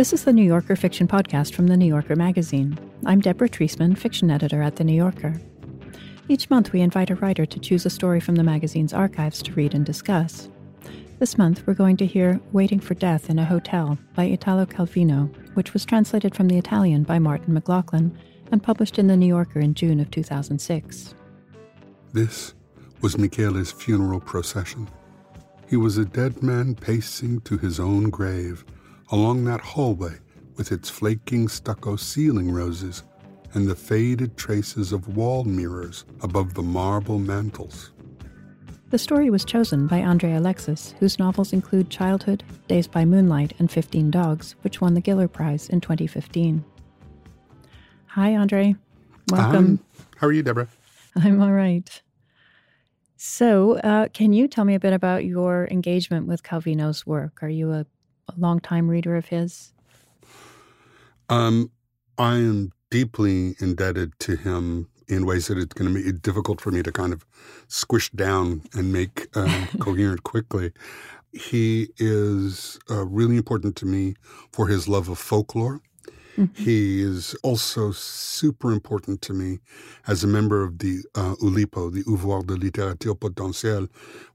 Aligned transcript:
This 0.00 0.14
is 0.14 0.24
the 0.24 0.32
New 0.32 0.42
Yorker 0.42 0.76
Fiction 0.76 1.06
Podcast 1.06 1.52
from 1.52 1.66
the 1.66 1.76
New 1.76 1.84
Yorker 1.84 2.16
magazine. 2.16 2.78
I'm 3.04 3.20
Deborah 3.20 3.50
Treisman, 3.50 3.98
fiction 3.98 4.30
editor 4.30 4.62
at 4.62 4.76
the 4.76 4.82
New 4.82 4.94
Yorker. 4.94 5.38
Each 6.26 6.48
month, 6.48 6.72
we 6.72 6.80
invite 6.80 7.10
a 7.10 7.16
writer 7.16 7.44
to 7.44 7.60
choose 7.60 7.84
a 7.84 7.90
story 7.90 8.18
from 8.18 8.36
the 8.36 8.42
magazine's 8.42 8.94
archives 8.94 9.42
to 9.42 9.52
read 9.52 9.74
and 9.74 9.84
discuss. 9.84 10.48
This 11.18 11.36
month, 11.36 11.66
we're 11.66 11.74
going 11.74 11.98
to 11.98 12.06
hear 12.06 12.40
Waiting 12.52 12.80
for 12.80 12.94
Death 12.94 13.28
in 13.28 13.38
a 13.38 13.44
Hotel 13.44 13.98
by 14.14 14.24
Italo 14.24 14.64
Calvino, 14.64 15.30
which 15.52 15.74
was 15.74 15.84
translated 15.84 16.34
from 16.34 16.48
the 16.48 16.56
Italian 16.56 17.02
by 17.02 17.18
Martin 17.18 17.52
McLaughlin 17.52 18.16
and 18.50 18.62
published 18.62 18.98
in 18.98 19.06
the 19.06 19.18
New 19.18 19.26
Yorker 19.26 19.60
in 19.60 19.74
June 19.74 20.00
of 20.00 20.10
2006. 20.10 21.14
This 22.14 22.54
was 23.02 23.18
Michele's 23.18 23.70
funeral 23.70 24.20
procession. 24.20 24.88
He 25.68 25.76
was 25.76 25.98
a 25.98 26.06
dead 26.06 26.42
man 26.42 26.74
pacing 26.74 27.42
to 27.42 27.58
his 27.58 27.78
own 27.78 28.08
grave 28.08 28.64
along 29.10 29.44
that 29.44 29.60
hallway 29.60 30.14
with 30.56 30.72
its 30.72 30.88
flaking 30.88 31.48
stucco 31.48 31.96
ceiling 31.96 32.50
roses 32.50 33.02
and 33.54 33.66
the 33.66 33.74
faded 33.74 34.36
traces 34.36 34.92
of 34.92 35.16
wall 35.16 35.44
mirrors 35.44 36.04
above 36.22 36.54
the 36.54 36.62
marble 36.62 37.18
mantels. 37.18 37.92
The 38.90 38.98
story 38.98 39.30
was 39.30 39.44
chosen 39.44 39.86
by 39.86 40.02
Andre 40.02 40.32
Alexis, 40.32 40.94
whose 40.98 41.18
novels 41.18 41.52
include 41.52 41.90
Childhood, 41.90 42.42
Days 42.66 42.88
by 42.88 43.04
Moonlight, 43.04 43.52
and 43.60 43.70
15 43.70 44.10
Dogs, 44.10 44.56
which 44.62 44.80
won 44.80 44.94
the 44.94 45.00
Giller 45.00 45.30
Prize 45.30 45.68
in 45.68 45.80
2015. 45.80 46.64
Hi, 48.06 48.34
Andre. 48.34 48.74
Welcome. 49.30 49.64
Um, 49.64 49.80
how 50.16 50.26
are 50.26 50.32
you, 50.32 50.42
Deborah? 50.42 50.68
I'm 51.16 51.40
all 51.40 51.52
right. 51.52 52.02
So, 53.16 53.78
uh, 53.78 54.08
can 54.08 54.32
you 54.32 54.48
tell 54.48 54.64
me 54.64 54.74
a 54.74 54.80
bit 54.80 54.92
about 54.92 55.24
your 55.24 55.68
engagement 55.70 56.26
with 56.26 56.42
Calvino's 56.42 57.06
work? 57.06 57.42
Are 57.42 57.48
you 57.48 57.70
a, 57.72 57.86
a 58.36 58.40
long-time 58.40 58.88
reader 58.88 59.16
of 59.16 59.26
his? 59.26 59.72
Um, 61.28 61.70
I 62.18 62.34
am 62.34 62.72
deeply 62.90 63.54
indebted 63.60 64.18
to 64.20 64.36
him 64.36 64.88
in 65.08 65.26
ways 65.26 65.48
that 65.48 65.58
it's 65.58 65.74
going 65.74 65.92
to 65.92 66.02
be 66.02 66.12
difficult 66.12 66.60
for 66.60 66.70
me 66.70 66.82
to 66.82 66.92
kind 66.92 67.12
of 67.12 67.24
squish 67.68 68.10
down 68.10 68.62
and 68.74 68.92
make 68.92 69.28
uh, 69.34 69.66
coherent 69.80 70.22
quickly. 70.22 70.72
He 71.32 71.88
is 71.98 72.78
uh, 72.90 73.06
really 73.06 73.36
important 73.36 73.76
to 73.76 73.86
me 73.86 74.14
for 74.52 74.66
his 74.66 74.88
love 74.88 75.08
of 75.08 75.18
folklore. 75.18 75.80
Mm-hmm. 76.36 76.62
He 76.62 77.02
is 77.02 77.34
also 77.42 77.92
super 77.92 78.72
important 78.72 79.20
to 79.22 79.32
me 79.32 79.58
as 80.06 80.22
a 80.22 80.26
member 80.26 80.62
of 80.62 80.78
the 80.78 81.00
uh, 81.14 81.34
Oulipo, 81.42 81.92
the 81.92 82.04
Ouvroir 82.06 82.42
de 82.42 82.54
Littérature 82.54 83.18
Potentielle, 83.18 83.88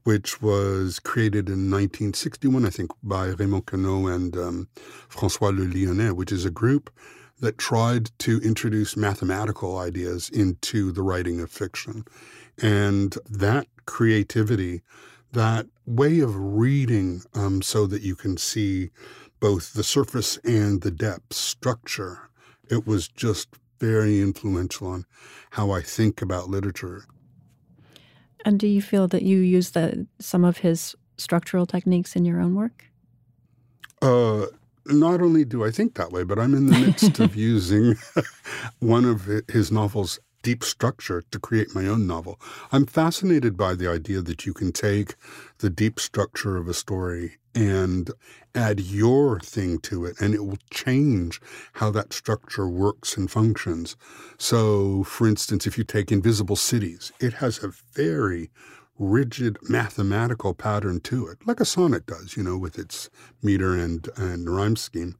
which 0.03 0.41
was 0.41 0.99
created 0.99 1.47
in 1.47 1.71
1961, 1.71 2.65
I 2.65 2.69
think, 2.69 2.91
by 3.01 3.27
Raymond 3.27 3.65
Queneau 3.65 4.07
and 4.07 4.35
um, 4.37 4.67
Francois 5.09 5.49
Le 5.49 5.65
Lionnais, 5.65 6.15
which 6.15 6.31
is 6.31 6.45
a 6.45 6.51
group 6.51 6.91
that 7.39 7.57
tried 7.57 8.11
to 8.19 8.39
introduce 8.41 8.95
mathematical 8.95 9.77
ideas 9.77 10.29
into 10.29 10.91
the 10.91 11.01
writing 11.01 11.41
of 11.41 11.51
fiction. 11.51 12.05
And 12.61 13.17
that 13.29 13.67
creativity, 13.85 14.81
that 15.33 15.67
way 15.85 16.19
of 16.19 16.35
reading 16.35 17.23
um, 17.33 17.61
so 17.61 17.87
that 17.87 18.01
you 18.01 18.15
can 18.15 18.37
see 18.37 18.89
both 19.39 19.73
the 19.73 19.83
surface 19.83 20.37
and 20.43 20.81
the 20.81 20.91
depth 20.91 21.33
structure, 21.33 22.29
it 22.69 22.87
was 22.87 23.07
just 23.07 23.49
very 23.79 24.21
influential 24.21 24.87
on 24.87 25.05
how 25.51 25.71
I 25.71 25.81
think 25.81 26.21
about 26.21 26.49
literature. 26.49 27.05
And 28.43 28.59
do 28.59 28.67
you 28.67 28.81
feel 28.81 29.07
that 29.09 29.23
you 29.23 29.39
use 29.39 29.71
the, 29.71 30.07
some 30.19 30.45
of 30.45 30.57
his 30.59 30.95
structural 31.17 31.65
techniques 31.65 32.15
in 32.15 32.25
your 32.25 32.39
own 32.39 32.55
work? 32.55 32.85
Uh, 34.01 34.45
not 34.85 35.21
only 35.21 35.45
do 35.45 35.63
I 35.63 35.71
think 35.71 35.95
that 35.95 36.11
way, 36.11 36.23
but 36.23 36.37
I'm 36.37 36.53
in 36.53 36.67
the 36.67 36.77
midst 36.77 37.19
of 37.19 37.35
using 37.53 37.95
one 38.79 39.05
of 39.05 39.29
his 39.49 39.71
novels 39.71 40.19
deep 40.45 40.63
structure 40.63 41.23
to 41.31 41.39
create 41.39 41.73
my 41.73 41.87
own 41.87 42.05
novel. 42.05 42.39
I'm 42.71 42.85
fascinated 42.85 43.57
by 43.57 43.73
the 43.73 43.89
idea 43.89 44.21
that 44.21 44.45
you 44.45 44.53
can 44.53 44.71
take 44.71 45.15
the 45.57 45.71
deep 45.71 45.99
structure 45.99 46.55
of 46.55 46.67
a 46.67 46.73
story 46.75 47.37
and 47.55 48.11
add 48.53 48.79
your 48.79 49.39
thing 49.39 49.79
to 49.79 50.05
it, 50.05 50.21
and 50.21 50.35
it 50.35 50.45
will 50.45 50.59
change 50.69 51.41
how 51.73 51.89
that 51.89 52.13
structure 52.13 52.69
works 52.69 53.17
and 53.17 53.31
functions. 53.31 53.97
So, 54.37 55.03
for 55.03 55.27
instance, 55.27 55.65
if 55.65 55.79
you 55.79 55.83
take 55.83 56.11
Invisible 56.11 56.57
Cities, 56.57 57.11
it 57.19 57.33
has 57.33 57.63
a 57.63 57.73
very 57.93 58.51
rigid 58.99 59.57
mathematical 59.67 60.53
pattern 60.53 60.99
to 60.99 61.27
it, 61.27 61.39
like 61.47 61.59
a 61.59 61.65
sonnet 61.65 62.05
does, 62.05 62.37
you 62.37 62.43
know, 62.43 62.57
with 62.57 62.77
its 62.77 63.09
meter 63.41 63.75
and, 63.75 64.07
and 64.15 64.47
rhyme 64.47 64.75
scheme. 64.75 65.15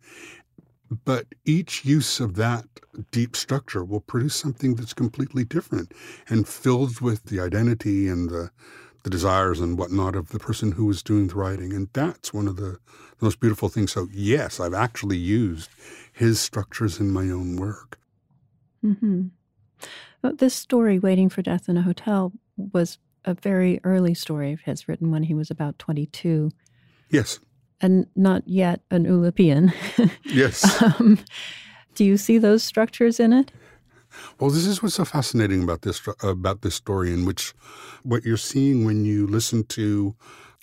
But 1.04 1.28
each 1.44 1.84
use 1.84 2.20
of 2.20 2.36
that 2.36 2.66
deep 3.12 3.36
structure 3.36 3.84
will 3.84 4.02
produce 4.02 4.36
something 4.36 4.76
that's 4.76 4.94
completely 4.94 5.44
different 5.44 5.94
and 6.30 6.48
filled 6.48 7.02
with 7.02 7.26
the 7.26 7.40
identity 7.40 8.08
and 8.08 8.30
the, 8.30 8.52
the 9.04 9.10
desires 9.10 9.60
and 9.60 9.78
whatnot 9.78 10.16
of 10.16 10.30
the 10.30 10.40
person 10.40 10.74
who 10.74 10.90
is 10.90 11.04
doing 11.04 11.28
the 11.28 11.36
writing. 11.36 11.74
And 11.74 11.90
that's 11.94 12.34
one 12.34 12.48
of 12.48 12.56
the, 12.58 12.80
the 13.20 13.26
most 13.26 13.40
beautiful 13.40 13.70
things. 13.70 13.92
So, 13.92 14.08
yes, 14.12 14.60
I've 14.60 14.74
actually 14.74 15.18
used 15.18 15.70
his 16.14 16.40
structures 16.40 17.00
in 17.00 17.12
my 17.12 17.30
own 17.30 17.56
work. 17.58 18.00
Mm-hmm. 18.84 19.28
But 20.22 20.38
this 20.38 20.56
story, 20.56 21.00
Waiting 21.00 21.30
for 21.30 21.42
Death 21.42 21.68
in 21.68 21.78
a 21.78 21.82
Hotel, 21.82 22.32
was 22.58 22.98
a 23.26 23.34
very 23.34 23.80
early 23.84 24.14
story 24.14 24.54
of 24.54 24.62
his, 24.62 24.88
written 24.88 25.12
when 25.12 25.24
he 25.24 25.34
was 25.34 25.52
about 25.52 25.78
22. 25.80 26.52
Yes. 27.10 27.40
And 27.82 28.08
not 28.16 28.44
yet 28.48 28.82
an 28.90 29.06
Oulipian. 29.06 29.74
yes. 30.24 30.82
um, 30.82 31.20
do 31.96 32.06
you 32.06 32.18
see 32.18 32.38
those 32.38 32.64
structures 32.64 33.20
in 33.20 33.34
it? 33.34 33.52
Well, 34.40 34.50
this 34.50 34.66
is 34.66 34.82
what's 34.82 34.96
so 34.96 35.06
fascinating 35.06 35.64
about 35.64 35.82
this 35.82 36.02
about 36.22 36.62
this 36.62 36.76
story, 36.76 37.14
in 37.14 37.26
which 37.26 37.54
what 38.04 38.24
you're 38.24 38.38
seeing 38.38 38.86
when 38.86 39.06
you 39.06 39.28
listen 39.28 39.64
to 39.66 40.16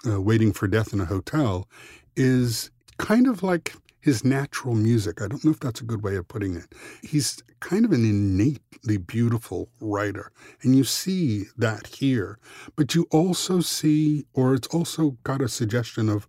uh, 0.06 0.20
"Waiting 0.20 0.52
for 0.52 0.66
Death 0.68 0.92
in 0.92 1.00
a 1.00 1.04
Hotel" 1.04 1.68
is 2.16 2.70
kind 2.98 3.26
of 3.26 3.42
like 3.42 3.74
his 4.00 4.24
natural 4.24 4.74
music. 4.74 5.22
I 5.22 5.28
don't 5.28 5.44
know 5.44 5.50
if 5.50 5.60
that's 5.60 5.80
a 5.80 5.84
good 5.84 6.02
way 6.02 6.16
of 6.16 6.28
putting 6.28 6.56
it. 6.56 6.74
He's 7.02 7.42
kind 7.60 7.84
of 7.84 7.92
an 7.92 8.04
innately 8.04 8.96
beautiful 8.96 9.68
writer, 9.80 10.32
and 10.62 10.76
you 10.76 10.84
see 10.84 11.44
that 11.56 11.86
here. 11.86 12.38
But 12.76 12.94
you 12.94 13.06
also 13.10 13.60
see, 13.60 14.26
or 14.34 14.54
it's 14.54 14.68
also 14.68 15.16
got 15.22 15.40
a 15.40 15.48
suggestion 15.48 16.08
of 16.08 16.28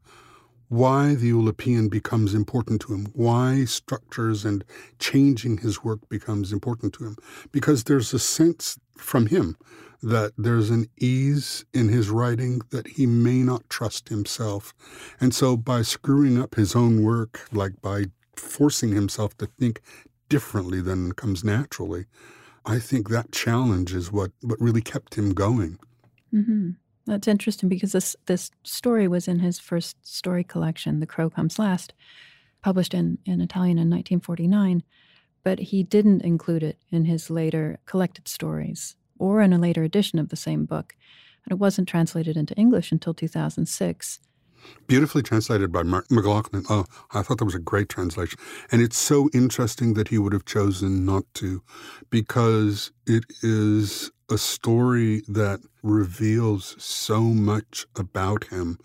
why 0.74 1.14
the 1.14 1.32
Oulipian 1.32 1.88
becomes 1.88 2.34
important 2.34 2.82
to 2.82 2.94
him, 2.94 3.06
why 3.14 3.64
structures 3.64 4.44
and 4.44 4.64
changing 4.98 5.60
his 5.60 5.84
work 5.84 6.00
becomes 6.10 6.52
important 6.52 6.94
to 6.96 7.06
him. 7.06 7.16
Because 7.52 7.84
there's 7.84 8.12
a 8.12 8.18
sense 8.18 8.80
from 8.98 9.28
him 9.28 9.56
that 10.02 10.34
there's 10.36 10.72
an 10.72 10.88
ease 10.98 11.64
in 11.76 11.90
his 11.90 12.10
writing 12.10 12.60
that 12.72 12.88
he 12.88 13.06
may 13.06 13.44
not 13.44 13.70
trust 13.70 14.10
himself. 14.10 14.74
And 15.22 15.34
so 15.36 15.56
by 15.56 15.84
screwing 15.84 16.42
up 16.42 16.56
his 16.56 16.76
own 16.76 17.04
work, 17.04 17.48
like 17.52 17.80
by 17.82 18.06
forcing 18.36 18.94
himself 18.94 19.38
to 19.38 19.46
think 19.46 19.80
differently 20.28 20.82
than 20.82 21.12
comes 21.12 21.44
naturally, 21.44 22.06
I 22.66 22.80
think 22.80 23.10
that 23.10 23.32
challenge 23.32 23.94
is 23.94 24.12
what, 24.12 24.32
what 24.42 24.60
really 24.60 24.82
kept 24.82 25.14
him 25.16 25.34
going. 25.36 25.78
Mm-hmm. 26.34 26.72
That's 27.06 27.28
interesting 27.28 27.68
because 27.70 27.92
this 27.92 28.16
this 28.28 28.52
story 28.64 29.08
was 29.08 29.28
in 29.28 29.40
his 29.40 29.60
first 29.60 29.98
story 30.08 30.44
collection, 30.44 31.00
The 31.00 31.06
Crow 31.06 31.30
Comes 31.30 31.60
Last, 31.60 31.94
published 32.62 32.94
in, 32.94 33.18
in 33.26 33.42
Italian 33.42 33.78
in 33.78 33.90
1949, 33.90 34.84
but 35.44 35.60
he 35.60 35.84
didn't 35.84 36.22
include 36.22 36.64
it 36.64 36.78
in 36.92 37.06
his 37.06 37.30
later 37.30 37.80
collected 37.86 38.28
stories 38.28 38.96
or 39.20 39.42
in 39.42 39.54
a 39.54 39.58
later 39.58 39.84
edition 39.84 40.18
of 40.18 40.30
the 40.30 40.36
same 40.36 40.66
book. 40.66 40.96
And 41.46 41.52
it 41.52 41.60
wasn't 41.60 41.90
translated 41.90 42.38
into 42.38 42.56
English 42.56 42.92
until 42.92 43.14
2006. 43.14 44.20
Beautifully 44.88 45.22
translated 45.22 45.74
by 45.74 45.84
Martin 45.84 46.16
McLaughlin. 46.16 46.64
Oh, 46.70 46.86
I 47.12 47.22
thought 47.22 47.40
that 47.40 47.46
was 47.46 47.56
a 47.56 47.60
great 47.60 47.90
translation. 47.90 48.40
And 48.72 48.82
it's 48.82 48.98
so 48.98 49.30
interesting 49.34 49.94
that 49.96 50.08
he 50.08 50.18
would 50.18 50.32
have 50.32 50.46
chosen 50.46 51.06
not 51.06 51.26
to, 51.36 51.62
because 52.10 52.92
it 53.06 53.26
is 53.42 54.10
a 54.34 54.38
story 54.38 55.22
that 55.28 55.60
reveals 55.84 56.76
so 56.84 57.22
much 57.22 57.86
about 57.96 58.46
him. 58.46 58.80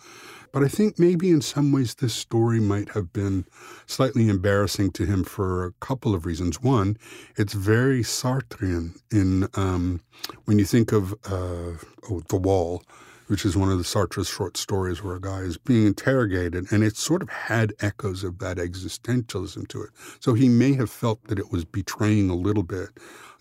But 0.52 0.62
I 0.62 0.68
think 0.68 0.98
maybe 0.98 1.30
in 1.30 1.40
some 1.40 1.72
ways 1.72 1.94
this 1.94 2.14
story 2.14 2.60
might 2.60 2.90
have 2.90 3.12
been 3.12 3.46
slightly 3.86 4.28
embarrassing 4.28 4.92
to 4.92 5.06
him 5.06 5.24
for 5.24 5.64
a 5.64 5.72
couple 5.80 6.14
of 6.14 6.26
reasons. 6.26 6.62
One, 6.62 6.98
it's 7.36 7.54
very 7.54 8.02
Sartrean 8.02 8.98
in 9.10 9.48
um, 9.54 10.00
when 10.44 10.58
you 10.58 10.66
think 10.66 10.92
of 10.92 11.12
uh, 11.24 11.78
oh, 12.10 12.22
The 12.28 12.36
Wall, 12.36 12.82
which 13.28 13.44
is 13.44 13.56
one 13.56 13.70
of 13.70 13.78
the 13.78 13.84
Sartre's 13.84 14.28
short 14.28 14.56
stories 14.56 15.02
where 15.02 15.16
a 15.16 15.20
guy 15.20 15.40
is 15.40 15.58
being 15.58 15.86
interrogated, 15.86 16.70
and 16.72 16.82
it 16.82 16.96
sort 16.96 17.22
of 17.22 17.28
had 17.28 17.72
echoes 17.80 18.24
of 18.24 18.38
that 18.38 18.56
existentialism 18.56 19.68
to 19.68 19.82
it. 19.82 19.90
So 20.20 20.34
he 20.34 20.48
may 20.48 20.74
have 20.74 20.90
felt 20.90 21.24
that 21.24 21.38
it 21.38 21.52
was 21.52 21.64
betraying 21.64 22.30
a 22.30 22.34
little 22.34 22.62
bit 22.62 22.88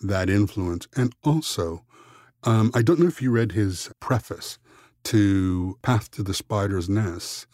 that 0.02 0.30
influence. 0.30 0.88
And 0.96 1.14
also, 1.24 1.84
um, 2.48 2.72
I 2.74 2.82
don't 2.82 3.00
know 3.00 3.08
if 3.08 3.22
you 3.22 3.30
read 3.30 3.52
his 3.52 3.92
preface 4.00 4.58
to 5.04 5.78
Path 5.82 6.10
to 6.12 6.24
the 6.24 6.34
Spider's 6.34 6.88
Nest, 6.88 7.46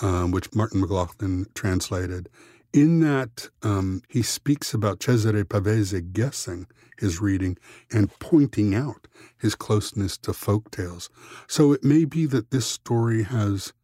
um, 0.00 0.30
which 0.30 0.54
Martin 0.54 0.80
McLaughlin 0.80 1.44
translated. 1.54 2.30
In 2.72 3.00
that, 3.00 3.50
um, 3.62 4.00
he 4.08 4.22
speaks 4.22 4.72
about 4.72 5.00
Cesare 5.00 5.44
Pavese 5.44 6.12
guessing 6.14 6.66
his 6.98 7.20
reading 7.20 7.58
and 7.92 8.18
pointing 8.18 8.74
out 8.74 9.08
his 9.36 9.54
closeness 9.54 10.16
to 10.18 10.32
folk 10.32 10.70
tales. 10.70 11.10
So 11.46 11.72
it 11.72 11.84
may 11.84 12.06
be 12.06 12.24
that 12.26 12.50
this 12.50 12.66
story 12.66 13.24
has 13.24 13.74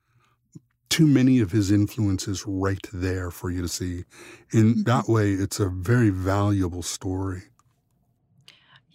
too 0.88 1.06
many 1.06 1.40
of 1.40 1.52
his 1.52 1.70
influences 1.70 2.44
right 2.46 2.86
there 2.94 3.30
for 3.30 3.50
you 3.50 3.60
to 3.60 3.68
see. 3.68 4.04
In 4.52 4.72
mm-hmm. 4.72 4.82
that 4.84 5.06
way, 5.06 5.32
it's 5.32 5.60
a 5.60 5.68
very 5.68 6.08
valuable 6.08 6.82
story. 6.82 7.42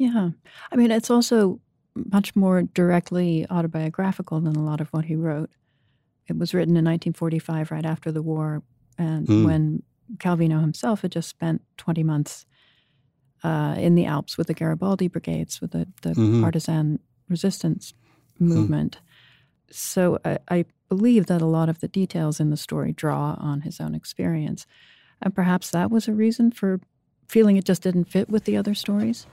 Yeah. 0.02 0.32
I 0.72 0.76
mean, 0.76 0.90
it's 0.90 1.12
also 1.12 1.60
much 1.94 2.36
more 2.36 2.64
directly 2.64 3.46
autobiographical 3.52 4.42
than 4.42 4.56
a 4.56 4.64
lot 4.64 4.82
of 4.82 4.88
what 4.90 5.06
he 5.06 5.16
wrote. 5.16 5.52
It 6.28 6.40
was 6.40 6.56
written 6.56 6.76
in 6.76 6.86
1945, 6.86 7.70
right 7.70 7.86
after 7.86 8.12
the 8.12 8.24
war, 8.24 8.64
and 8.98 9.28
mm. 9.28 9.46
when 9.46 9.84
Calvino 10.18 10.60
himself 10.60 11.04
had 11.04 11.12
just 11.12 11.30
spent 11.30 11.62
20 11.78 12.02
months 12.04 12.48
uh, 13.44 13.76
in 13.78 13.94
the 13.94 14.06
Alps 14.06 14.40
with 14.40 14.48
the 14.48 14.56
Garibaldi 14.56 15.08
brigades, 15.08 15.62
with 15.62 15.70
the, 15.70 15.88
the 16.02 16.10
mm-hmm. 16.10 16.42
partisan 16.42 16.98
resistance 17.30 17.94
hmm. 18.40 18.48
movement. 18.48 18.98
Mm. 18.98 19.74
So 19.74 20.20
I, 20.26 20.40
I 20.50 20.66
believe 20.90 21.28
that 21.28 21.44
a 21.44 21.48
lot 21.48 21.70
of 21.70 21.80
the 21.80 21.88
details 21.88 22.40
in 22.40 22.50
the 22.50 22.58
story 22.58 22.92
draw 22.92 23.36
on 23.40 23.62
his 23.62 23.80
own 23.80 23.94
experience. 23.94 24.66
And 25.22 25.34
perhaps 25.34 25.70
that 25.72 25.92
was 25.92 26.08
a 26.08 26.14
reason 26.14 26.52
for 26.52 26.82
feeling 27.28 27.58
it 27.58 27.66
just 27.66 27.84
didn't 27.84 28.06
fit 28.06 28.30
with 28.30 28.46
the 28.46 28.58
other 28.58 28.74
stories. 28.74 29.28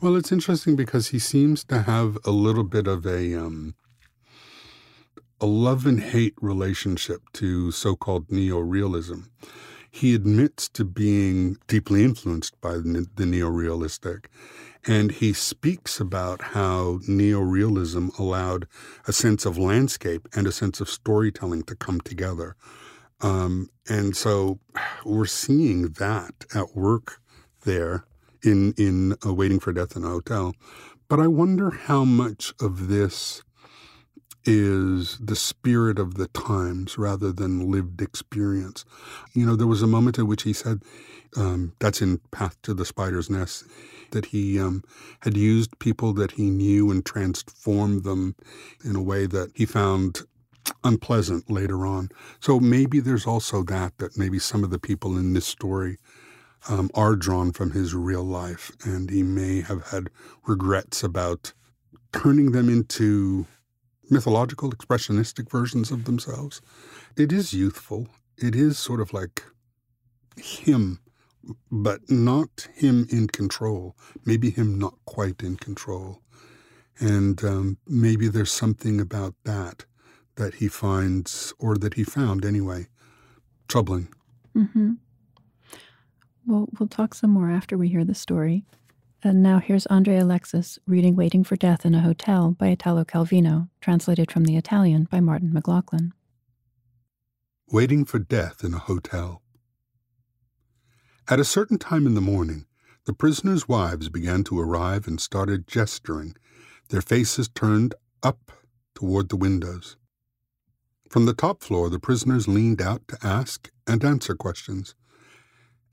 Well, 0.00 0.16
it's 0.16 0.32
interesting 0.32 0.76
because 0.76 1.08
he 1.08 1.18
seems 1.18 1.64
to 1.64 1.82
have 1.82 2.18
a 2.24 2.30
little 2.30 2.64
bit 2.64 2.86
of 2.86 3.06
a 3.06 3.34
um, 3.34 3.74
a 5.40 5.46
love 5.46 5.86
and 5.86 6.00
hate 6.00 6.34
relationship 6.40 7.20
to 7.34 7.70
so-called 7.70 8.30
neo-realism. 8.30 9.20
He 9.90 10.14
admits 10.14 10.68
to 10.70 10.84
being 10.84 11.56
deeply 11.66 12.04
influenced 12.04 12.60
by 12.60 12.74
the, 12.74 13.06
the 13.16 13.26
neo-realistic, 13.26 14.30
and 14.86 15.10
he 15.10 15.32
speaks 15.32 16.00
about 16.00 16.40
how 16.42 17.00
neo-realism 17.06 18.08
allowed 18.18 18.66
a 19.06 19.12
sense 19.12 19.44
of 19.44 19.58
landscape 19.58 20.28
and 20.34 20.46
a 20.46 20.52
sense 20.52 20.80
of 20.80 20.88
storytelling 20.88 21.62
to 21.64 21.74
come 21.74 22.00
together. 22.00 22.56
Um, 23.20 23.70
and 23.88 24.16
so 24.16 24.58
we're 25.04 25.26
seeing 25.26 25.92
that 25.92 26.44
at 26.54 26.76
work 26.76 27.20
there 27.64 28.04
in 28.42 28.72
in 28.76 29.14
uh, 29.24 29.32
Waiting 29.32 29.60
for 29.60 29.72
Death 29.72 29.96
in 29.96 30.04
a 30.04 30.08
Hotel. 30.08 30.54
But 31.08 31.20
I 31.20 31.28
wonder 31.28 31.70
how 31.70 32.04
much 32.04 32.52
of 32.60 32.88
this 32.88 33.42
is 34.44 35.18
the 35.18 35.36
spirit 35.36 35.98
of 35.98 36.14
the 36.14 36.28
times 36.28 36.96
rather 36.96 37.32
than 37.32 37.70
lived 37.70 38.00
experience. 38.00 38.84
You 39.34 39.44
know, 39.44 39.56
there 39.56 39.66
was 39.66 39.82
a 39.82 39.88
moment 39.88 40.18
at 40.18 40.26
which 40.26 40.44
he 40.44 40.52
said, 40.52 40.82
um, 41.36 41.72
that's 41.80 42.00
in 42.00 42.20
Path 42.30 42.60
to 42.62 42.72
the 42.72 42.84
Spider's 42.84 43.28
Nest, 43.28 43.64
that 44.12 44.26
he 44.26 44.58
um, 44.58 44.82
had 45.20 45.36
used 45.36 45.78
people 45.80 46.12
that 46.14 46.32
he 46.32 46.48
knew 46.48 46.90
and 46.90 47.04
transformed 47.04 48.04
them 48.04 48.36
in 48.84 48.94
a 48.94 49.02
way 49.02 49.26
that 49.26 49.50
he 49.54 49.66
found 49.66 50.20
unpleasant 50.84 51.50
later 51.50 51.86
on. 51.86 52.08
So 52.40 52.60
maybe 52.60 53.00
there's 53.00 53.26
also 53.26 53.62
that, 53.64 53.98
that 53.98 54.16
maybe 54.16 54.38
some 54.38 54.64
of 54.64 54.70
the 54.70 54.78
people 54.78 55.16
in 55.16 55.32
this 55.32 55.46
story 55.46 55.98
um, 56.68 56.90
are 56.94 57.16
drawn 57.16 57.52
from 57.52 57.70
his 57.72 57.94
real 57.94 58.24
life, 58.24 58.72
and 58.84 59.10
he 59.10 59.22
may 59.22 59.60
have 59.60 59.88
had 59.88 60.10
regrets 60.46 61.02
about 61.02 61.52
turning 62.12 62.52
them 62.52 62.68
into 62.68 63.46
mythological, 64.10 64.70
expressionistic 64.70 65.50
versions 65.50 65.90
of 65.90 66.04
themselves. 66.04 66.60
It 67.16 67.32
is 67.32 67.52
youthful. 67.52 68.08
It 68.36 68.54
is 68.54 68.78
sort 68.78 69.00
of 69.00 69.12
like 69.12 69.42
him, 70.36 71.00
but 71.70 72.10
not 72.10 72.68
him 72.74 73.06
in 73.10 73.28
control. 73.28 73.96
Maybe 74.24 74.50
him 74.50 74.78
not 74.78 74.94
quite 75.06 75.42
in 75.42 75.56
control. 75.56 76.20
And 76.98 77.42
um, 77.44 77.78
maybe 77.86 78.28
there's 78.28 78.52
something 78.52 79.00
about 79.00 79.34
that 79.44 79.84
that 80.36 80.56
he 80.56 80.68
finds, 80.68 81.54
or 81.58 81.76
that 81.78 81.94
he 81.94 82.04
found 82.04 82.44
anyway, 82.44 82.86
troubling. 83.68 84.08
Mm-hmm. 84.54 84.92
Well, 86.46 86.68
we'll 86.78 86.88
talk 86.88 87.12
some 87.12 87.30
more 87.30 87.50
after 87.50 87.76
we 87.76 87.88
hear 87.88 88.04
the 88.04 88.14
story. 88.14 88.64
And 89.20 89.42
now 89.42 89.58
here's 89.58 89.86
Andre 89.86 90.18
Alexis 90.18 90.78
reading 90.86 91.16
Waiting 91.16 91.42
for 91.42 91.56
Death 91.56 91.84
in 91.84 91.92
a 91.92 92.00
Hotel 92.00 92.52
by 92.52 92.68
Italo 92.68 93.04
Calvino, 93.04 93.68
translated 93.80 94.30
from 94.30 94.44
the 94.44 94.56
Italian 94.56 95.08
by 95.10 95.18
Martin 95.18 95.52
McLaughlin. 95.52 96.12
Waiting 97.68 98.04
for 98.04 98.20
Death 98.20 98.62
in 98.62 98.74
a 98.74 98.78
Hotel. 98.78 99.42
At 101.28 101.40
a 101.40 101.44
certain 101.44 101.78
time 101.78 102.06
in 102.06 102.14
the 102.14 102.20
morning, 102.20 102.66
the 103.06 103.12
prisoners' 103.12 103.66
wives 103.66 104.08
began 104.08 104.44
to 104.44 104.60
arrive 104.60 105.08
and 105.08 105.20
started 105.20 105.66
gesturing, 105.66 106.36
their 106.90 107.02
faces 107.02 107.48
turned 107.48 107.96
up 108.22 108.52
toward 108.94 109.30
the 109.30 109.36
windows. 109.36 109.96
From 111.10 111.26
the 111.26 111.34
top 111.34 111.64
floor, 111.64 111.90
the 111.90 111.98
prisoners 111.98 112.46
leaned 112.46 112.80
out 112.80 113.08
to 113.08 113.18
ask 113.26 113.68
and 113.84 114.04
answer 114.04 114.36
questions 114.36 114.94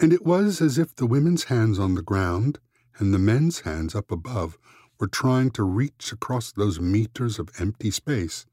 and 0.03 0.11
it 0.11 0.25
was 0.25 0.59
as 0.59 0.77
if 0.77 0.93
the 0.93 1.05
women's 1.05 1.45
hands 1.45 1.79
on 1.79 1.95
the 1.95 2.01
ground 2.01 2.59
and 2.97 3.13
the 3.13 3.17
men's 3.17 3.61
hands 3.61 3.95
up 3.95 4.11
above 4.11 4.57
were 4.99 5.07
trying 5.07 5.49
to 5.49 5.63
reach 5.63 6.11
across 6.11 6.51
those 6.51 6.77
meters 6.77 7.39
of 7.39 7.49
empty 7.57 7.89
space 7.89 8.45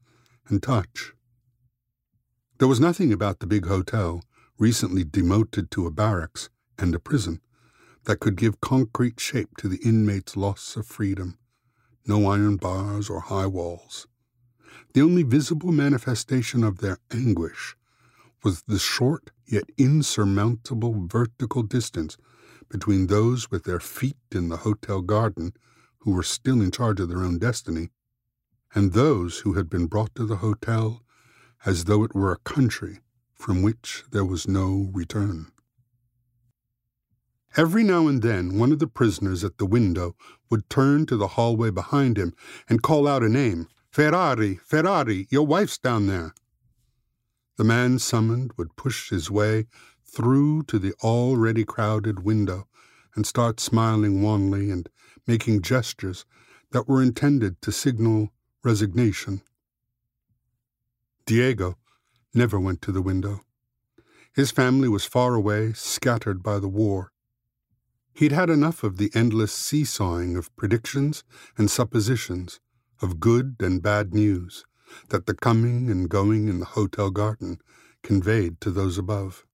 and 0.47 0.63
touch. 0.63 1.11
There 2.57 2.69
was 2.69 2.79
nothing 2.79 3.11
about 3.11 3.39
the 3.39 3.47
big 3.47 3.65
hotel, 3.65 4.23
recently 4.57 5.03
demoted 5.03 5.69
to 5.71 5.85
a 5.85 5.91
barracks 5.91 6.49
and 6.77 6.95
a 6.95 6.99
prison, 6.99 7.41
that 8.05 8.21
could 8.21 8.37
give 8.37 8.61
concrete 8.61 9.19
shape 9.19 9.57
to 9.57 9.67
the 9.67 9.81
inmates' 9.83 10.37
loss 10.37 10.77
of 10.77 10.87
freedom. 10.87 11.37
No 12.07 12.27
iron 12.27 12.55
bars 12.55 13.09
or 13.09 13.19
high 13.19 13.47
walls. 13.47 14.07
The 14.93 15.01
only 15.01 15.23
visible 15.23 15.73
manifestation 15.73 16.63
of 16.63 16.77
their 16.77 16.99
anguish 17.11 17.75
was 18.43 18.63
the 18.63 18.79
short 18.79 19.31
yet 19.45 19.65
insurmountable 19.77 21.07
vertical 21.07 21.63
distance 21.63 22.17
between 22.69 23.07
those 23.07 23.51
with 23.51 23.65
their 23.65 23.79
feet 23.79 24.17
in 24.31 24.49
the 24.49 24.57
hotel 24.57 25.01
garden, 25.01 25.53
who 25.99 26.11
were 26.11 26.23
still 26.23 26.61
in 26.61 26.71
charge 26.71 26.99
of 26.99 27.09
their 27.09 27.23
own 27.23 27.37
destiny, 27.37 27.89
and 28.73 28.93
those 28.93 29.39
who 29.39 29.53
had 29.53 29.69
been 29.69 29.85
brought 29.85 30.15
to 30.15 30.25
the 30.25 30.37
hotel 30.37 31.03
as 31.65 31.85
though 31.85 32.03
it 32.03 32.15
were 32.15 32.31
a 32.31 32.37
country 32.37 32.99
from 33.33 33.61
which 33.61 34.03
there 34.11 34.25
was 34.25 34.47
no 34.47 34.89
return. 34.93 35.51
Every 37.57 37.83
now 37.83 38.07
and 38.07 38.21
then 38.21 38.57
one 38.57 38.71
of 38.71 38.79
the 38.79 38.87
prisoners 38.87 39.43
at 39.43 39.57
the 39.57 39.65
window 39.65 40.15
would 40.49 40.69
turn 40.69 41.05
to 41.07 41.17
the 41.17 41.29
hallway 41.29 41.69
behind 41.69 42.17
him 42.17 42.33
and 42.69 42.81
call 42.81 43.07
out 43.07 43.23
a 43.23 43.29
name 43.29 43.67
Ferrari, 43.91 44.55
Ferrari, 44.63 45.27
your 45.29 45.45
wife's 45.45 45.77
down 45.77 46.07
there. 46.07 46.33
The 47.61 47.67
man 47.67 47.99
summoned 47.99 48.53
would 48.57 48.75
push 48.75 49.11
his 49.11 49.29
way 49.29 49.67
through 50.03 50.63
to 50.63 50.79
the 50.79 50.93
already 51.03 51.63
crowded 51.63 52.23
window 52.23 52.67
and 53.13 53.23
start 53.23 53.59
smiling 53.59 54.23
wanly 54.23 54.71
and 54.71 54.89
making 55.27 55.61
gestures 55.61 56.25
that 56.71 56.87
were 56.87 57.03
intended 57.03 57.61
to 57.61 57.71
signal 57.71 58.33
resignation. 58.63 59.43
Diego 61.27 61.77
never 62.33 62.59
went 62.59 62.81
to 62.81 62.91
the 62.91 63.03
window. 63.03 63.41
His 64.33 64.49
family 64.49 64.89
was 64.89 65.05
far 65.05 65.35
away, 65.35 65.73
scattered 65.73 66.41
by 66.41 66.57
the 66.57 66.67
war. 66.67 67.11
He'd 68.11 68.31
had 68.31 68.49
enough 68.49 68.83
of 68.83 68.97
the 68.97 69.11
endless 69.13 69.53
seesawing 69.53 70.35
of 70.35 70.49
predictions 70.55 71.23
and 71.59 71.69
suppositions, 71.69 72.59
of 73.03 73.19
good 73.19 73.57
and 73.59 73.83
bad 73.83 74.15
news, 74.15 74.65
that 75.09 75.25
the 75.25 75.33
coming 75.33 75.89
and 75.89 76.09
going 76.09 76.47
in 76.47 76.59
the 76.59 76.65
hotel 76.65 77.09
garden 77.09 77.59
conveyed 78.03 78.59
to 78.61 78.71
those 78.71 78.97
above. 78.97 79.45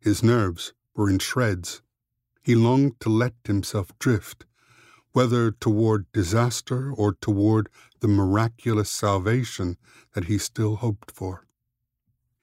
His 0.00 0.22
nerves 0.22 0.72
were 0.94 1.10
in 1.10 1.18
shreds. 1.18 1.82
He 2.42 2.54
longed 2.54 3.00
to 3.00 3.08
let 3.08 3.34
himself 3.44 3.90
drift, 3.98 4.46
whether 5.12 5.50
toward 5.50 6.10
disaster 6.12 6.92
or 6.92 7.14
toward 7.14 7.68
the 8.00 8.08
miraculous 8.08 8.90
salvation 8.90 9.76
that 10.14 10.24
he 10.24 10.38
still 10.38 10.76
hoped 10.76 11.10
for. 11.10 11.46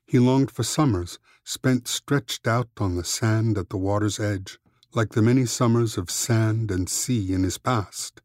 He 0.06 0.20
longed 0.20 0.52
for 0.52 0.64
summers 0.64 1.20
spent 1.44 1.88
stretched 1.88 2.48
out 2.48 2.70
on 2.78 2.96
the 2.96 3.04
sand 3.04 3.58
at 3.58 3.70
the 3.70 3.78
water's 3.78 4.20
edge, 4.20 4.60
like 4.94 5.12
the 5.12 5.22
many 5.22 5.46
summers 5.46 5.98
of 5.98 6.12
sand 6.12 6.70
and 6.70 6.90
sea 6.90 7.34
in 7.34 7.44
his 7.44 7.58
past, 7.58 8.22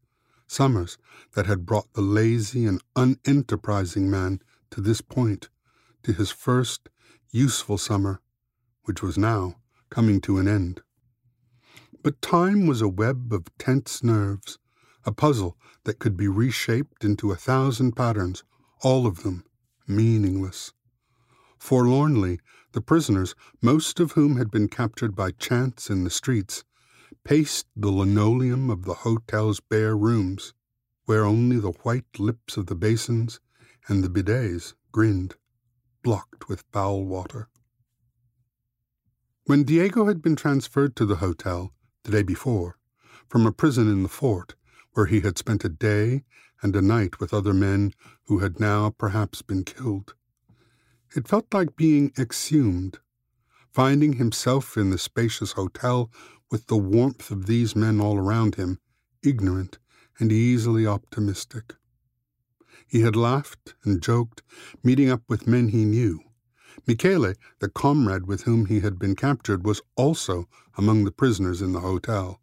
summers 0.53 0.97
that 1.33 1.47
had 1.47 1.65
brought 1.65 1.91
the 1.93 2.01
lazy 2.01 2.65
and 2.65 2.81
unenterprising 2.95 4.09
man 4.09 4.39
to 4.69 4.79
this 4.79 5.01
point, 5.01 5.49
to 6.03 6.13
his 6.13 6.29
first 6.29 6.89
useful 7.31 7.77
summer, 7.77 8.21
which 8.83 9.01
was 9.01 9.17
now 9.17 9.55
coming 9.89 10.21
to 10.21 10.37
an 10.37 10.47
end. 10.47 10.81
But 12.03 12.21
time 12.21 12.67
was 12.67 12.81
a 12.81 12.87
web 12.87 13.33
of 13.33 13.45
tense 13.57 14.03
nerves, 14.03 14.59
a 15.05 15.11
puzzle 15.11 15.57
that 15.85 15.99
could 15.99 16.15
be 16.15 16.27
reshaped 16.27 17.03
into 17.03 17.31
a 17.31 17.35
thousand 17.35 17.93
patterns, 17.95 18.43
all 18.81 19.07
of 19.07 19.23
them 19.23 19.43
meaningless. 19.87 20.73
Forlornly, 21.57 22.39
the 22.73 22.81
prisoners, 22.81 23.35
most 23.61 23.99
of 23.99 24.13
whom 24.13 24.37
had 24.37 24.51
been 24.51 24.67
captured 24.67 25.15
by 25.15 25.31
chance 25.31 25.89
in 25.89 26.03
the 26.03 26.09
streets, 26.09 26.63
paced 27.23 27.67
the 27.75 27.91
linoleum 27.91 28.69
of 28.69 28.83
the 28.83 28.93
hotel's 28.95 29.59
bare 29.59 29.95
rooms, 29.95 30.53
where 31.05 31.23
only 31.23 31.57
the 31.57 31.71
white 31.83 32.19
lips 32.19 32.57
of 32.57 32.67
the 32.67 32.75
basins 32.75 33.39
and 33.87 34.03
the 34.03 34.09
bidets 34.09 34.73
grinned, 34.91 35.35
blocked 36.03 36.49
with 36.49 36.63
foul 36.71 37.05
water. 37.05 37.49
When 39.45 39.63
Diego 39.63 40.05
had 40.05 40.21
been 40.21 40.35
transferred 40.35 40.95
to 40.97 41.05
the 41.05 41.17
hotel 41.17 41.73
the 42.03 42.11
day 42.11 42.23
before, 42.23 42.77
from 43.27 43.45
a 43.45 43.51
prison 43.51 43.89
in 43.89 44.03
the 44.03 44.09
fort, 44.09 44.55
where 44.93 45.05
he 45.05 45.21
had 45.21 45.37
spent 45.37 45.65
a 45.65 45.69
day 45.69 46.23
and 46.61 46.75
a 46.75 46.81
night 46.81 47.19
with 47.19 47.33
other 47.33 47.53
men 47.53 47.93
who 48.23 48.39
had 48.39 48.59
now 48.59 48.89
perhaps 48.89 49.41
been 49.41 49.63
killed, 49.63 50.13
it 51.15 51.27
felt 51.27 51.53
like 51.53 51.75
being 51.75 52.11
exhumed, 52.17 52.99
finding 53.71 54.13
himself 54.13 54.77
in 54.77 54.89
the 54.89 54.97
spacious 54.97 55.53
hotel 55.53 56.09
with 56.53 56.67
the 56.67 56.77
warmth 56.77 57.31
of 57.31 57.47
these 57.47 57.75
men 57.75 57.99
all 57.99 58.15
around 58.15 58.53
him, 58.53 58.77
ignorant 59.23 59.79
and 60.19 60.31
easily 60.31 60.85
optimistic. 60.85 61.73
He 62.85 63.01
had 63.01 63.15
laughed 63.15 63.73
and 63.83 64.03
joked, 64.03 64.43
meeting 64.83 65.09
up 65.09 65.23
with 65.27 65.47
men 65.47 65.69
he 65.69 65.83
knew, 65.83 66.19
Michele, 66.85 67.33
the 67.57 67.69
comrade 67.69 68.27
with 68.27 68.43
whom 68.43 68.67
he 68.67 68.81
had 68.81 68.99
been 68.99 69.15
captured, 69.15 69.65
was 69.65 69.81
also 69.95 70.47
among 70.77 71.05
the 71.05 71.11
prisoners 71.11 71.59
in 71.59 71.71
the 71.71 71.79
hotel. 71.79 72.39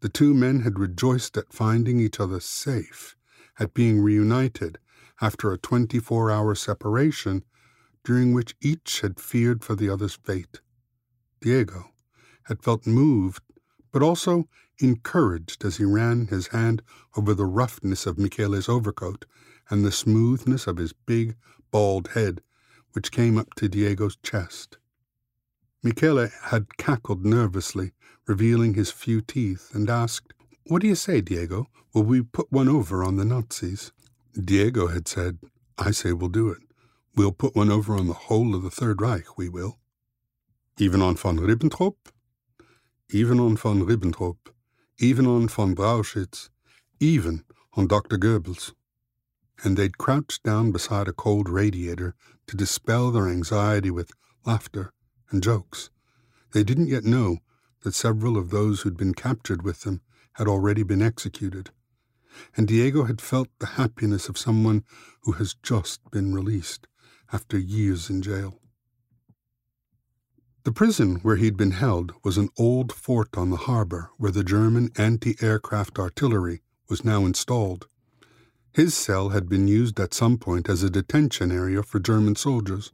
The 0.00 0.10
two 0.10 0.34
men 0.34 0.60
had 0.60 0.78
rejoiced 0.78 1.38
at 1.38 1.50
finding 1.50 1.98
each 1.98 2.20
other 2.20 2.40
safe, 2.40 3.16
at 3.58 3.72
being 3.72 4.02
reunited 4.02 4.78
after 5.18 5.50
a 5.50 5.56
24 5.56 6.30
hour 6.30 6.54
separation 6.54 7.42
during 8.04 8.34
which 8.34 8.54
each 8.60 9.00
had 9.00 9.18
feared 9.18 9.64
for 9.64 9.74
the 9.74 9.88
other's 9.88 10.16
fate. 10.16 10.60
Diego 11.40 11.91
had 12.44 12.62
felt 12.62 12.86
moved, 12.86 13.42
but 13.92 14.02
also 14.02 14.48
encouraged 14.78 15.64
as 15.64 15.76
he 15.76 15.84
ran 15.84 16.26
his 16.26 16.48
hand 16.48 16.82
over 17.16 17.34
the 17.34 17.46
roughness 17.46 18.06
of 18.06 18.18
Michele's 18.18 18.68
overcoat 18.68 19.24
and 19.70 19.84
the 19.84 19.92
smoothness 19.92 20.66
of 20.66 20.76
his 20.76 20.92
big, 20.92 21.36
bald 21.70 22.08
head 22.08 22.42
which 22.92 23.10
came 23.10 23.38
up 23.38 23.54
to 23.54 23.68
Diego's 23.68 24.16
chest. 24.22 24.78
Michele 25.82 26.28
had 26.44 26.76
cackled 26.76 27.24
nervously, 27.24 27.92
revealing 28.26 28.74
his 28.74 28.90
few 28.90 29.20
teeth, 29.20 29.70
and 29.74 29.90
asked, 29.90 30.32
What 30.66 30.82
do 30.82 30.88
you 30.88 30.94
say, 30.94 31.20
Diego? 31.20 31.68
Will 31.92 32.04
we 32.04 32.22
put 32.22 32.52
one 32.52 32.68
over 32.68 33.02
on 33.02 33.16
the 33.16 33.24
Nazis? 33.24 33.92
Diego 34.32 34.88
had 34.88 35.08
said, 35.08 35.38
I 35.76 35.90
say 35.90 36.12
we'll 36.12 36.28
do 36.28 36.48
it. 36.50 36.62
We'll 37.16 37.32
put 37.32 37.54
one 37.54 37.70
over 37.70 37.96
on 37.96 38.06
the 38.06 38.14
whole 38.14 38.54
of 38.54 38.62
the 38.62 38.70
Third 38.70 39.02
Reich, 39.02 39.36
we 39.36 39.48
will. 39.48 39.78
Even 40.78 41.02
on 41.02 41.16
von 41.16 41.38
Ribbentrop? 41.38 41.96
Even 43.12 43.38
on 43.38 43.56
von 43.56 43.84
Ribbentrop. 43.84 44.36
Even 44.98 45.26
on 45.26 45.48
von 45.48 45.74
Brauchitsch. 45.74 46.48
Even 46.98 47.44
on 47.74 47.86
Dr. 47.86 48.16
Goebbels 48.16 48.72
and 49.64 49.76
they'd 49.76 49.98
crouch 49.98 50.42
down 50.42 50.72
beside 50.72 51.08
a 51.08 51.12
cold 51.12 51.48
radiator 51.48 52.14
to 52.46 52.56
dispel 52.56 53.10
their 53.10 53.28
anxiety 53.28 53.90
with 53.90 54.12
laughter 54.44 54.92
and 55.30 55.42
jokes. 55.42 55.90
They 56.52 56.64
didn't 56.64 56.88
yet 56.88 57.04
know 57.04 57.38
that 57.82 57.94
several 57.94 58.36
of 58.36 58.50
those 58.50 58.80
who'd 58.80 58.96
been 58.96 59.14
captured 59.14 59.62
with 59.62 59.82
them 59.82 60.00
had 60.34 60.48
already 60.48 60.82
been 60.82 61.02
executed, 61.02 61.70
and 62.56 62.66
Diego 62.66 63.04
had 63.04 63.20
felt 63.20 63.48
the 63.58 63.66
happiness 63.66 64.28
of 64.28 64.38
someone 64.38 64.84
who 65.22 65.32
has 65.32 65.54
just 65.62 66.10
been 66.10 66.34
released 66.34 66.86
after 67.32 67.58
years 67.58 68.10
in 68.10 68.22
jail. 68.22 68.61
The 70.64 70.72
prison 70.72 71.16
where 71.16 71.34
he'd 71.34 71.56
been 71.56 71.72
held 71.72 72.12
was 72.22 72.38
an 72.38 72.48
old 72.56 72.92
fort 72.92 73.36
on 73.36 73.50
the 73.50 73.56
harbor 73.56 74.10
where 74.16 74.30
the 74.30 74.44
German 74.44 74.92
anti 74.96 75.34
aircraft 75.42 75.98
artillery 75.98 76.62
was 76.88 77.04
now 77.04 77.26
installed. 77.26 77.88
His 78.72 78.94
cell 78.94 79.30
had 79.30 79.48
been 79.48 79.66
used 79.66 79.98
at 79.98 80.14
some 80.14 80.38
point 80.38 80.68
as 80.68 80.84
a 80.84 80.90
detention 80.90 81.50
area 81.50 81.82
for 81.82 81.98
German 81.98 82.36
soldiers. 82.36 82.92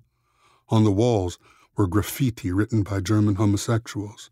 On 0.70 0.84
the 0.84 0.90
walls 0.90 1.38
were 1.76 1.86
graffiti 1.86 2.50
written 2.50 2.84
by 2.84 3.00
German 3.00 3.34
homosexuals. 3.34 4.30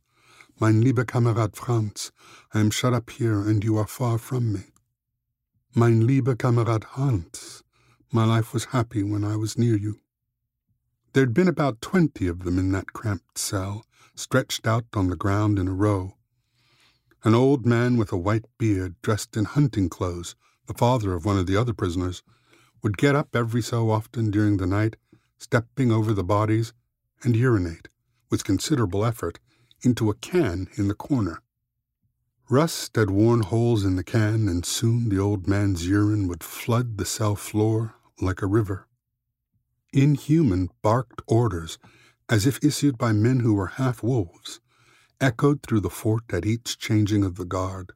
Mein 0.58 0.80
lieber 0.80 1.04
Kamerad 1.04 1.56
Franz, 1.56 2.12
I 2.54 2.60
am 2.60 2.70
shut 2.70 2.94
up 2.94 3.10
here 3.10 3.40
and 3.40 3.62
you 3.62 3.76
are 3.76 3.86
far 3.86 4.16
from 4.16 4.50
me. 4.50 4.64
Mein 5.74 6.06
lieber 6.06 6.36
Kamerad 6.36 6.84
Hans, 6.84 7.62
my 8.10 8.24
life 8.24 8.54
was 8.54 8.66
happy 8.66 9.02
when 9.02 9.24
I 9.24 9.36
was 9.36 9.58
near 9.58 9.76
you. 9.76 10.00
There'd 11.16 11.32
been 11.32 11.48
about 11.48 11.80
twenty 11.80 12.26
of 12.26 12.44
them 12.44 12.58
in 12.58 12.72
that 12.72 12.92
cramped 12.92 13.38
cell, 13.38 13.86
stretched 14.14 14.66
out 14.66 14.84
on 14.92 15.08
the 15.08 15.16
ground 15.16 15.58
in 15.58 15.66
a 15.66 15.72
row. 15.72 16.14
An 17.24 17.34
old 17.34 17.64
man 17.64 17.96
with 17.96 18.12
a 18.12 18.18
white 18.18 18.44
beard, 18.58 18.96
dressed 19.00 19.34
in 19.34 19.46
hunting 19.46 19.88
clothes, 19.88 20.34
the 20.66 20.74
father 20.74 21.14
of 21.14 21.24
one 21.24 21.38
of 21.38 21.46
the 21.46 21.56
other 21.56 21.72
prisoners, 21.72 22.22
would 22.82 22.98
get 22.98 23.14
up 23.14 23.34
every 23.34 23.62
so 23.62 23.90
often 23.90 24.30
during 24.30 24.58
the 24.58 24.66
night, 24.66 24.96
stepping 25.38 25.90
over 25.90 26.12
the 26.12 26.22
bodies, 26.22 26.74
and 27.22 27.34
urinate, 27.34 27.88
with 28.28 28.44
considerable 28.44 29.02
effort, 29.02 29.38
into 29.80 30.10
a 30.10 30.14
can 30.14 30.68
in 30.76 30.86
the 30.86 30.94
corner. 30.94 31.40
Rust 32.50 32.94
had 32.94 33.08
worn 33.08 33.40
holes 33.40 33.86
in 33.86 33.96
the 33.96 34.04
can, 34.04 34.50
and 34.50 34.66
soon 34.66 35.08
the 35.08 35.18
old 35.18 35.48
man's 35.48 35.88
urine 35.88 36.28
would 36.28 36.44
flood 36.44 36.98
the 36.98 37.06
cell 37.06 37.36
floor 37.36 37.94
like 38.20 38.42
a 38.42 38.46
river. 38.46 38.86
Inhuman 39.96 40.68
barked 40.82 41.22
orders, 41.26 41.78
as 42.28 42.44
if 42.46 42.62
issued 42.62 42.98
by 42.98 43.12
men 43.12 43.40
who 43.40 43.54
were 43.54 43.78
half 43.78 44.02
wolves, 44.02 44.60
echoed 45.22 45.62
through 45.62 45.80
the 45.80 45.88
fort 45.88 46.24
at 46.34 46.44
each 46.44 46.76
changing 46.76 47.24
of 47.24 47.36
the 47.36 47.46
guard. 47.46 47.92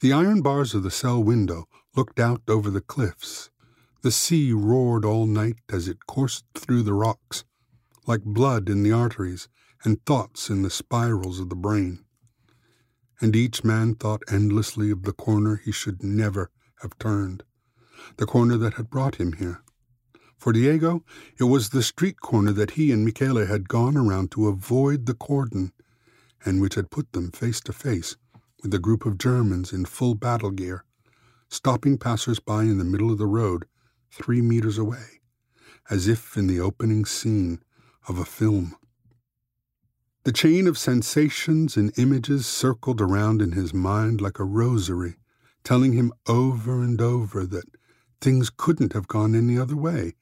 The 0.00 0.12
iron 0.12 0.42
bars 0.42 0.74
of 0.74 0.82
the 0.82 0.90
cell 0.90 1.24
window 1.24 1.68
looked 1.96 2.20
out 2.20 2.42
over 2.48 2.68
the 2.68 2.82
cliffs. 2.82 3.48
The 4.02 4.10
sea 4.10 4.52
roared 4.52 5.06
all 5.06 5.24
night 5.24 5.56
as 5.70 5.88
it 5.88 6.06
coursed 6.06 6.44
through 6.54 6.82
the 6.82 6.92
rocks, 6.92 7.44
like 8.06 8.22
blood 8.22 8.68
in 8.68 8.82
the 8.82 8.92
arteries 8.92 9.48
and 9.84 10.04
thoughts 10.04 10.50
in 10.50 10.60
the 10.60 10.68
spirals 10.68 11.40
of 11.40 11.48
the 11.48 11.56
brain. 11.56 12.04
And 13.22 13.34
each 13.34 13.64
man 13.64 13.94
thought 13.94 14.22
endlessly 14.28 14.90
of 14.90 15.04
the 15.04 15.14
corner 15.14 15.56
he 15.64 15.72
should 15.72 16.02
never 16.02 16.50
have 16.82 16.98
turned, 16.98 17.42
the 18.18 18.26
corner 18.26 18.58
that 18.58 18.74
had 18.74 18.90
brought 18.90 19.14
him 19.14 19.32
here. 19.32 19.62
For 20.40 20.54
Diego, 20.54 21.04
it 21.38 21.44
was 21.44 21.68
the 21.68 21.82
street 21.82 22.22
corner 22.22 22.52
that 22.52 22.70
he 22.70 22.92
and 22.92 23.04
Michele 23.04 23.44
had 23.44 23.68
gone 23.68 23.94
around 23.94 24.30
to 24.30 24.48
avoid 24.48 25.04
the 25.04 25.12
cordon, 25.12 25.74
and 26.46 26.62
which 26.62 26.76
had 26.76 26.90
put 26.90 27.12
them 27.12 27.30
face 27.30 27.60
to 27.60 27.74
face 27.74 28.16
with 28.62 28.72
a 28.72 28.78
group 28.78 29.04
of 29.04 29.18
Germans 29.18 29.70
in 29.70 29.84
full 29.84 30.14
battle 30.14 30.50
gear, 30.50 30.82
stopping 31.50 31.98
passers-by 31.98 32.62
in 32.62 32.78
the 32.78 32.86
middle 32.86 33.12
of 33.12 33.18
the 33.18 33.26
road, 33.26 33.66
three 34.10 34.40
meters 34.40 34.78
away, 34.78 35.20
as 35.90 36.08
if 36.08 36.38
in 36.38 36.46
the 36.46 36.58
opening 36.58 37.04
scene 37.04 37.60
of 38.08 38.18
a 38.18 38.24
film. 38.24 38.74
The 40.24 40.32
chain 40.32 40.66
of 40.66 40.78
sensations 40.78 41.76
and 41.76 41.92
images 41.98 42.46
circled 42.46 43.02
around 43.02 43.42
in 43.42 43.52
his 43.52 43.74
mind 43.74 44.22
like 44.22 44.38
a 44.38 44.44
rosary, 44.44 45.16
telling 45.64 45.92
him 45.92 46.14
over 46.26 46.82
and 46.82 46.98
over 46.98 47.44
that 47.44 47.76
things 48.22 48.48
couldn't 48.48 48.94
have 48.94 49.06
gone 49.06 49.34
any 49.34 49.58
other 49.58 49.76
way, 49.76 50.14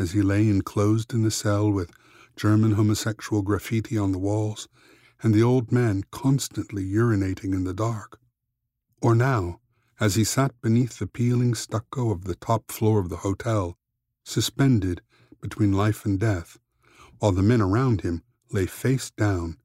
as 0.00 0.12
he 0.12 0.22
lay 0.22 0.48
enclosed 0.48 1.12
in 1.12 1.22
the 1.22 1.30
cell 1.30 1.70
with 1.70 1.90
German 2.34 2.72
homosexual 2.72 3.42
graffiti 3.42 3.98
on 3.98 4.12
the 4.12 4.18
walls 4.18 4.66
and 5.22 5.34
the 5.34 5.42
old 5.42 5.70
man 5.70 6.02
constantly 6.10 6.82
urinating 6.82 7.52
in 7.52 7.64
the 7.64 7.74
dark. 7.74 8.18
Or 9.02 9.14
now, 9.14 9.60
as 10.00 10.14
he 10.14 10.24
sat 10.24 10.58
beneath 10.62 10.98
the 10.98 11.06
peeling 11.06 11.54
stucco 11.54 12.10
of 12.10 12.24
the 12.24 12.34
top 12.34 12.72
floor 12.72 12.98
of 12.98 13.10
the 13.10 13.18
hotel, 13.18 13.76
suspended 14.24 15.02
between 15.42 15.72
life 15.72 16.06
and 16.06 16.18
death, 16.18 16.58
while 17.18 17.32
the 17.32 17.42
men 17.42 17.60
around 17.60 18.00
him 18.00 18.22
lay 18.50 18.64
face 18.64 19.10
down 19.10 19.58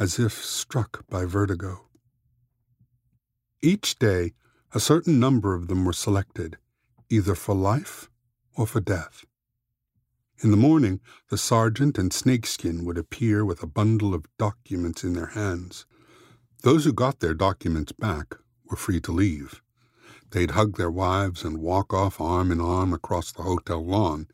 as 0.00 0.18
if 0.18 0.32
struck 0.32 1.08
by 1.08 1.24
vertigo. 1.24 1.86
Each 3.62 3.96
day, 3.96 4.32
a 4.74 4.80
certain 4.80 5.20
number 5.20 5.54
of 5.54 5.68
them 5.68 5.84
were 5.84 5.92
selected, 5.92 6.58
either 7.08 7.36
for 7.36 7.54
life 7.54 8.10
or 8.56 8.66
for 8.66 8.80
death. 8.80 9.24
In 10.44 10.50
the 10.50 10.56
morning, 10.58 11.00
the 11.30 11.38
sergeant 11.38 11.96
and 11.96 12.12
Snakeskin 12.12 12.84
would 12.84 12.98
appear 12.98 13.42
with 13.42 13.62
a 13.62 13.66
bundle 13.66 14.12
of 14.12 14.26
documents 14.36 15.02
in 15.02 15.14
their 15.14 15.28
hands. 15.28 15.86
Those 16.62 16.84
who 16.84 16.92
got 16.92 17.20
their 17.20 17.32
documents 17.32 17.92
back 17.92 18.34
were 18.64 18.76
free 18.76 19.00
to 19.00 19.12
leave. 19.12 19.62
They'd 20.32 20.50
hug 20.50 20.76
their 20.76 20.90
wives 20.90 21.42
and 21.42 21.58
walk 21.58 21.94
off 21.94 22.20
arm 22.20 22.52
in 22.52 22.60
arm 22.60 22.92
across 22.92 23.32
the 23.32 23.44
hotel 23.44 23.82
lawn, 23.82 24.28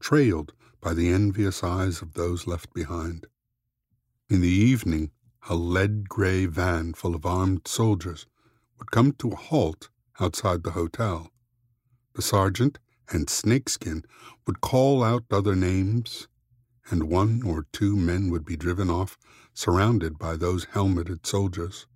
trailed 0.00 0.52
by 0.80 0.94
the 0.94 1.10
envious 1.10 1.62
eyes 1.62 2.02
of 2.02 2.14
those 2.14 2.48
left 2.48 2.74
behind. 2.74 3.28
In 4.28 4.40
the 4.40 4.48
evening, 4.48 5.12
a 5.48 5.54
lead 5.54 6.08
gray 6.08 6.46
van 6.46 6.92
full 6.92 7.14
of 7.14 7.24
armed 7.24 7.68
soldiers 7.68 8.26
would 8.78 8.90
come 8.90 9.12
to 9.12 9.30
a 9.30 9.36
halt 9.36 9.90
outside 10.18 10.64
the 10.64 10.72
hotel. 10.72 11.30
The 12.14 12.22
sergeant 12.22 12.80
and 13.10 13.30
Snakeskin 13.30 14.04
would 14.46 14.60
call 14.60 15.02
out 15.02 15.24
other 15.30 15.54
names, 15.54 16.28
and 16.90 17.04
one 17.04 17.42
or 17.42 17.66
two 17.72 17.96
men 17.96 18.30
would 18.30 18.44
be 18.44 18.56
driven 18.56 18.90
off, 18.90 19.18
surrounded 19.54 20.18
by 20.18 20.36
those 20.36 20.66
helmeted 20.72 21.26
soldiers. 21.26 21.86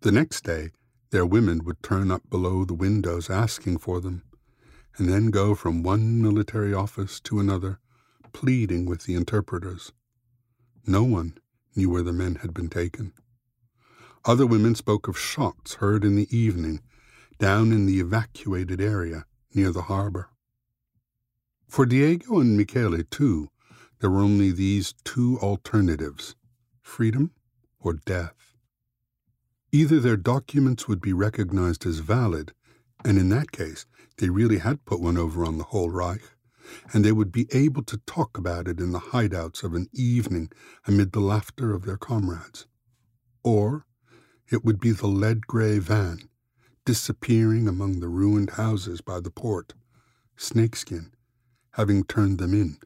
The 0.00 0.12
next 0.12 0.44
day, 0.44 0.70
their 1.10 1.26
women 1.26 1.64
would 1.64 1.82
turn 1.82 2.10
up 2.10 2.28
below 2.28 2.64
the 2.64 2.74
windows 2.74 3.30
asking 3.30 3.78
for 3.78 4.00
them, 4.00 4.22
and 4.96 5.08
then 5.08 5.30
go 5.30 5.54
from 5.54 5.82
one 5.82 6.22
military 6.22 6.72
office 6.72 7.20
to 7.20 7.38
another, 7.38 7.78
pleading 8.32 8.86
with 8.86 9.04
the 9.04 9.14
interpreters. 9.14 9.92
No 10.86 11.02
one 11.02 11.38
knew 11.74 11.90
where 11.90 12.02
the 12.02 12.12
men 12.12 12.36
had 12.36 12.54
been 12.54 12.68
taken. 12.68 13.12
Other 14.24 14.46
women 14.46 14.74
spoke 14.74 15.06
of 15.06 15.18
shots 15.18 15.74
heard 15.74 16.04
in 16.04 16.16
the 16.16 16.36
evening 16.36 16.80
down 17.38 17.72
in 17.72 17.86
the 17.86 18.00
evacuated 18.00 18.80
area 18.80 19.24
near 19.54 19.70
the 19.70 19.82
harbor. 19.82 20.30
For 21.68 21.84
Diego 21.84 22.40
and 22.40 22.56
Michele, 22.56 23.02
too, 23.10 23.50
there 23.98 24.10
were 24.10 24.20
only 24.20 24.52
these 24.52 24.94
two 25.04 25.38
alternatives 25.40 26.36
freedom 26.80 27.32
or 27.80 27.94
death. 27.94 28.54
Either 29.72 29.98
their 29.98 30.16
documents 30.16 30.86
would 30.86 31.00
be 31.00 31.12
recognized 31.12 31.84
as 31.84 31.98
valid, 31.98 32.54
and 33.04 33.18
in 33.18 33.28
that 33.30 33.50
case, 33.50 33.84
they 34.18 34.30
really 34.30 34.58
had 34.58 34.84
put 34.84 35.00
one 35.00 35.18
over 35.18 35.44
on 35.44 35.58
the 35.58 35.64
whole 35.64 35.90
Reich, 35.90 36.22
and 36.92 37.04
they 37.04 37.12
would 37.12 37.32
be 37.32 37.48
able 37.52 37.82
to 37.82 37.98
talk 38.06 38.38
about 38.38 38.68
it 38.68 38.80
in 38.80 38.92
the 38.92 39.10
hideouts 39.10 39.64
of 39.64 39.74
an 39.74 39.88
evening 39.92 40.50
amid 40.86 41.12
the 41.12 41.20
laughter 41.20 41.74
of 41.74 41.84
their 41.84 41.98
comrades. 41.98 42.66
Or 43.42 43.86
it 44.50 44.64
would 44.64 44.78
be 44.78 44.92
the 44.92 45.08
lead 45.08 45.46
gray 45.46 45.80
van, 45.80 46.28
disappearing 46.84 47.66
among 47.66 47.98
the 48.00 48.08
ruined 48.08 48.50
houses 48.50 49.00
by 49.00 49.20
the 49.20 49.30
port, 49.30 49.74
Snakeskin 50.36 51.12
having 51.76 52.04
turned 52.04 52.38
them 52.38 52.54
in. 52.54 52.78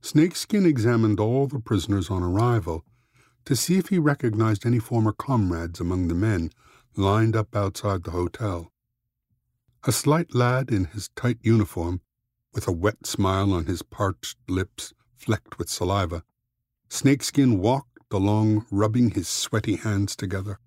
Snakeskin 0.00 0.64
examined 0.64 1.20
all 1.20 1.46
the 1.46 1.60
prisoners 1.60 2.08
on 2.10 2.22
arrival 2.22 2.84
to 3.44 3.54
see 3.54 3.76
if 3.76 3.88
he 3.88 3.98
recognized 3.98 4.64
any 4.64 4.78
former 4.78 5.12
comrades 5.12 5.78
among 5.78 6.08
the 6.08 6.14
men 6.14 6.50
lined 6.96 7.36
up 7.36 7.54
outside 7.54 8.04
the 8.04 8.10
hotel. 8.10 8.72
A 9.84 9.92
slight 9.92 10.34
lad 10.34 10.70
in 10.70 10.86
his 10.86 11.08
tight 11.16 11.38
uniform, 11.42 12.00
with 12.54 12.66
a 12.66 12.72
wet 12.72 13.06
smile 13.06 13.52
on 13.52 13.66
his 13.66 13.82
parched 13.82 14.38
lips 14.48 14.92
flecked 15.14 15.58
with 15.58 15.68
saliva, 15.68 16.24
Snakeskin 16.88 17.60
walked 17.60 17.98
along, 18.10 18.66
rubbing 18.70 19.10
his 19.10 19.28
sweaty 19.28 19.76
hands 19.76 20.16
together. 20.16 20.58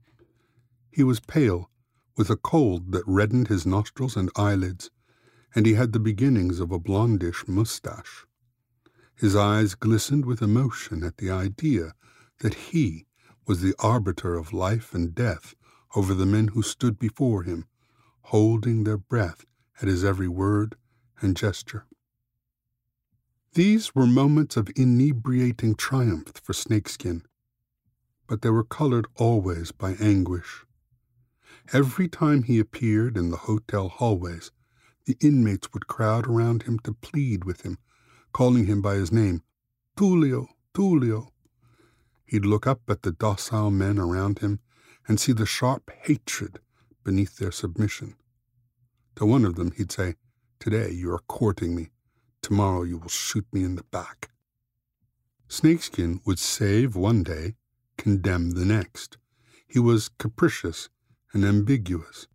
He 0.91 1.03
was 1.03 1.19
pale, 1.19 1.69
with 2.15 2.29
a 2.29 2.37
cold 2.37 2.91
that 2.91 3.03
reddened 3.05 3.47
his 3.47 3.65
nostrils 3.65 4.15
and 4.15 4.29
eyelids, 4.35 4.89
and 5.55 5.65
he 5.65 5.73
had 5.73 5.91
the 5.93 5.99
beginnings 5.99 6.59
of 6.59 6.71
a 6.71 6.79
blondish 6.79 7.47
mustache. 7.47 8.25
His 9.15 9.35
eyes 9.35 9.75
glistened 9.75 10.25
with 10.25 10.41
emotion 10.41 11.03
at 11.03 11.17
the 11.17 11.29
idea 11.29 11.93
that 12.39 12.53
he 12.55 13.05
was 13.45 13.61
the 13.61 13.75
arbiter 13.79 14.35
of 14.35 14.53
life 14.53 14.93
and 14.93 15.13
death 15.13 15.55
over 15.95 16.13
the 16.13 16.25
men 16.25 16.49
who 16.49 16.61
stood 16.61 16.97
before 16.97 17.43
him, 17.43 17.65
holding 18.23 18.83
their 18.83 18.97
breath 18.97 19.45
at 19.81 19.87
his 19.87 20.03
every 20.03 20.27
word 20.27 20.75
and 21.21 21.35
gesture. 21.35 21.85
These 23.53 23.93
were 23.93 24.07
moments 24.07 24.57
of 24.57 24.71
inebriating 24.75 25.75
triumph 25.75 26.33
for 26.41 26.53
Snakeskin, 26.53 27.23
but 28.25 28.41
they 28.41 28.49
were 28.49 28.63
colored 28.63 29.05
always 29.15 29.71
by 29.71 29.93
anguish. 29.99 30.65
Every 31.71 32.07
time 32.07 32.43
he 32.43 32.57
appeared 32.59 33.15
in 33.15 33.29
the 33.29 33.37
hotel 33.37 33.89
hallways, 33.89 34.51
the 35.05 35.17
inmates 35.21 35.67
would 35.73 35.87
crowd 35.87 36.27
around 36.27 36.63
him 36.63 36.79
to 36.79 36.93
plead 36.93 37.43
with 37.43 37.61
him, 37.61 37.77
calling 38.31 38.65
him 38.65 38.81
by 38.81 38.95
his 38.95 39.11
name, 39.11 39.41
Tullio, 39.95 40.47
Tullio. 40.73 41.29
He'd 42.25 42.45
look 42.45 42.65
up 42.65 42.81
at 42.89 43.03
the 43.03 43.11
docile 43.11 43.71
men 43.71 43.99
around 43.99 44.39
him 44.39 44.59
and 45.07 45.19
see 45.19 45.33
the 45.33 45.45
sharp 45.45 45.91
hatred 46.03 46.59
beneath 47.03 47.37
their 47.37 47.51
submission. 47.51 48.15
To 49.17 49.25
one 49.25 49.45
of 49.45 49.55
them 49.55 49.71
he'd 49.71 49.91
say, 49.91 50.15
Today 50.59 50.91
you 50.91 51.11
are 51.11 51.19
courting 51.27 51.75
me. 51.75 51.89
Tomorrow 52.41 52.83
you 52.83 52.97
will 52.97 53.09
shoot 53.09 53.45
me 53.51 53.63
in 53.63 53.75
the 53.75 53.83
back. 53.83 54.31
Snakeskin 55.47 56.21
would 56.25 56.39
save 56.39 56.95
one 56.95 57.21
day, 57.21 57.55
condemn 57.97 58.51
the 58.51 58.65
next. 58.65 59.17
He 59.67 59.77
was 59.77 60.09
capricious 60.09 60.89
and 61.33 61.43
ambiguous, 61.45 62.27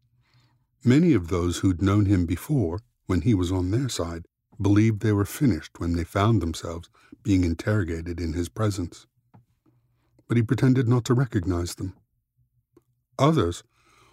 Many 0.85 1.12
of 1.12 1.29
those 1.29 1.59
who'd 1.59 1.83
known 1.83 2.07
him 2.07 2.25
before, 2.25 2.81
when 3.07 3.23
he 3.23 3.35
was 3.35 3.51
on 3.51 3.71
their 3.71 3.88
side, 3.88 4.27
believed 4.61 5.01
they 5.01 5.12
were 5.12 5.25
finished 5.25 5.81
when 5.81 5.95
they 5.95 6.05
found 6.05 6.41
themselves 6.41 6.88
being 7.23 7.43
interrogated 7.43 8.21
in 8.21 8.33
his 8.33 8.49
presence. 8.49 9.07
But 10.29 10.37
he 10.37 10.43
pretended 10.43 10.88
not 10.88 11.05
to 11.07 11.14
recognize 11.14 11.75
them. 11.75 11.95
Others, 13.19 13.64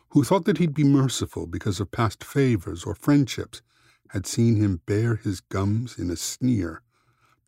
who 0.09 0.23
thought 0.23 0.45
that 0.45 0.57
he'd 0.57 0.73
be 0.73 0.83
merciful 0.83 1.45
because 1.45 1.79
of 1.79 1.91
past 1.91 2.23
favors 2.23 2.83
or 2.83 2.95
friendships, 2.95 3.61
had 4.09 4.25
seen 4.25 4.55
him 4.55 4.81
bare 4.85 5.15
his 5.15 5.41
gums 5.41 5.97
in 5.97 6.09
a 6.09 6.15
sneer, 6.15 6.81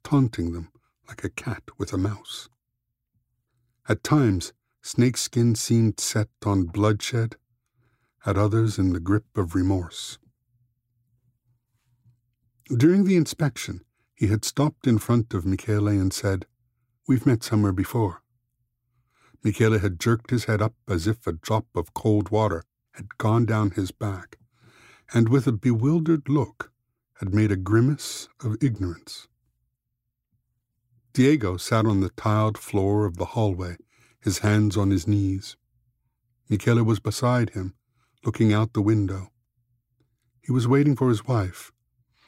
taunting 0.04 0.52
them 0.54 0.70
like 1.08 1.24
a 1.24 1.30
cat 1.30 1.64
with 1.78 1.94
a 1.94 1.98
mouse. 1.98 2.50
At 3.90 4.04
times, 4.04 4.54
Snakeskin 4.82 5.56
seemed 5.56 6.00
set 6.00 6.30
on 6.46 6.66
bloodshed 6.66 7.38
at 8.28 8.38
others 8.38 8.78
in 8.78 8.92
the 8.92 9.00
grip 9.00 9.26
of 9.38 9.56
remorse. 9.56 10.20
During 12.66 13.06
the 13.06 13.16
inspection, 13.16 13.80
he 14.14 14.28
had 14.28 14.44
stopped 14.44 14.86
in 14.86 14.98
front 14.98 15.34
of 15.34 15.46
Michele 15.46 15.88
and 15.88 16.12
said, 16.12 16.46
We've 17.08 17.26
met 17.26 17.42
somewhere 17.42 17.72
before. 17.72 18.22
Michele 19.44 19.80
had 19.80 20.00
jerked 20.00 20.32
his 20.32 20.44
head 20.44 20.62
up 20.62 20.76
as 20.90 21.08
if 21.08 21.26
a 21.26 21.32
drop 21.32 21.68
of 21.74 21.94
cold 21.94 22.30
water 22.30 22.64
had 22.92 23.18
gone 23.18 23.46
down 23.46 23.72
his 23.72 23.92
back, 23.92 24.38
and 25.14 25.30
with 25.30 25.48
a 25.48 25.54
bewildered 25.54 26.28
look 26.28 26.74
had 27.20 27.34
made 27.34 27.52
a 27.52 27.56
grimace 27.56 28.28
of 28.44 28.62
ignorance. 28.62 29.30
Diego 31.14 31.56
sat 31.56 31.86
on 31.86 32.02
the 32.02 32.10
tiled 32.10 32.58
floor 32.58 33.06
of 33.06 33.16
the 33.16 33.26
hallway, 33.26 33.78
his 34.20 34.40
hands 34.40 34.76
on 34.76 34.90
his 34.90 35.08
knees. 35.08 35.56
Michele 36.50 36.84
was 36.84 37.00
beside 37.00 37.52
him, 37.52 37.74
looking 38.26 38.54
out 38.54 38.74
the 38.74 38.82
window. 38.82 39.32
He 40.42 40.52
was 40.52 40.68
waiting 40.68 40.96
for 40.96 41.10
his 41.10 41.26
wife. 41.26 41.72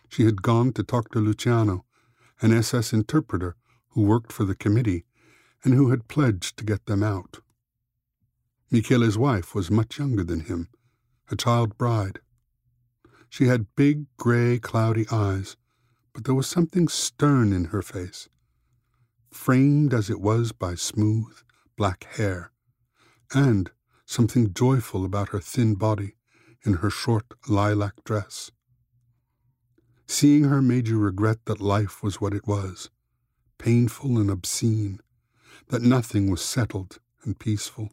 She 0.10 0.26
had 0.26 0.42
gone 0.42 0.74
to 0.74 0.84
talk 0.84 1.12
to 1.12 1.20
Luciano, 1.20 1.86
an 2.42 2.54
SS 2.54 2.94
interpreter 2.94 3.56
who 3.90 4.04
worked 4.04 4.32
for 4.32 4.46
the 4.46 4.56
committee 4.56 5.06
and 5.64 5.74
who 5.74 5.90
had 5.90 6.08
pledged 6.08 6.58
to 6.58 6.66
get 6.66 6.86
them 6.86 7.04
out. 7.04 7.40
Michele's 8.72 9.18
wife 9.18 9.56
was 9.56 9.72
much 9.72 9.98
younger 9.98 10.24
than 10.24 10.42
him, 10.42 10.70
a 11.32 11.36
child 11.36 11.78
bride. 11.78 12.20
She 13.30 13.46
had 13.46 13.76
big, 13.76 14.06
gray, 14.18 14.60
cloudy 14.60 15.06
eyes, 15.12 15.56
but 16.14 16.24
there 16.24 16.36
was 16.36 16.48
something 16.48 16.88
stern 16.88 17.54
in 17.54 17.66
her 17.66 17.82
face, 17.82 18.30
framed 19.32 19.94
as 19.94 20.10
it 20.10 20.20
was 20.20 20.52
by 20.52 20.76
smooth, 20.76 21.38
black 21.78 22.06
hair, 22.16 22.52
and 23.34 23.72
something 24.10 24.52
joyful 24.56 25.06
about 25.06 25.30
her 25.30 25.40
thin 25.40 25.76
body 25.76 26.16
in 26.66 26.74
her 26.74 26.90
short 26.90 27.26
lilac 27.48 28.04
dress. 28.04 28.50
Seeing 30.08 30.46
her 30.46 30.64
made 30.64 30.88
you 30.88 30.98
regret 30.98 31.46
that 31.46 31.62
life 31.62 32.02
was 32.02 32.20
what 32.20 32.34
it 32.34 32.48
was, 32.48 32.90
painful 33.60 34.18
and 34.18 34.32
obscene, 34.32 35.00
that 35.68 35.84
nothing 35.84 36.32
was 36.32 36.42
settled 36.42 36.98
and 37.24 37.38
peaceful. 37.38 37.92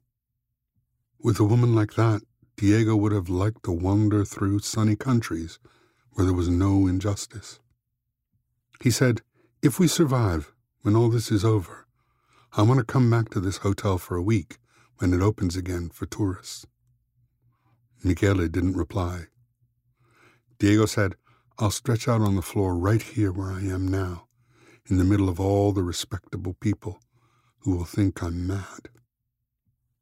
With 1.21 1.39
a 1.39 1.45
woman 1.45 1.75
like 1.75 1.93
that, 1.97 2.23
Diego 2.57 2.97
would 2.97 3.13
have 3.13 3.29
liked 3.29 3.65
to 3.65 3.73
wander 3.73 4.25
through 4.25 4.61
sunny 4.61 4.97
countries 4.97 5.59
where 6.13 6.25
there 6.25 6.35
was 6.35 6.49
no 6.49 6.87
injustice. 6.87 7.61
He 8.81 8.91
said, 8.91 9.21
If 9.61 9.79
we 9.79 9.87
survive, 9.87 10.55
when 10.81 10.97
all 10.97 11.11
this 11.11 11.31
is 11.31 11.45
over, 11.45 11.87
I 12.55 12.63
want 12.63 12.79
to 12.79 12.87
come 12.87 13.11
back 13.11 13.29
to 13.31 13.41
this 13.41 13.59
hotel 13.59 13.99
for 13.99 14.17
a 14.17 14.23
week 14.23 14.57
when 14.99 15.13
it 15.13 15.23
opens 15.23 15.57
again 15.57 15.91
for 15.91 16.07
tourists. 16.07 16.67
Michele 18.03 18.49
didn't 18.49 18.77
reply. 18.77 19.27
Diego 20.59 20.87
said, 20.87 21.15
I'll 21.59 21.71
stretch 21.71 22.07
out 22.09 22.21
on 22.21 22.37
the 22.37 22.43
floor 22.43 22.77
right 22.77 23.03
here 23.03 23.33
where 23.33 23.51
I 23.51 23.61
am 23.61 23.89
now, 23.89 24.27
in 24.89 24.99
the 24.99 25.05
middle 25.05 25.29
of 25.29 25.41
all 25.41 25.73
the 25.73 25.83
respectable 25.83 26.55
people 26.61 27.01
who 27.61 27.77
will 27.77 27.85
think 27.85 28.23
I'm 28.23 28.47
mad. 28.47 28.89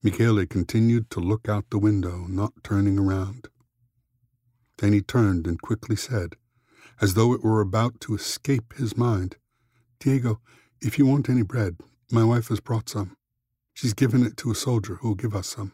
Michele 0.02 0.44
continued 0.46 1.11
to 1.11 1.20
look 1.20 1.48
out 1.48 1.70
the 1.70 1.78
window, 1.78 2.26
not 2.28 2.52
turning 2.62 2.98
around. 2.98 3.48
Then 4.78 4.92
he 4.92 5.00
turned 5.00 5.46
and 5.46 5.62
quickly 5.62 5.96
said, 5.96 6.37
as 7.00 7.14
though 7.14 7.33
it 7.33 7.42
were 7.42 7.61
about 7.61 8.00
to 8.00 8.14
escape 8.14 8.74
his 8.74 8.96
mind, 8.96 9.37
Diego, 9.98 10.40
if 10.80 10.98
you 10.98 11.07
want 11.07 11.30
any 11.30 11.42
bread, 11.42 11.78
my 12.11 12.22
wife 12.22 12.48
has 12.48 12.61
brought 12.61 12.88
some. 12.88 13.16
She's 13.74 13.92
given 13.92 14.24
it 14.24 14.37
to 14.38 14.52
a 14.52 14.54
soldier 14.54 14.94
who'll 14.94 15.16
give 15.16 15.34
us 15.34 15.48
some. 15.48 15.72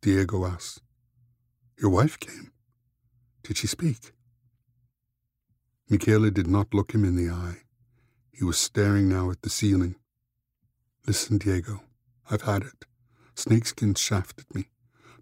Diego 0.00 0.46
asked, 0.46 0.80
Your 1.80 1.90
wife 1.90 2.18
came? 2.20 2.52
Did 3.42 3.56
she 3.56 3.66
speak? 3.66 4.12
Michele 5.90 6.30
did 6.30 6.46
not 6.46 6.72
look 6.72 6.92
him 6.94 7.04
in 7.04 7.16
the 7.16 7.28
eye. 7.28 7.62
He 8.32 8.44
was 8.44 8.56
staring 8.56 9.08
now 9.08 9.32
at 9.32 9.42
the 9.42 9.50
ceiling. 9.50 9.96
Listen, 11.08 11.38
Diego, 11.38 11.82
I've 12.30 12.42
had 12.42 12.62
it. 12.62 12.84
Snakeskin 13.34 13.94
shafted 13.94 14.46
me. 14.54 14.68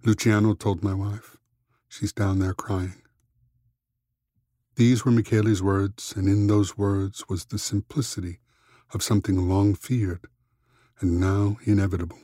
Luciano 0.05 0.53
told 0.53 0.85
my 0.85 0.93
wife. 0.93 1.39
She's 1.89 2.13
down 2.13 2.41
there 2.41 2.55
crying. 2.55 3.01
These 4.77 5.05
were 5.05 5.13
Michele's 5.13 5.63
words, 5.63 6.13
and 6.15 6.29
in 6.29 6.47
those 6.47 6.77
words 6.77 7.25
was 7.27 7.47
the 7.47 7.59
simplicity 7.59 8.41
of 8.93 9.03
something 9.03 9.49
long 9.49 9.75
feared 9.75 10.27
and 11.01 11.21
now 11.21 11.59
inevitable. 11.65 12.19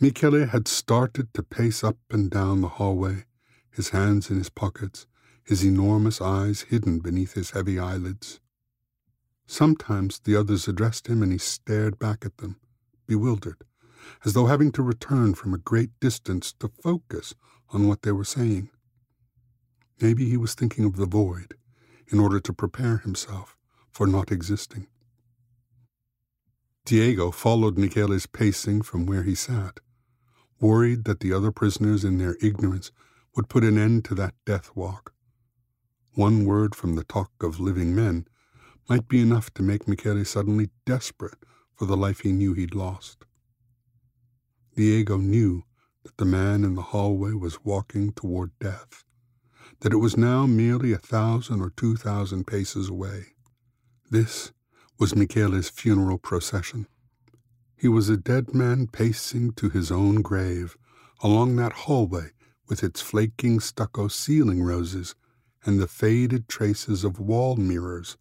Michele 0.00 0.46
had 0.46 0.68
started 0.68 1.32
to 1.34 1.42
pace 1.42 1.84
up 1.84 1.98
and 2.10 2.30
down 2.30 2.60
the 2.60 2.68
hallway, 2.68 3.24
his 3.70 3.90
hands 3.90 4.30
in 4.30 4.38
his 4.38 4.50
pockets, 4.50 5.06
his 5.44 5.64
enormous 5.64 6.20
eyes 6.20 6.62
hidden 6.62 6.98
beneath 6.98 7.34
his 7.34 7.50
heavy 7.50 7.78
eyelids. 7.78 8.40
Sometimes 9.46 10.20
the 10.20 10.36
others 10.36 10.66
addressed 10.66 11.06
him 11.06 11.22
and 11.22 11.32
he 11.32 11.38
stared 11.38 11.98
back 11.98 12.24
at 12.24 12.38
them, 12.38 12.56
bewildered, 13.06 13.62
as 14.24 14.32
though 14.32 14.46
having 14.46 14.72
to 14.72 14.82
return 14.82 15.34
from 15.34 15.52
a 15.52 15.58
great 15.58 15.90
distance 16.00 16.52
to 16.60 16.68
focus 16.82 17.34
on 17.70 17.86
what 17.86 18.02
they 18.02 18.12
were 18.12 18.24
saying. 18.24 18.70
Maybe 20.00 20.28
he 20.28 20.36
was 20.36 20.54
thinking 20.54 20.84
of 20.84 20.96
the 20.96 21.06
void 21.06 21.54
in 22.08 22.18
order 22.18 22.40
to 22.40 22.52
prepare 22.52 22.98
himself 22.98 23.56
for 23.90 24.06
not 24.06 24.32
existing. 24.32 24.86
Diego 26.84 27.30
followed 27.30 27.78
Michele's 27.78 28.26
pacing 28.26 28.82
from 28.82 29.06
where 29.06 29.22
he 29.22 29.34
sat, 29.34 29.80
worried 30.60 31.04
that 31.04 31.20
the 31.20 31.32
other 31.32 31.50
prisoners 31.50 32.04
in 32.04 32.18
their 32.18 32.36
ignorance 32.42 32.92
would 33.34 33.48
put 33.48 33.64
an 33.64 33.78
end 33.78 34.04
to 34.04 34.14
that 34.14 34.34
death 34.44 34.70
walk. 34.74 35.14
One 36.12 36.44
word 36.44 36.74
from 36.74 36.94
the 36.94 37.04
talk 37.04 37.30
of 37.42 37.58
living 37.58 37.94
men 37.94 38.26
might 38.88 39.08
be 39.08 39.20
enough 39.20 39.52
to 39.54 39.62
make 39.62 39.88
Michele 39.88 40.24
suddenly 40.26 40.68
desperate 40.84 41.38
for 41.74 41.86
the 41.86 41.96
life 41.96 42.20
he 42.20 42.32
knew 42.32 42.52
he'd 42.52 42.74
lost. 42.74 43.24
Diego 44.76 45.16
knew 45.16 45.62
that 46.04 46.18
the 46.18 46.24
man 46.26 46.64
in 46.64 46.74
the 46.74 46.82
hallway 46.82 47.32
was 47.32 47.64
walking 47.64 48.12
toward 48.12 48.50
death, 48.58 49.04
that 49.80 49.92
it 49.94 49.98
was 49.98 50.18
now 50.18 50.44
merely 50.44 50.92
a 50.92 50.98
thousand 50.98 51.62
or 51.62 51.70
two 51.70 51.96
thousand 51.96 52.46
paces 52.46 52.90
away. 52.90 53.28
This 54.10 54.52
was 54.98 55.16
Michele's 55.16 55.68
funeral 55.68 56.18
procession. 56.18 56.86
He 57.76 57.88
was 57.88 58.08
a 58.08 58.16
dead 58.16 58.54
man 58.54 58.86
pacing 58.86 59.52
to 59.54 59.68
his 59.68 59.90
own 59.90 60.22
grave 60.22 60.76
along 61.22 61.56
that 61.56 61.72
hallway 61.72 62.30
with 62.68 62.82
its 62.82 63.00
flaking 63.00 63.60
stucco 63.60 64.08
ceiling 64.08 64.62
roses 64.62 65.14
and 65.64 65.80
the 65.80 65.88
faded 65.88 66.48
traces 66.48 67.04
of 67.04 67.18
wall 67.18 67.56
mirrors 67.56 68.16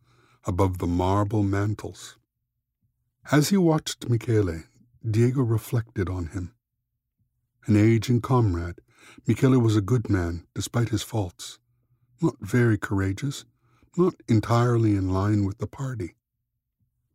above 0.45 0.79
the 0.79 0.88
marble 0.88 1.43
mantels. 1.43 2.17
As 3.31 3.49
he 3.49 3.57
watched 3.57 4.09
Michele, 4.09 4.63
Diego 5.09 5.41
reflected 5.41 6.09
on 6.09 6.27
him. 6.27 6.53
An 7.65 7.77
aging 7.77 8.21
comrade, 8.21 8.79
Michele 9.27 9.59
was 9.59 9.75
a 9.75 9.81
good 9.81 10.09
man 10.09 10.45
despite 10.53 10.89
his 10.89 11.03
faults, 11.03 11.59
not 12.21 12.36
very 12.41 12.77
courageous, 12.77 13.45
not 13.95 14.15
entirely 14.27 14.95
in 14.95 15.09
line 15.09 15.45
with 15.45 15.59
the 15.59 15.67
party. 15.67 16.15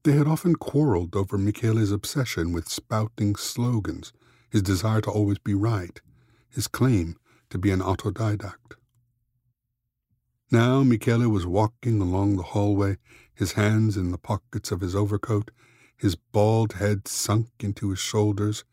They 0.09 0.17
had 0.17 0.27
often 0.27 0.55
quarreled 0.57 1.15
over 1.15 1.37
Michele's 1.37 1.93
obsession 1.93 2.55
with 2.55 2.67
spouting 2.67 3.37
slogans, 3.37 4.15
his 4.49 4.63
desire 4.63 5.03
to 5.03 5.11
always 5.11 5.37
be 5.37 5.53
right, 5.53 6.01
his 6.49 6.67
claim 6.67 7.19
to 7.51 7.59
be 7.59 7.71
an 7.73 7.81
autodidact. 7.81 8.77
Now 10.51 10.83
Michele 10.83 11.29
was 11.29 11.45
walking 11.45 12.01
along 12.01 12.37
the 12.37 12.43
hallway, 12.43 12.97
his 13.35 13.53
hands 13.53 13.99
in 13.99 14.11
the 14.11 14.17
pockets 14.17 14.73
of 14.73 14.81
his 14.81 14.97
overcoat, 14.97 15.51
his 15.95 16.17
bald 16.17 16.73
head 16.73 17.07
sunk 17.07 17.51
into 17.61 17.91
his 17.91 17.99
shoulders, 17.99 18.65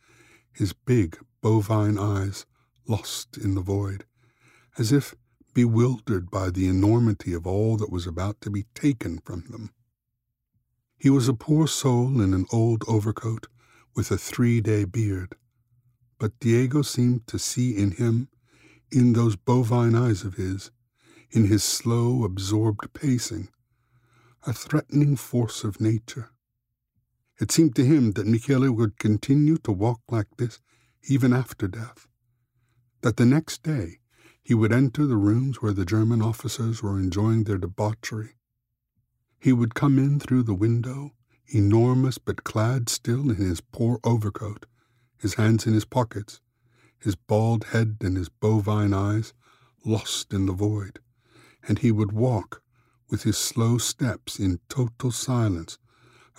his 0.54 0.72
big 0.72 1.18
bovine 1.42 2.00
eyes 2.00 2.46
lost 2.88 3.36
in 3.38 3.56
the 3.56 3.62
void, 3.62 4.06
as 4.78 4.94
if 4.94 5.14
bewildered 5.54 6.32
by 6.32 6.50
the 6.50 6.70
enormity 6.70 7.34
of 7.34 7.46
all 7.46 7.76
that 7.76 7.92
was 7.92 8.08
about 8.08 8.40
to 8.40 8.50
be 8.50 8.68
taken 8.74 9.18
from 9.18 9.44
them. 9.50 9.72
He 11.06 11.12
was 11.12 11.28
a 11.28 11.36
poor 11.36 11.68
soul 11.68 12.20
in 12.20 12.34
an 12.34 12.48
old 12.52 12.84
overcoat 12.88 13.46
with 13.96 14.10
a 14.10 14.18
three 14.18 14.60
day 14.60 14.86
beard, 14.86 15.36
but 16.18 16.40
Diego 16.40 16.82
seemed 16.82 17.28
to 17.28 17.38
see 17.38 17.78
in 17.78 17.92
him, 17.92 18.28
in 18.92 19.14
those 19.14 19.36
bovine 19.36 19.94
eyes 19.94 20.24
of 20.24 20.34
his, 20.34 20.72
in 21.30 21.46
his 21.46 21.64
slow, 21.64 22.24
absorbed 22.24 22.92
pacing, 22.94 23.50
a 24.48 24.52
threatening 24.52 25.16
force 25.16 25.64
of 25.64 25.80
nature. 25.80 26.32
It 27.40 27.52
seemed 27.52 27.76
to 27.76 27.86
him 27.86 28.14
that 28.14 28.26
Michele 28.26 28.72
would 28.72 28.98
continue 28.98 29.58
to 29.58 29.72
walk 29.72 30.02
like 30.10 30.38
this 30.38 30.60
even 31.04 31.34
after 31.34 31.68
death, 31.68 32.08
that 33.02 33.18
the 33.18 33.28
next 33.28 33.62
day 33.62 34.00
he 34.42 34.56
would 34.56 34.74
enter 34.74 35.06
the 35.06 35.18
rooms 35.18 35.62
where 35.62 35.74
the 35.74 35.86
German 35.86 36.24
officers 36.24 36.82
were 36.82 36.98
enjoying 36.98 37.44
their 37.44 37.60
debauchery. 37.60 38.35
He 39.40 39.54
would 39.54 39.76
come 39.76 40.00
in 40.00 40.20
through 40.20 40.42
the 40.42 40.56
window, 40.56 41.14
enormous 41.46 42.18
but 42.18 42.44
clad 42.44 42.90
still 42.90 43.30
in 43.30 43.36
his 43.36 43.62
poor 43.62 44.00
overcoat, 44.04 44.66
his 45.20 45.36
hands 45.36 45.68
in 45.68 45.76
his 45.76 45.86
pockets, 45.86 46.42
his 46.98 47.16
bald 47.16 47.66
head 47.66 47.98
and 48.02 48.18
his 48.18 48.28
bovine 48.28 48.92
eyes 48.92 49.34
lost 49.86 50.34
in 50.34 50.48
the 50.48 50.52
void, 50.52 50.98
and 51.68 51.78
he 51.78 51.92
would 51.92 52.12
walk 52.12 52.64
with 53.12 53.22
his 53.22 53.38
slow 53.38 53.78
steps 53.78 54.40
in 54.40 54.62
total 54.68 55.12
silence 55.12 55.78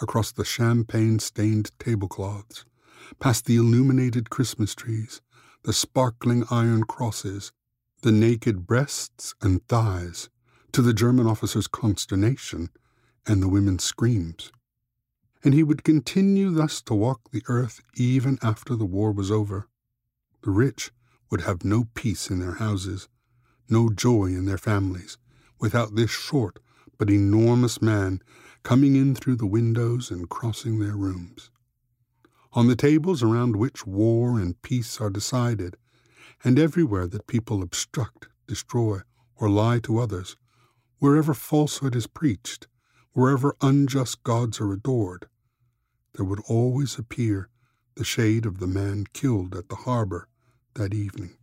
across 0.02 0.32
the 0.32 0.44
champagne 0.44 1.20
stained 1.20 1.70
tablecloths, 1.78 2.64
past 3.20 3.44
the 3.44 3.54
illuminated 3.54 4.30
Christmas 4.30 4.74
trees, 4.74 5.20
the 5.62 5.72
sparkling 5.72 6.42
iron 6.50 6.82
crosses, 6.82 7.52
the 8.02 8.10
naked 8.10 8.66
breasts 8.66 9.32
and 9.40 9.64
thighs, 9.68 10.28
to 10.72 10.82
the 10.82 10.92
German 10.92 11.28
officer's 11.28 11.68
consternation 11.68 12.68
and 13.26 13.42
the 13.42 13.48
women's 13.48 13.84
screams. 13.84 14.52
And 15.42 15.54
he 15.54 15.62
would 15.62 15.84
continue 15.84 16.50
thus 16.50 16.80
to 16.82 16.94
walk 16.94 17.30
the 17.30 17.42
earth 17.48 17.80
even 17.94 18.38
after 18.42 18.74
the 18.74 18.84
war 18.84 19.12
was 19.12 19.30
over. 19.30 19.68
The 20.42 20.50
rich 20.50 20.92
would 21.30 21.42
have 21.42 21.64
no 21.64 21.88
peace 21.94 22.30
in 22.30 22.38
their 22.38 22.54
houses, 22.54 23.08
no 23.68 23.88
joy 23.90 24.26
in 24.26 24.44
their 24.44 24.58
families, 24.58 25.18
without 25.58 25.94
this 25.94 26.10
short 26.10 26.60
but 26.98 27.10
enormous 27.10 27.82
man 27.82 28.20
coming 28.62 28.96
in 28.96 29.14
through 29.14 29.36
the 29.36 29.46
windows 29.46 30.10
and 30.10 30.28
crossing 30.28 30.78
their 30.78 30.96
rooms. 30.96 31.50
On 32.52 32.68
the 32.68 32.76
tables 32.76 33.22
around 33.22 33.56
which 33.56 33.86
war 33.86 34.40
and 34.40 34.60
peace 34.62 35.00
are 35.00 35.10
decided, 35.10 35.76
and 36.42 36.58
everywhere 36.58 37.06
that 37.06 37.26
people 37.26 37.62
obstruct, 37.62 38.28
destroy, 38.46 39.00
or 39.36 39.50
lie 39.50 39.78
to 39.80 39.98
others, 39.98 40.36
wherever 40.98 41.34
falsehood 41.34 41.94
is 41.94 42.06
preached, 42.06 42.66
wherever 43.16 43.56
unjust 43.62 44.22
gods 44.24 44.60
are 44.60 44.74
adored, 44.74 45.26
there 46.12 46.24
would 46.26 46.42
always 46.50 46.98
appear 46.98 47.48
the 47.94 48.04
shade 48.04 48.44
of 48.44 48.58
the 48.58 48.66
man 48.66 49.06
killed 49.14 49.54
at 49.54 49.70
the 49.70 49.74
harbor 49.74 50.28
that 50.74 50.92
evening. 50.92 51.34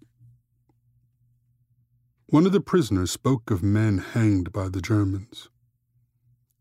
One 2.28 2.46
of 2.46 2.52
the 2.52 2.62
prisoners 2.62 3.10
spoke 3.10 3.50
of 3.50 3.64
men 3.64 3.98
hanged 3.98 4.52
by 4.52 4.70
the 4.70 4.82
Germans. 4.82 5.50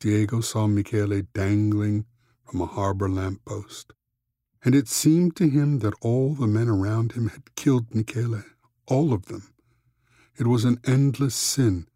Diego 0.00 0.40
saw 0.40 0.66
Michele 0.66 1.20
dangling 1.34 2.06
from 2.42 2.62
a 2.62 2.66
harbor 2.66 3.10
lamp 3.10 3.44
post, 3.44 3.92
and 4.64 4.74
it 4.74 4.88
seemed 4.88 5.36
to 5.36 5.46
him 5.46 5.80
that 5.80 5.92
all 6.00 6.34
the 6.34 6.46
men 6.46 6.70
around 6.70 7.12
him 7.12 7.28
had 7.28 7.54
killed 7.54 7.94
Michele, 7.94 8.44
all 8.86 9.12
of 9.12 9.26
them. 9.26 9.52
It 10.38 10.46
was 10.46 10.64
an 10.64 10.80
endless 10.86 11.34
sin 11.34 11.86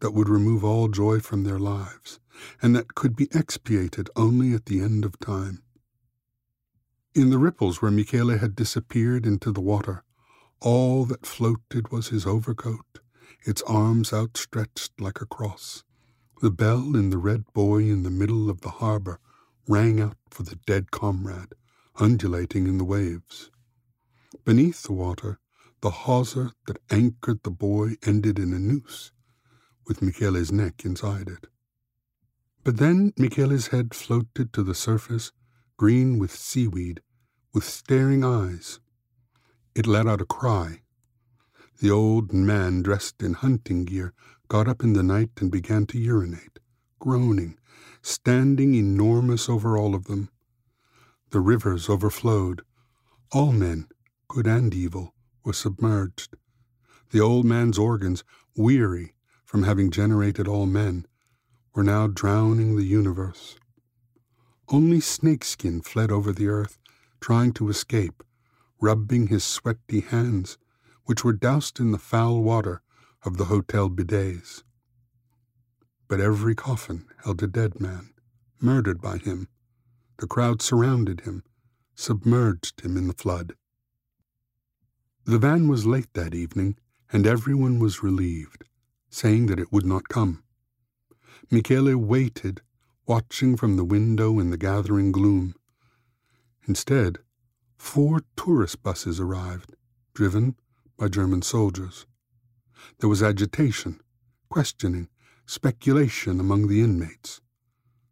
that 0.00 0.10
would 0.10 0.28
remove 0.28 0.64
all 0.64 0.88
joy 0.88 1.20
from 1.20 1.44
their 1.44 1.60
lives, 1.60 2.18
and 2.60 2.74
that 2.74 2.94
could 2.94 3.16
be 3.16 3.28
expiated 3.32 4.10
only 4.16 4.54
at 4.54 4.66
the 4.66 4.80
end 4.80 5.04
of 5.04 5.18
time. 5.18 5.62
In 7.14 7.30
the 7.30 7.38
ripples 7.38 7.80
where 7.80 7.90
Michele 7.90 8.38
had 8.38 8.54
disappeared 8.54 9.26
into 9.26 9.52
the 9.52 9.60
water, 9.60 10.04
all 10.60 11.04
that 11.06 11.26
floated 11.26 11.90
was 11.90 12.08
his 12.08 12.26
overcoat 12.26 13.00
its 13.44 13.62
arms 13.62 14.12
outstretched 14.12 15.00
like 15.00 15.20
a 15.20 15.26
cross. 15.26 15.84
The 16.40 16.50
bell 16.50 16.94
in 16.94 17.10
the 17.10 17.18
red 17.18 17.44
buoy 17.52 17.90
in 17.90 18.02
the 18.02 18.10
middle 18.10 18.50
of 18.50 18.60
the 18.60 18.70
harbor 18.70 19.20
rang 19.66 20.00
out 20.00 20.16
for 20.30 20.42
the 20.42 20.56
dead 20.66 20.90
comrade, 20.90 21.54
undulating 21.96 22.66
in 22.66 22.78
the 22.78 22.84
waves. 22.84 23.50
Beneath 24.44 24.82
the 24.82 24.92
water, 24.92 25.38
the 25.80 25.90
hawser 25.90 26.52
that 26.66 26.82
anchored 26.90 27.42
the 27.42 27.50
buoy 27.50 27.96
ended 28.04 28.38
in 28.38 28.52
a 28.52 28.58
noose, 28.58 29.12
with 29.86 30.02
Michele's 30.02 30.52
neck 30.52 30.84
inside 30.84 31.28
it. 31.28 31.46
But 32.68 32.76
then 32.76 33.14
Michele's 33.16 33.68
head 33.68 33.94
floated 33.94 34.52
to 34.52 34.62
the 34.62 34.74
surface, 34.74 35.32
green 35.78 36.18
with 36.18 36.30
seaweed, 36.30 37.00
with 37.54 37.64
staring 37.64 38.22
eyes. 38.22 38.78
It 39.74 39.86
let 39.86 40.06
out 40.06 40.20
a 40.20 40.26
cry, 40.26 40.82
The 41.80 41.90
old 41.90 42.30
man, 42.34 42.82
dressed 42.82 43.22
in 43.22 43.32
hunting 43.32 43.86
gear, 43.86 44.12
got 44.48 44.68
up 44.68 44.84
in 44.84 44.92
the 44.92 45.02
night 45.02 45.30
and 45.40 45.50
began 45.50 45.86
to 45.86 45.98
urinate, 45.98 46.58
groaning, 46.98 47.58
standing 48.02 48.74
enormous 48.74 49.48
over 49.48 49.78
all 49.78 49.94
of 49.94 50.04
them. 50.04 50.28
The 51.30 51.40
rivers 51.40 51.88
overflowed. 51.88 52.60
All 53.32 53.52
men, 53.52 53.88
good 54.28 54.46
and 54.46 54.74
evil, 54.74 55.14
were 55.42 55.54
submerged. 55.54 56.36
The 57.12 57.20
old 57.20 57.46
man's 57.46 57.78
organs, 57.78 58.24
weary 58.54 59.14
from 59.46 59.62
having 59.62 59.90
generated 59.90 60.46
all 60.46 60.66
men, 60.66 61.06
were 61.78 61.84
now 61.84 62.08
drowning 62.08 62.74
the 62.74 62.82
universe. 62.82 63.56
Only 64.68 64.98
Snakeskin 64.98 65.80
fled 65.80 66.10
over 66.10 66.32
the 66.32 66.48
earth, 66.48 66.76
trying 67.20 67.52
to 67.52 67.68
escape, 67.68 68.24
rubbing 68.80 69.28
his 69.28 69.44
sweaty 69.44 70.00
hands 70.00 70.58
which 71.04 71.22
were 71.22 71.32
doused 71.32 71.78
in 71.78 71.92
the 71.92 71.98
foul 71.98 72.42
water 72.42 72.82
of 73.22 73.36
the 73.36 73.44
hotel 73.44 73.88
bidets. 73.88 74.64
But 76.08 76.18
every 76.20 76.56
coffin 76.56 77.06
held 77.22 77.44
a 77.44 77.46
dead 77.46 77.80
man, 77.80 78.12
murdered 78.60 79.00
by 79.00 79.18
him. 79.18 79.46
The 80.18 80.26
crowd 80.26 80.60
surrounded 80.60 81.20
him, 81.20 81.44
submerged 81.94 82.80
him 82.80 82.96
in 82.96 83.06
the 83.06 83.14
flood. 83.14 83.54
The 85.26 85.38
van 85.38 85.68
was 85.68 85.86
late 85.86 86.12
that 86.14 86.34
evening, 86.34 86.76
and 87.12 87.24
everyone 87.24 87.78
was 87.78 88.02
relieved, 88.02 88.64
saying 89.10 89.46
that 89.46 89.60
it 89.60 89.70
would 89.70 89.86
not 89.86 90.08
come. 90.08 90.42
Michele 91.50 91.96
waited, 91.96 92.60
watching 93.06 93.56
from 93.56 93.76
the 93.76 93.84
window 93.84 94.38
in 94.38 94.50
the 94.50 94.58
gathering 94.58 95.12
gloom. 95.12 95.54
Instead, 96.66 97.20
four 97.78 98.20
tourist 98.36 98.82
buses 98.82 99.18
arrived, 99.18 99.74
driven 100.12 100.56
by 100.98 101.08
German 101.08 101.40
soldiers. 101.40 102.06
There 102.98 103.08
was 103.08 103.22
agitation, 103.22 104.00
questioning, 104.50 105.08
speculation 105.46 106.38
among 106.38 106.68
the 106.68 106.82
inmates. 106.82 107.40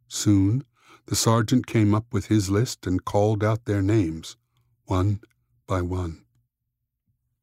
Soon, 0.08 0.64
the 1.04 1.16
sergeant 1.16 1.66
came 1.66 1.94
up 1.94 2.06
with 2.12 2.26
his 2.26 2.48
list 2.48 2.86
and 2.86 3.04
called 3.04 3.44
out 3.44 3.66
their 3.66 3.82
names, 3.82 4.36
one 4.86 5.20
by 5.66 5.82
one. 5.82 6.24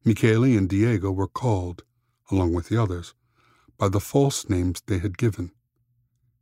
Michele 0.04 0.44
and 0.44 0.68
Diego 0.68 1.12
were 1.12 1.28
called, 1.28 1.84
along 2.32 2.54
with 2.54 2.70
the 2.70 2.82
others, 2.82 3.14
by 3.78 3.90
the 3.90 4.00
false 4.00 4.50
names 4.50 4.82
they 4.88 4.98
had 4.98 5.20
given. 5.20 5.52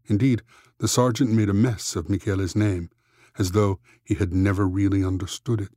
Indeed, 0.05 0.41
the 0.79 0.87
sergeant 0.87 1.31
made 1.31 1.49
a 1.49 1.53
mess 1.53 1.95
of 1.95 2.09
Michele's 2.09 2.55
name, 2.55 2.89
as 3.37 3.51
though 3.51 3.79
he 4.03 4.15
had 4.15 4.33
never 4.33 4.67
really 4.67 5.03
understood 5.03 5.61
it. 5.61 5.69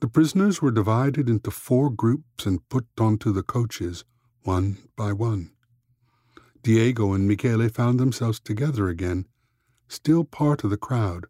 The 0.00 0.08
prisoners 0.08 0.60
were 0.60 0.70
divided 0.70 1.28
into 1.28 1.50
four 1.50 1.90
groups 1.90 2.46
and 2.46 2.68
put 2.68 2.86
onto 2.98 3.32
the 3.32 3.42
coaches, 3.42 4.04
one 4.42 4.78
by 4.96 5.12
one. 5.12 5.52
Diego 6.62 7.12
and 7.12 7.28
Michele 7.28 7.68
found 7.68 8.00
themselves 8.00 8.40
together 8.40 8.88
again, 8.88 9.26
still 9.88 10.24
part 10.24 10.64
of 10.64 10.70
the 10.70 10.76
crowd, 10.76 11.26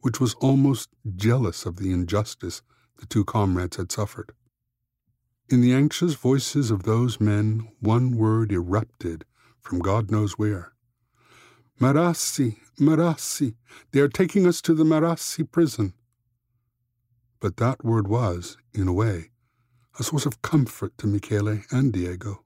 which 0.00 0.20
was 0.20 0.34
almost 0.34 0.90
jealous 1.16 1.64
of 1.64 1.76
the 1.76 1.92
injustice 1.92 2.62
the 2.98 3.06
two 3.06 3.24
comrades 3.24 3.76
had 3.76 3.92
suffered. 3.92 4.32
In 5.48 5.60
the 5.60 5.72
anxious 5.72 6.14
voices 6.14 6.70
of 6.70 6.82
those 6.82 7.20
men, 7.20 7.68
one 7.80 8.16
word 8.16 8.52
erupted 8.52 9.24
from 9.62 9.78
God 9.78 10.10
knows 10.10 10.32
where. 10.32 10.72
Marassi, 11.80 12.58
Marassi, 12.78 13.54
they 13.92 14.00
are 14.00 14.08
taking 14.08 14.46
us 14.46 14.60
to 14.62 14.74
the 14.74 14.84
Marassi 14.84 15.50
prison. 15.50 15.94
But 17.40 17.56
that 17.56 17.84
word 17.84 18.06
was, 18.06 18.56
in 18.74 18.86
a 18.86 18.92
way, 18.92 19.30
a 19.98 20.02
source 20.02 20.26
of 20.26 20.42
comfort 20.42 20.96
to 20.98 21.06
Michele 21.06 21.62
and 21.70 21.92
Diego. 21.92 22.44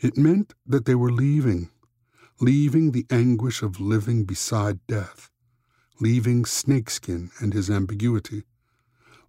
It 0.00 0.16
meant 0.16 0.54
that 0.66 0.84
they 0.84 0.94
were 0.94 1.12
leaving, 1.12 1.70
leaving 2.40 2.90
the 2.90 3.06
anguish 3.10 3.62
of 3.62 3.80
living 3.80 4.24
beside 4.24 4.84
death, 4.86 5.30
leaving 6.00 6.44
Snakeskin 6.44 7.30
and 7.38 7.54
his 7.54 7.70
ambiguity, 7.70 8.44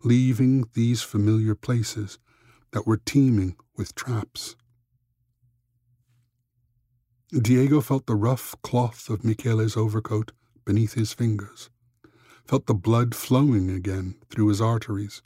leaving 0.03 0.65
these 0.73 1.01
familiar 1.01 1.55
places 1.55 2.17
that 2.71 2.87
were 2.87 2.97
teeming 2.97 3.55
with 3.77 3.95
traps. 3.95 4.55
Diego 7.31 7.81
felt 7.81 8.05
the 8.05 8.15
rough 8.15 8.55
cloth 8.61 9.09
of 9.09 9.23
Michele's 9.23 9.75
overcoat 9.75 10.31
beneath 10.63 10.93
his 10.93 11.13
fingers 11.13 11.69
felt 12.45 12.67
the 12.67 12.73
blood 12.73 13.15
flowing 13.15 13.69
again 13.69 14.15
through 14.29 14.47
his 14.47 14.61
arteries. 14.61 15.21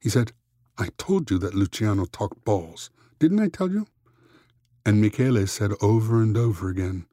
He 0.00 0.08
said, 0.08 0.32
I 0.76 0.88
told 0.98 1.30
you 1.30 1.38
that 1.38 1.54
Luciano 1.54 2.04
talked 2.06 2.44
balls. 2.44 2.90
Didn't 3.18 3.40
I 3.40 3.48
tell 3.48 3.70
you? 3.70 3.86
And 4.84 5.00
Michele 5.00 5.46
said 5.46 5.72
over 5.80 6.20
and 6.20 6.36
over 6.36 6.68
again, 6.68 7.06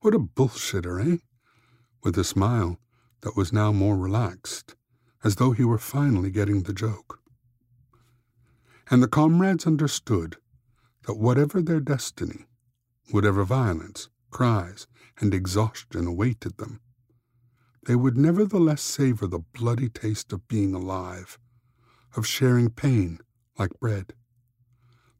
What 0.00 0.14
a 0.14 0.18
bullshitter, 0.18 1.14
eh? 1.14 1.18
With 2.02 2.18
a 2.18 2.24
smile 2.24 2.78
that 3.22 3.36
was 3.36 3.52
now 3.52 3.72
more 3.72 3.96
relaxed, 3.96 4.74
as 5.22 5.36
though 5.36 5.52
he 5.52 5.64
were 5.64 5.78
finally 5.78 6.30
getting 6.30 6.64
the 6.64 6.74
joke. 6.74 7.20
And 8.90 9.02
the 9.02 9.08
comrades 9.08 9.66
understood 9.66 10.36
that 11.06 11.16
whatever 11.16 11.62
their 11.62 11.80
destiny, 11.80 12.46
whatever 13.10 13.44
violence, 13.44 14.08
cries, 14.30 14.86
and 15.20 15.34
exhaustion 15.34 16.06
awaited 16.06 16.56
them, 16.58 16.80
they 17.86 17.94
would 17.94 18.16
nevertheless 18.16 18.82
savor 18.82 19.26
the 19.26 19.44
bloody 19.52 19.88
taste 19.88 20.32
of 20.32 20.48
being 20.48 20.74
alive, 20.74 21.38
of 22.16 22.26
sharing 22.26 22.70
pain 22.70 23.18
like 23.58 23.78
bread. 23.78 24.14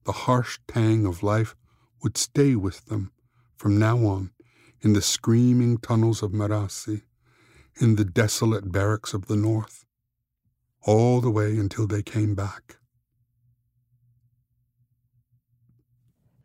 The 0.05 0.13
harsh 0.13 0.59
tang 0.67 1.07
of 1.07 1.23
life 1.23 1.55
would 2.03 2.17
stay 2.17 2.55
with 2.55 2.87
them 2.87 3.13
from 3.57 3.79
now 3.79 3.99
on 4.07 4.31
in 4.81 4.93
the 4.93 5.03
screaming 5.03 5.79
tunnels 5.79 6.23
of 6.23 6.33
Marassi, 6.33 7.03
in 7.81 7.97
the 7.97 8.05
desolate 8.05 8.71
barracks 8.71 9.15
of 9.15 9.27
the 9.27 9.37
north, 9.37 9.85
all 10.83 11.21
the 11.21 11.31
way 11.31 11.57
until 11.57 11.87
they 11.87 12.03
came 12.03 12.35
back. 12.35 12.77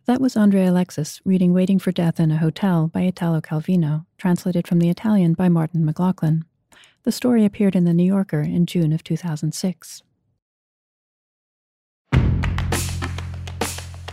That 0.10 0.20
was 0.20 0.36
Andre 0.36 0.66
Alexis 0.66 1.22
reading 1.24 1.54
Waiting 1.54 1.78
for 1.78 1.92
Death 1.92 2.20
in 2.20 2.32
a 2.32 2.38
Hotel 2.38 2.88
by 2.88 3.02
Italo 3.02 3.42
Calvino, 3.42 4.08
translated 4.18 4.68
from 4.68 4.80
the 4.80 4.90
Italian 4.90 5.36
by 5.36 5.50
Martin 5.50 5.86
McLaughlin. 5.86 6.46
The 7.04 7.12
story 7.12 7.46
appeared 7.46 7.76
in 7.76 7.84
The 7.84 7.94
New 7.94 8.06
Yorker 8.06 8.42
in 8.42 8.66
June 8.66 8.92
of 8.92 9.04
2006. 9.04 10.02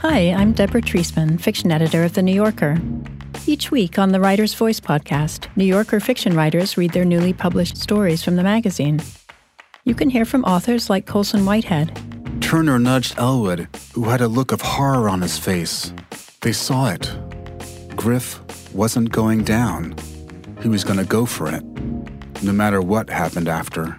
Hi, 0.03 0.35
I'm 0.35 0.53
Deborah 0.53 0.83
Treisman, 0.83 1.41
fiction 1.41 1.73
editor 1.73 2.05
of 2.05 2.13
The 2.13 2.23
New 2.23 2.35
Yorker. 2.35 2.77
Each 3.47 3.71
week 3.71 3.99
on 3.99 4.13
the 4.13 4.21
Writer's 4.21 4.53
Voice 4.53 4.81
podcast, 4.81 5.49
New 5.57 5.65
Yorker 5.65 6.01
fiction 6.01 6.37
writers 6.37 6.77
read 6.77 6.93
their 6.93 7.07
newly 7.07 7.33
published 7.33 7.79
stories 7.79 8.23
from 8.23 8.37
the 8.37 8.43
magazine. 8.43 9.01
You 9.85 9.95
can 9.95 10.11
hear 10.11 10.27
from 10.27 10.45
authors 10.45 10.91
like 10.91 11.07
Colson 11.07 11.47
Whitehead, 11.47 12.16
Turner 12.47 12.79
nudged 12.79 13.19
Elwood, 13.19 13.67
who 13.93 14.05
had 14.05 14.21
a 14.21 14.29
look 14.29 14.53
of 14.53 14.61
horror 14.61 15.09
on 15.09 15.21
his 15.21 15.37
face. 15.37 15.93
They 16.43 16.53
saw 16.53 16.91
it. 16.91 17.13
Griff 17.97 18.41
wasn't 18.73 19.11
going 19.11 19.43
down. 19.43 19.97
He 20.63 20.69
was 20.69 20.85
going 20.85 21.01
to 21.01 21.05
go 21.05 21.27
for 21.27 21.49
it, 21.49 21.65
no 22.45 22.53
matter 22.53 22.81
what 22.81 23.11
happened 23.11 23.49
after. 23.49 23.99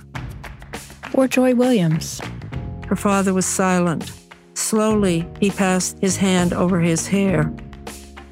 Or 1.13 1.27
Joy 1.27 1.55
Williams. 1.55 2.21
Her 2.87 2.95
father 2.95 3.33
was 3.33 3.45
silent. 3.45 4.13
Slowly, 4.53 5.27
he 5.41 5.51
passed 5.51 5.99
his 5.99 6.15
hand 6.15 6.53
over 6.53 6.79
his 6.79 7.05
hair. 7.05 7.53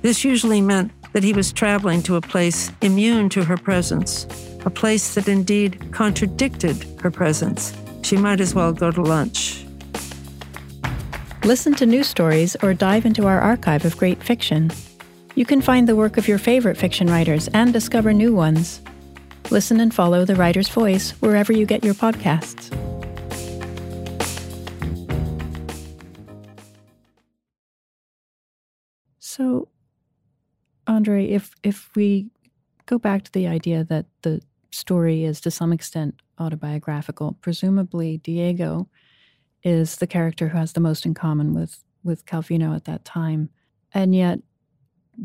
This 0.01 0.23
usually 0.23 0.62
meant 0.62 0.93
that 1.12 1.25
he 1.25 1.34
was 1.34 1.51
traveling 1.51 2.01
to 2.04 2.15
a 2.15 2.21
place 2.21 2.71
immune 2.82 3.28
to 3.32 3.43
her 3.43 3.58
presence, 3.58 4.28
a 4.63 4.69
place 4.69 5.13
that 5.15 5.28
indeed 5.28 5.91
contradicted 5.91 6.86
her 7.01 7.12
presence. 7.12 7.73
She 8.01 8.15
might 8.15 8.39
as 8.39 8.56
well 8.56 8.71
go 8.71 8.91
to 8.91 9.01
lunch. 9.01 9.64
Listen 11.46 11.76
to 11.76 11.86
new 11.86 12.04
stories 12.04 12.56
or 12.64 12.74
dive 12.74 13.06
into 13.06 13.28
our 13.28 13.40
archive 13.40 13.86
of 13.86 13.96
great 13.98 14.24
fiction. 14.24 14.72
You 15.36 15.46
can 15.46 15.62
find 15.62 15.88
the 15.88 15.96
work 15.96 16.18
of 16.18 16.28
your 16.28 16.40
favorite 16.40 16.76
fiction 16.76 17.06
writers 17.06 17.48
and 17.50 17.72
discover 17.72 18.14
new 18.14 18.34
ones. 18.34 18.82
Listen 19.52 19.80
and 19.80 19.94
follow 19.94 20.26
The 20.26 20.34
Writer's 20.34 20.70
Voice 20.70 21.12
wherever 21.22 21.54
you 21.54 21.68
get 21.68 21.84
your 21.84 21.94
podcasts. 21.94 22.74
So, 29.20 29.68
Andre, 30.88 31.28
if 31.28 31.52
if 31.62 31.92
we 31.96 32.32
go 32.88 32.98
back 32.98 33.24
to 33.26 33.32
the 33.32 33.46
idea 33.46 33.84
that 33.84 34.08
the 34.24 34.42
story 34.72 35.24
is 35.24 35.40
to 35.42 35.52
some 35.52 35.72
extent 35.72 36.16
autobiographical, 36.40 37.38
presumably 37.40 38.18
Diego 38.18 38.90
is 39.65 39.97
the 39.97 40.08
character 40.08 40.49
who 40.49 40.58
has 40.58 40.73
the 40.73 40.80
most 40.80 41.06
in 41.06 41.13
common 41.13 41.54
with 41.54 41.84
with 42.04 42.25
Calvino 42.28 42.75
at 42.75 42.86
that 42.86 43.04
time. 43.04 43.49
And 43.93 44.15
yet, 44.15 44.39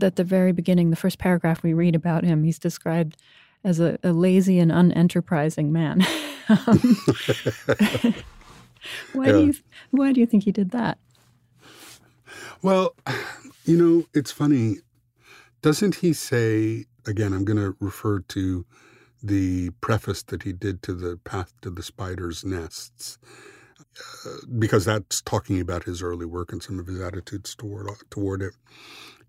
at 0.00 0.16
the 0.16 0.24
very 0.24 0.52
beginning, 0.52 0.88
the 0.88 0.96
first 0.96 1.18
paragraph 1.18 1.62
we 1.62 1.74
read 1.74 1.94
about 1.94 2.24
him, 2.24 2.42
he's 2.42 2.58
described 2.58 3.18
as 3.62 3.78
a, 3.78 3.98
a 4.02 4.12
lazy 4.12 4.58
and 4.58 4.72
unenterprising 4.72 5.68
man. 5.70 6.04
Um, 6.66 6.96
why 9.12 9.26
do 9.26 9.46
you 9.46 9.54
Why 9.92 10.12
do 10.12 10.18
you 10.18 10.26
think 10.26 10.42
he 10.42 10.50
did 10.50 10.72
that? 10.72 10.98
Well, 12.60 12.96
you 13.64 13.76
know, 13.76 14.06
it's 14.14 14.32
funny. 14.32 14.78
Doesn't 15.62 15.96
he 15.96 16.12
say 16.12 16.86
again? 17.06 17.32
I'm 17.32 17.44
going 17.44 17.58
to 17.58 17.76
refer 17.78 18.18
to 18.18 18.66
the 19.22 19.70
preface 19.80 20.24
that 20.24 20.42
he 20.42 20.52
did 20.52 20.82
to 20.82 20.92
the 20.92 21.18
Path 21.18 21.52
to 21.62 21.70
the 21.70 21.84
Spider's 21.84 22.44
Nests. 22.44 23.18
Because 24.58 24.84
that's 24.84 25.20
talking 25.22 25.60
about 25.60 25.84
his 25.84 26.02
early 26.02 26.26
work 26.26 26.52
and 26.52 26.62
some 26.62 26.78
of 26.78 26.86
his 26.86 27.00
attitudes 27.00 27.54
toward 27.54 27.88
toward 28.10 28.42
it. 28.42 28.54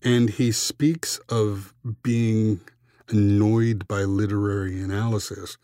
And 0.03 0.29
he 0.29 0.51
speaks 0.51 1.19
of 1.29 1.73
being 2.03 2.61
annoyed 3.09 3.87
by 3.87 4.03
literary 4.03 4.81
analysis 4.81 5.57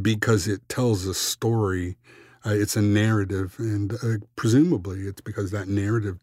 because 0.00 0.46
it 0.46 0.68
tells 0.68 1.06
a 1.06 1.14
story. 1.14 1.96
Uh, 2.44 2.50
it's 2.50 2.76
a 2.76 2.82
narrative, 2.82 3.56
and 3.58 3.92
uh, 3.92 4.24
presumably 4.36 5.00
it's 5.00 5.20
because 5.20 5.50
that 5.50 5.68
narrative 5.68 6.18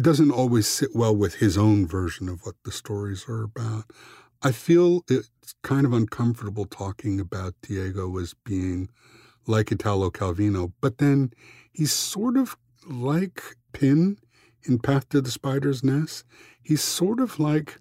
doesn't 0.00 0.30
always 0.30 0.66
sit 0.66 0.90
well 0.94 1.14
with 1.14 1.36
his 1.36 1.58
own 1.58 1.86
version 1.86 2.28
of 2.28 2.44
what 2.44 2.54
the 2.64 2.72
stories 2.72 3.26
are 3.28 3.42
about. 3.44 3.84
I 4.42 4.52
feel 4.52 5.02
it's 5.08 5.30
kind 5.62 5.84
of 5.84 5.92
uncomfortable 5.92 6.64
talking 6.64 7.20
about 7.20 7.54
Diego 7.62 8.16
as 8.18 8.34
being 8.44 8.88
like 9.46 9.72
Italo 9.72 10.10
Calvino, 10.10 10.72
but 10.80 10.98
then 10.98 11.32
he's 11.78 11.92
sort 11.92 12.36
of 12.36 12.56
like 12.88 13.40
Pin 13.72 14.18
in 14.64 14.80
Path 14.80 15.08
to 15.10 15.20
the 15.20 15.30
Spider's 15.30 15.84
Nest. 15.84 16.24
He's 16.60 16.82
sort 16.82 17.20
of 17.20 17.38
like 17.38 17.78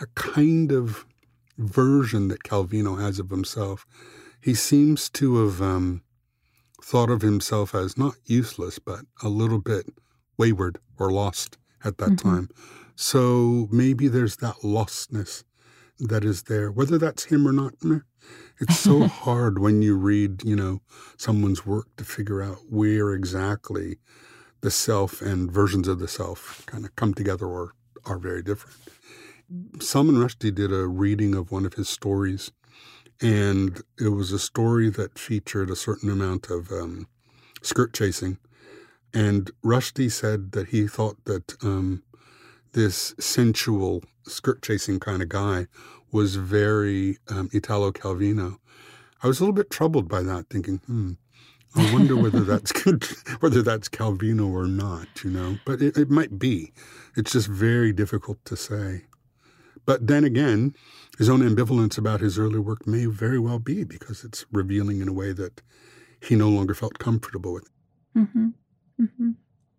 a 0.00 0.06
kind 0.16 0.72
of 0.72 1.06
version 1.56 2.26
that 2.28 2.42
Calvino 2.42 3.00
has 3.00 3.20
of 3.20 3.30
himself. 3.30 3.86
He 4.40 4.54
seems 4.54 5.08
to 5.10 5.44
have 5.44 5.62
um, 5.62 6.02
thought 6.82 7.10
of 7.10 7.22
himself 7.22 7.76
as 7.76 7.96
not 7.96 8.16
useless, 8.24 8.80
but 8.80 9.00
a 9.22 9.28
little 9.28 9.60
bit 9.60 9.86
wayward 10.36 10.80
or 10.98 11.12
lost 11.12 11.58
at 11.84 11.98
that 11.98 12.10
mm-hmm. 12.10 12.28
time. 12.28 12.48
So 12.96 13.68
maybe 13.70 14.08
there's 14.08 14.38
that 14.38 14.56
lostness 14.64 15.44
that 16.00 16.24
is 16.24 16.44
there, 16.44 16.72
whether 16.72 16.98
that's 16.98 17.26
him 17.26 17.46
or 17.46 17.52
not. 17.52 17.74
It's 18.60 18.78
so 18.78 19.06
hard 19.08 19.58
when 19.58 19.82
you 19.82 19.96
read, 19.96 20.42
you 20.44 20.56
know, 20.56 20.80
someone's 21.16 21.64
work 21.66 21.86
to 21.96 22.04
figure 22.04 22.42
out 22.42 22.58
where 22.68 23.12
exactly 23.12 23.98
the 24.60 24.70
self 24.70 25.22
and 25.22 25.50
versions 25.50 25.86
of 25.88 25.98
the 25.98 26.08
self 26.08 26.64
kind 26.66 26.84
of 26.84 26.94
come 26.96 27.14
together 27.14 27.46
or 27.46 27.72
are 28.04 28.18
very 28.18 28.42
different. 28.42 28.76
Salman 29.80 30.16
Rushdie 30.16 30.54
did 30.54 30.72
a 30.72 30.86
reading 30.86 31.34
of 31.34 31.50
one 31.50 31.64
of 31.64 31.74
his 31.74 31.88
stories, 31.88 32.50
and 33.20 33.82
it 33.98 34.08
was 34.08 34.32
a 34.32 34.38
story 34.38 34.90
that 34.90 35.18
featured 35.18 35.70
a 35.70 35.76
certain 35.76 36.10
amount 36.10 36.50
of 36.50 36.70
um, 36.70 37.06
skirt 37.62 37.94
chasing. 37.94 38.38
And 39.14 39.50
Rushdie 39.64 40.12
said 40.12 40.52
that 40.52 40.68
he 40.68 40.86
thought 40.86 41.24
that 41.24 41.56
um, 41.62 42.02
this 42.72 43.14
sensual 43.18 44.04
skirt 44.26 44.62
chasing 44.62 45.00
kind 45.00 45.22
of 45.22 45.28
guy 45.28 45.66
was 46.12 46.36
very 46.36 47.18
um, 47.28 47.48
Italo 47.52 47.92
Calvino. 47.92 48.58
I 49.22 49.26
was 49.26 49.40
a 49.40 49.42
little 49.42 49.54
bit 49.54 49.70
troubled 49.70 50.08
by 50.08 50.22
that, 50.22 50.48
thinking, 50.48 50.78
hmm, 50.86 51.12
I 51.74 51.92
wonder 51.92 52.16
whether 52.16 52.40
that's 52.44 52.72
good, 52.72 53.04
whether 53.40 53.62
that's 53.62 53.88
Calvino 53.88 54.50
or 54.50 54.66
not, 54.66 55.08
you 55.24 55.30
know. 55.30 55.58
But 55.64 55.82
it, 55.82 55.96
it 55.96 56.10
might 56.10 56.38
be. 56.38 56.72
It's 57.16 57.32
just 57.32 57.48
very 57.48 57.92
difficult 57.92 58.44
to 58.46 58.56
say. 58.56 59.04
But 59.84 60.06
then 60.06 60.24
again, 60.24 60.74
his 61.16 61.28
own 61.28 61.40
ambivalence 61.40 61.96
about 61.98 62.20
his 62.20 62.38
early 62.38 62.58
work 62.58 62.86
may 62.86 63.06
very 63.06 63.38
well 63.38 63.58
be 63.58 63.84
because 63.84 64.22
it's 64.22 64.44
revealing 64.52 65.00
in 65.00 65.08
a 65.08 65.12
way 65.12 65.32
that 65.32 65.62
he 66.20 66.36
no 66.36 66.48
longer 66.48 66.74
felt 66.74 66.98
comfortable 66.98 67.54
with. 67.54 67.70
Mm-hmm. 68.16 68.48
Mm-hmm. 69.00 69.30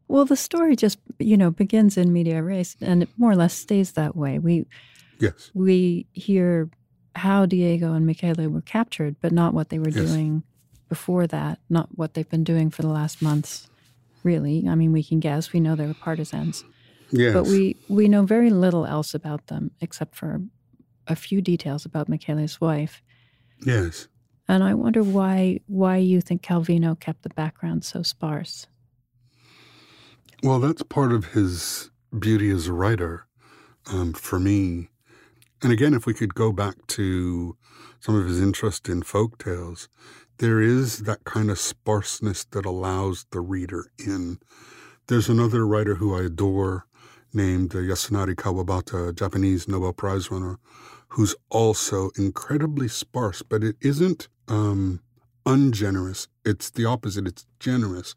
Well, 0.08 0.26
the 0.26 0.36
story 0.36 0.76
just 0.76 0.98
you 1.20 1.38
know 1.38 1.52
begins 1.52 1.98
in 1.98 2.12
media 2.12 2.42
res, 2.42 2.76
and 2.82 3.04
it 3.04 3.10
more 3.18 3.32
or 3.32 3.36
less 3.36 3.54
stays 3.54 3.92
that 3.94 4.16
way. 4.16 4.40
We 4.40 4.66
yes 5.20 5.52
we 5.54 6.08
hear 6.14 6.70
how 7.20 7.46
Diego 7.46 7.94
and 7.94 8.06
Michele 8.06 8.48
were 8.50 8.62
captured, 8.62 9.16
but 9.22 9.32
not 9.32 9.54
what 9.54 9.70
they 9.70 9.80
were 9.80 9.90
yes. 9.90 10.10
doing 10.10 10.44
before 10.88 11.28
that. 11.28 11.60
Not 11.70 11.90
what 11.98 12.14
they've 12.14 12.30
been 12.30 12.44
doing 12.44 12.70
for 12.70 12.82
the 12.82 12.90
last 12.90 13.22
months. 13.22 13.68
Really, 14.24 14.68
I 14.68 14.76
mean, 14.76 14.92
we 14.92 15.04
can 15.04 15.20
guess. 15.20 15.54
We 15.54 15.60
know 15.60 15.76
they 15.76 15.86
were 15.86 15.94
partisans. 15.94 16.64
Yes. 17.12 17.34
But 17.34 17.46
we, 17.46 17.78
we 17.88 18.08
know 18.08 18.24
very 18.24 18.50
little 18.50 18.86
else 18.86 19.14
about 19.14 19.48
them 19.48 19.72
except 19.82 20.16
for 20.16 20.42
a 21.08 21.16
few 21.16 21.42
details 21.42 21.86
about 21.86 22.10
Michele's 22.10 22.60
wife. 22.60 23.02
Yes. 23.66 24.08
And 24.48 24.64
I 24.64 24.74
wonder 24.74 25.04
why 25.04 25.60
why 25.68 25.98
you 25.98 26.22
think 26.22 26.42
Calvino 26.42 27.00
kept 27.00 27.22
the 27.22 27.30
background 27.30 27.86
so 27.86 28.02
sparse. 28.02 28.68
Well, 30.42 30.60
that's 30.60 30.82
part 30.84 31.12
of 31.12 31.34
his 31.34 31.92
beauty 32.18 32.50
as 32.50 32.68
a 32.68 32.74
writer 32.74 33.28
um, 33.92 34.14
for 34.14 34.40
me. 34.40 34.90
And 35.62 35.72
again, 35.74 35.94
if 35.94 36.06
we 36.06 36.14
could 36.14 36.36
go 36.36 36.52
back 36.52 36.76
to 36.88 37.58
some 38.00 38.16
of 38.16 38.26
his 38.26 38.42
interest 38.42 38.88
in 38.88 39.02
folk 39.02 39.38
tales, 39.44 39.90
there 40.38 40.62
is 40.62 41.00
that 41.00 41.26
kind 41.26 41.52
of 41.52 41.60
sparseness 41.60 42.46
that 42.52 42.66
allows 42.66 43.26
the 43.32 43.42
reader 43.42 43.88
in. 43.98 44.40
There's 45.08 45.28
another 45.28 45.68
writer 45.68 45.96
who 45.96 46.16
I 46.16 46.24
adore 46.24 46.86
named 47.34 47.72
Yasunari 47.72 48.36
Kawabata, 48.36 49.14
Japanese 49.14 49.68
Nobel 49.68 49.94
Prize 49.94 50.32
winner, 50.32 50.60
who's 51.10 51.36
also 51.50 52.12
incredibly 52.18 52.88
sparse, 52.88 53.42
but 53.42 53.64
it 53.64 53.76
isn't 53.82 54.30
um, 54.48 55.02
ungenerous. 55.46 56.28
It's 56.46 56.70
the 56.70 56.86
opposite. 56.86 57.28
It's 57.28 57.46
generous. 57.60 58.16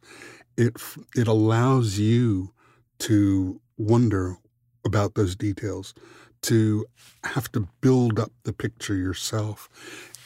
It 0.56 0.76
it 1.16 1.26
allows 1.26 1.98
you 1.98 2.52
to 3.00 3.60
wonder 3.78 4.36
about 4.84 5.14
those 5.14 5.34
details, 5.34 5.94
to 6.42 6.86
have 7.24 7.50
to 7.52 7.68
build 7.80 8.18
up 8.18 8.32
the 8.44 8.52
picture 8.52 8.94
yourself. 8.96 9.68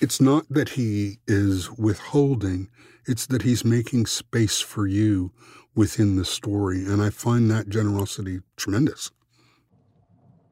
It's 0.01 0.21
not 0.21 0.47
that 0.51 0.71
he 0.71 1.19
is 1.27 1.71
withholding; 1.73 2.69
it's 3.07 3.27
that 3.27 3.43
he's 3.43 3.65
making 3.65 4.07
space 4.07 4.61
for 4.61 4.87
you 4.87 5.33
within 5.75 6.17
the 6.17 6.25
story. 6.25 6.85
And 6.85 7.03
I 7.03 7.11
find 7.11 7.51
that 7.51 7.69
generosity 7.69 8.41
tremendous. 8.57 9.11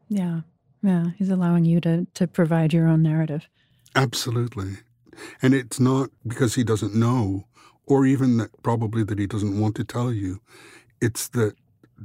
Yeah. 0.08 0.42
Yeah. 0.82 1.06
He's 1.16 1.30
allowing 1.30 1.64
you 1.64 1.80
to, 1.80 2.06
to 2.14 2.26
provide 2.26 2.72
your 2.72 2.86
own 2.88 3.02
narrative. 3.02 3.48
Absolutely. 3.96 4.74
And 5.40 5.54
it's 5.54 5.80
not 5.80 6.10
because 6.26 6.54
he 6.54 6.64
doesn't 6.64 6.94
know, 6.94 7.46
or 7.86 8.04
even 8.04 8.36
that 8.36 8.50
probably 8.62 9.02
that 9.04 9.18
he 9.18 9.26
doesn't 9.26 9.58
want 9.58 9.76
to 9.76 9.84
tell 9.84 10.12
you. 10.12 10.40
It's 11.00 11.28
that 11.28 11.54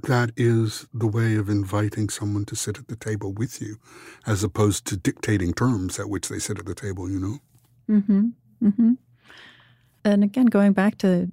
that 0.04 0.32
is 0.36 0.88
the 0.94 1.08
way 1.08 1.36
of 1.36 1.50
inviting 1.50 2.10
someone 2.10 2.46
to 2.46 2.56
sit 2.56 2.78
at 2.78 2.88
the 2.88 2.96
table 2.96 3.34
with 3.34 3.62
you, 3.62 3.78
as 4.26 4.44
opposed 4.44 4.86
to 4.86 4.98
dictating 4.98 5.54
terms 5.54 6.00
at 6.00 6.10
which 6.10 6.30
they 6.30 6.40
sit 6.40 6.60
at 6.60 6.66
the 6.66 6.76
table, 6.76 7.10
you 7.10 7.20
know? 7.20 7.38
Mm-hmm. 7.90 8.28
Mm-hmm. 8.64 8.94
And 10.06 10.24
again, 10.24 10.46
going 10.46 10.74
back 10.74 10.98
to 11.00 11.32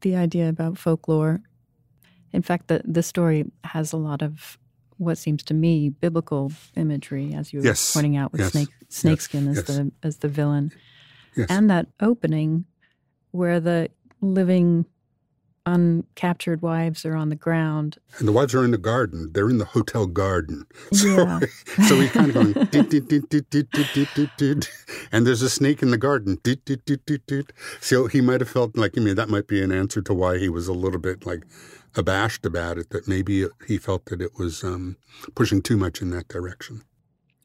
the 0.00 0.16
idea 0.16 0.48
about 0.48 0.78
folklore. 0.78 1.40
In 2.32 2.42
fact, 2.42 2.68
the, 2.68 2.82
the 2.84 3.02
story 3.02 3.44
has 3.64 3.92
a 3.92 3.96
lot 3.96 4.22
of 4.22 4.58
what 4.98 5.18
seems 5.18 5.42
to 5.44 5.54
me 5.54 5.88
biblical 5.88 6.52
imagery, 6.76 7.34
as 7.34 7.52
you 7.52 7.60
were 7.60 7.64
yes. 7.64 7.92
pointing 7.92 8.16
out 8.16 8.32
with 8.32 8.40
yes. 8.40 8.52
snake 8.52 8.68
snakeskin 8.88 9.46
yes. 9.46 9.58
as 9.58 9.64
the 9.64 9.92
as 10.02 10.16
the 10.18 10.28
villain, 10.28 10.70
and 11.48 11.68
that 11.68 11.86
opening 12.00 12.64
where 13.32 13.58
the 13.58 13.90
living 14.20 14.86
uncaptured 15.66 16.60
wives 16.60 17.04
are 17.04 17.16
on 17.16 17.30
the 17.30 17.36
ground. 17.36 17.96
And 18.18 18.28
the 18.28 18.32
wives 18.32 18.54
are 18.54 18.64
in 18.64 18.70
the 18.70 18.78
garden. 18.78 19.30
They're 19.32 19.48
in 19.48 19.58
the 19.58 19.64
hotel 19.64 20.06
garden. 20.06 20.66
So, 20.92 21.08
yeah. 21.08 21.40
so 21.88 22.00
he's 22.00 22.12
kind 22.12 22.28
of 22.28 22.34
going, 22.34 22.52
and 25.12 25.26
there's 25.26 25.42
a 25.42 25.50
snake 25.50 25.82
in 25.82 25.90
the 25.90 25.98
garden. 25.98 26.38
So 27.80 28.06
he 28.06 28.20
might 28.20 28.40
have 28.40 28.50
felt 28.50 28.76
like, 28.76 28.98
I 28.98 29.00
mean, 29.00 29.16
that 29.16 29.28
might 29.28 29.46
be 29.46 29.62
an 29.62 29.72
answer 29.72 30.02
to 30.02 30.14
why 30.14 30.38
he 30.38 30.48
was 30.48 30.68
a 30.68 30.74
little 30.74 31.00
bit 31.00 31.24
like 31.24 31.44
abashed 31.96 32.44
about 32.44 32.76
it, 32.76 32.90
that 32.90 33.08
maybe 33.08 33.46
he 33.66 33.78
felt 33.78 34.06
that 34.06 34.20
it 34.20 34.32
was 34.38 34.64
um, 34.64 34.96
pushing 35.34 35.62
too 35.62 35.76
much 35.76 36.02
in 36.02 36.10
that 36.10 36.28
direction. 36.28 36.82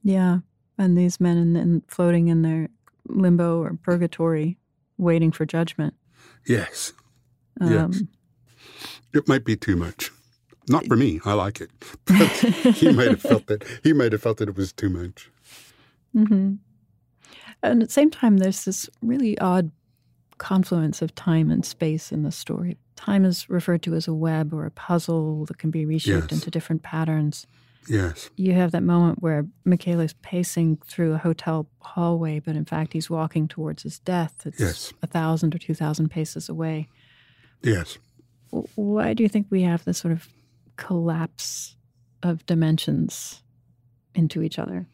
Yeah. 0.04 0.40
And 0.78 0.98
these 0.98 1.20
men 1.20 1.38
in, 1.38 1.56
in 1.56 1.84
floating 1.88 2.28
in 2.28 2.42
their 2.42 2.70
limbo 3.08 3.62
or 3.62 3.78
purgatory, 3.82 4.58
waiting 4.98 5.32
for 5.32 5.46
judgment. 5.46 5.94
Yes. 6.46 6.94
Um, 7.62 7.72
yes. 7.72 8.04
It 9.14 9.28
might 9.28 9.46
be 9.46 9.56
too 9.56 9.76
much. 9.76 10.12
Not 10.68 10.86
for 10.86 10.96
me. 10.96 11.20
I 11.26 11.34
like 11.34 11.62
it. 11.62 11.72
But 12.06 12.30
he 12.76 12.92
might 12.94 13.10
have 13.10 13.22
felt 13.22 13.48
that 13.48 13.64
he 13.84 13.94
might 13.94 14.12
have 14.12 14.22
felt 14.22 14.38
that 14.38 14.50
it 14.50 14.56
was 14.56 14.72
too 14.72 14.90
much. 14.90 15.32
Mm-hmm. 16.16 16.56
And 17.62 17.82
at 17.82 17.90
the 17.90 17.94
same 17.94 18.12
time, 18.12 18.38
there's 18.38 18.66
this 18.66 18.90
really 19.02 19.38
odd 19.40 19.72
confluence 20.38 21.02
of 21.02 21.14
time 21.16 21.52
and 21.52 21.66
space 21.66 22.12
in 22.12 22.24
the 22.24 22.32
story. 22.32 22.78
Time 22.96 23.26
is 23.26 23.50
referred 23.50 23.82
to 23.84 23.96
as 23.96 24.08
a 24.08 24.14
web 24.14 24.54
or 24.54 24.66
a 24.66 24.72
puzzle 24.72 25.46
that 25.46 25.58
can 25.58 25.72
be 25.72 25.86
reshaped 25.86 26.32
yes. 26.32 26.32
into 26.32 26.52
different 26.52 26.84
patterns. 26.84 27.48
Yes. 27.88 28.30
You 28.36 28.54
have 28.54 28.72
that 28.72 28.84
moment 28.84 29.22
where 29.22 29.48
Michael 29.66 30.00
is 30.00 30.14
pacing 30.22 30.78
through 30.86 31.14
a 31.14 31.18
hotel 31.18 31.68
hallway, 31.82 32.40
but 32.40 32.56
in 32.56 32.66
fact 32.66 32.94
he's 32.94 33.10
walking 33.10 33.48
towards 33.48 33.84
his 33.84 34.00
death. 34.00 34.46
It's 34.46 34.60
yes. 34.60 34.94
a 35.02 35.08
thousand 35.08 35.56
or 35.56 35.58
two 35.58 35.74
thousand 35.74 36.10
paces 36.10 36.48
away 36.48 36.88
Yes. 37.62 37.98
Why 38.52 39.14
do 39.14 39.24
you 39.24 39.30
think 39.30 39.48
we 39.50 39.64
have 39.64 39.86
this 39.86 39.98
sort 39.98 40.12
of 40.12 40.28
collapse 40.76 41.76
of 42.24 42.46
dimensions 42.46 43.42
into 44.16 44.42
each 44.42 44.60
other? 44.60 44.88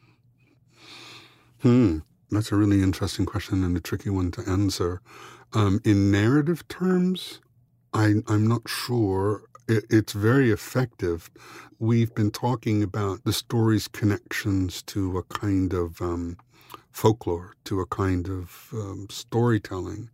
Hmm. 1.61 1.99
That's 2.31 2.51
a 2.51 2.55
really 2.55 2.81
interesting 2.81 3.25
question 3.25 3.63
and 3.63 3.77
a 3.77 3.79
tricky 3.79 4.09
one 4.09 4.31
to 4.31 4.41
answer. 4.49 5.01
Um, 5.53 5.79
in 5.85 6.11
narrative 6.11 6.67
terms, 6.67 7.39
I, 7.93 8.15
I'm 8.27 8.47
not 8.47 8.67
sure. 8.67 9.43
It, 9.67 9.85
it's 9.89 10.13
very 10.13 10.51
effective. 10.51 11.29
We've 11.79 12.13
been 12.13 12.31
talking 12.31 12.83
about 12.83 13.23
the 13.23 13.33
story's 13.33 13.87
connections 13.87 14.81
to 14.83 15.17
a 15.17 15.23
kind 15.23 15.73
of 15.73 16.01
um, 16.01 16.37
folklore, 16.91 17.53
to 17.65 17.79
a 17.79 17.85
kind 17.85 18.27
of 18.27 18.69
um, 18.73 19.07
storytelling. 19.09 20.09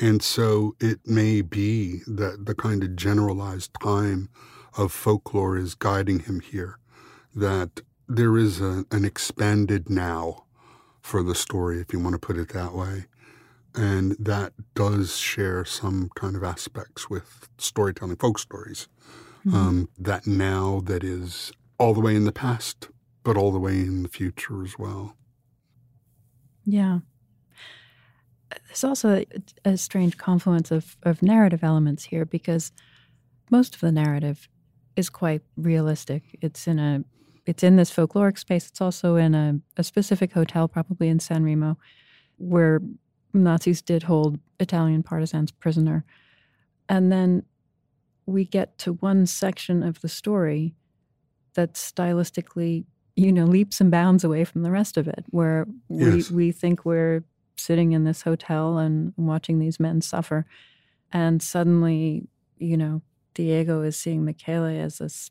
And 0.00 0.22
so 0.22 0.76
it 0.80 1.00
may 1.06 1.42
be 1.42 2.02
that 2.06 2.46
the 2.46 2.54
kind 2.54 2.84
of 2.84 2.94
generalized 2.94 3.72
time 3.82 4.28
of 4.76 4.92
folklore 4.92 5.56
is 5.56 5.74
guiding 5.74 6.20
him 6.20 6.40
here, 6.40 6.78
that 7.34 7.80
there 8.08 8.36
is 8.36 8.60
a, 8.60 8.84
an 8.90 9.04
expanded 9.04 9.90
now 9.90 10.44
for 11.00 11.22
the 11.22 11.34
story, 11.34 11.80
if 11.80 11.92
you 11.92 11.98
want 11.98 12.14
to 12.14 12.18
put 12.18 12.36
it 12.36 12.50
that 12.50 12.74
way. 12.74 13.06
And 13.74 14.16
that 14.18 14.52
does 14.74 15.16
share 15.16 15.64
some 15.64 16.10
kind 16.14 16.36
of 16.36 16.44
aspects 16.44 17.10
with 17.10 17.48
storytelling, 17.58 18.16
folk 18.16 18.38
stories. 18.38 18.88
Mm-hmm. 19.46 19.56
Um, 19.56 19.88
that 19.98 20.26
now 20.26 20.80
that 20.84 21.04
is 21.04 21.52
all 21.78 21.94
the 21.94 22.00
way 22.00 22.16
in 22.16 22.24
the 22.24 22.32
past, 22.32 22.88
but 23.22 23.36
all 23.36 23.52
the 23.52 23.58
way 23.58 23.78
in 23.78 24.02
the 24.02 24.08
future 24.08 24.64
as 24.64 24.78
well. 24.78 25.16
Yeah. 26.64 26.98
There's 28.66 28.84
also 28.84 29.16
a, 29.16 29.26
a 29.64 29.76
strange 29.76 30.16
confluence 30.16 30.70
of, 30.70 30.96
of 31.02 31.22
narrative 31.22 31.62
elements 31.62 32.04
here 32.04 32.24
because 32.24 32.72
most 33.50 33.74
of 33.74 33.80
the 33.80 33.92
narrative 33.92 34.48
is 34.96 35.10
quite 35.10 35.42
realistic. 35.56 36.38
It's 36.40 36.66
in 36.66 36.78
a 36.78 37.04
it's 37.46 37.62
in 37.62 37.76
this 37.76 37.90
folkloric 37.90 38.38
space. 38.38 38.66
It's 38.68 38.82
also 38.82 39.16
in 39.16 39.34
a, 39.34 39.58
a 39.78 39.82
specific 39.82 40.32
hotel, 40.32 40.68
probably 40.68 41.08
in 41.08 41.18
San 41.18 41.44
Remo, 41.44 41.78
where 42.36 42.82
Nazis 43.32 43.80
did 43.80 44.02
hold 44.02 44.38
Italian 44.60 45.02
partisans 45.02 45.50
prisoner. 45.50 46.04
And 46.90 47.10
then 47.10 47.44
we 48.26 48.44
get 48.44 48.76
to 48.78 48.92
one 48.94 49.24
section 49.24 49.82
of 49.82 50.02
the 50.02 50.10
story 50.10 50.74
that 51.54 51.72
stylistically, 51.72 52.84
you 53.16 53.32
know, 53.32 53.44
leaps 53.44 53.80
and 53.80 53.90
bounds 53.90 54.24
away 54.24 54.44
from 54.44 54.62
the 54.62 54.70
rest 54.70 54.98
of 54.98 55.08
it, 55.08 55.24
where 55.30 55.66
yes. 55.88 56.30
we, 56.30 56.36
we 56.36 56.52
think 56.52 56.84
we're 56.84 57.24
sitting 57.58 57.92
in 57.92 58.04
this 58.04 58.22
hotel 58.22 58.78
and 58.78 59.12
watching 59.16 59.58
these 59.58 59.80
men 59.80 60.00
suffer. 60.00 60.46
And 61.12 61.42
suddenly, 61.42 62.28
you 62.58 62.76
know, 62.76 63.02
Diego 63.34 63.82
is 63.82 63.96
seeing 63.96 64.24
Michele 64.24 64.64
as 64.64 64.98
this 64.98 65.30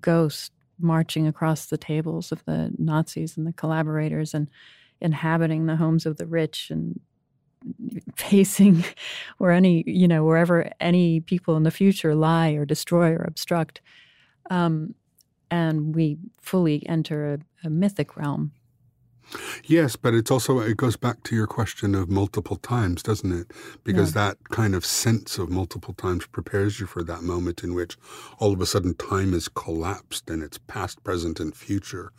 ghost 0.00 0.52
marching 0.78 1.26
across 1.26 1.66
the 1.66 1.78
tables 1.78 2.32
of 2.32 2.44
the 2.44 2.72
Nazis 2.78 3.36
and 3.36 3.46
the 3.46 3.52
collaborators 3.52 4.34
and 4.34 4.48
inhabiting 5.00 5.66
the 5.66 5.76
homes 5.76 6.06
of 6.06 6.16
the 6.16 6.26
rich 6.26 6.70
and 6.70 7.00
facing 8.16 8.84
where 9.38 9.52
any 9.52 9.84
you 9.86 10.08
know 10.08 10.24
wherever 10.24 10.68
any 10.80 11.20
people 11.20 11.56
in 11.56 11.62
the 11.62 11.70
future 11.70 12.14
lie 12.14 12.50
or 12.50 12.64
destroy 12.64 13.10
or 13.12 13.22
obstruct 13.22 13.80
um, 14.50 14.94
and 15.50 15.94
we 15.94 16.18
fully 16.40 16.84
enter 16.88 17.34
a, 17.34 17.66
a 17.66 17.70
mythic 17.70 18.16
realm 18.16 18.50
Yes, 19.64 19.96
but 19.96 20.14
it's 20.14 20.30
also 20.30 20.60
it 20.60 20.76
goes 20.76 20.96
back 20.96 21.22
to 21.24 21.34
your 21.34 21.46
question 21.46 21.94
of 21.94 22.10
multiple 22.10 22.56
times, 22.56 23.02
doesn't 23.02 23.32
it? 23.32 23.52
Because 23.84 24.14
yeah. 24.14 24.26
that 24.26 24.48
kind 24.50 24.74
of 24.74 24.84
sense 24.84 25.38
of 25.38 25.50
multiple 25.50 25.94
times 25.94 26.26
prepares 26.26 26.80
you 26.80 26.86
for 26.86 27.02
that 27.04 27.22
moment 27.22 27.62
in 27.62 27.74
which 27.74 27.96
all 28.38 28.52
of 28.52 28.60
a 28.60 28.66
sudden 28.66 28.94
time 28.94 29.32
is 29.32 29.48
collapsed 29.48 30.28
and 30.28 30.42
it's 30.42 30.58
past, 30.58 31.02
present, 31.04 31.40
and 31.40 31.54
future, 31.54 32.12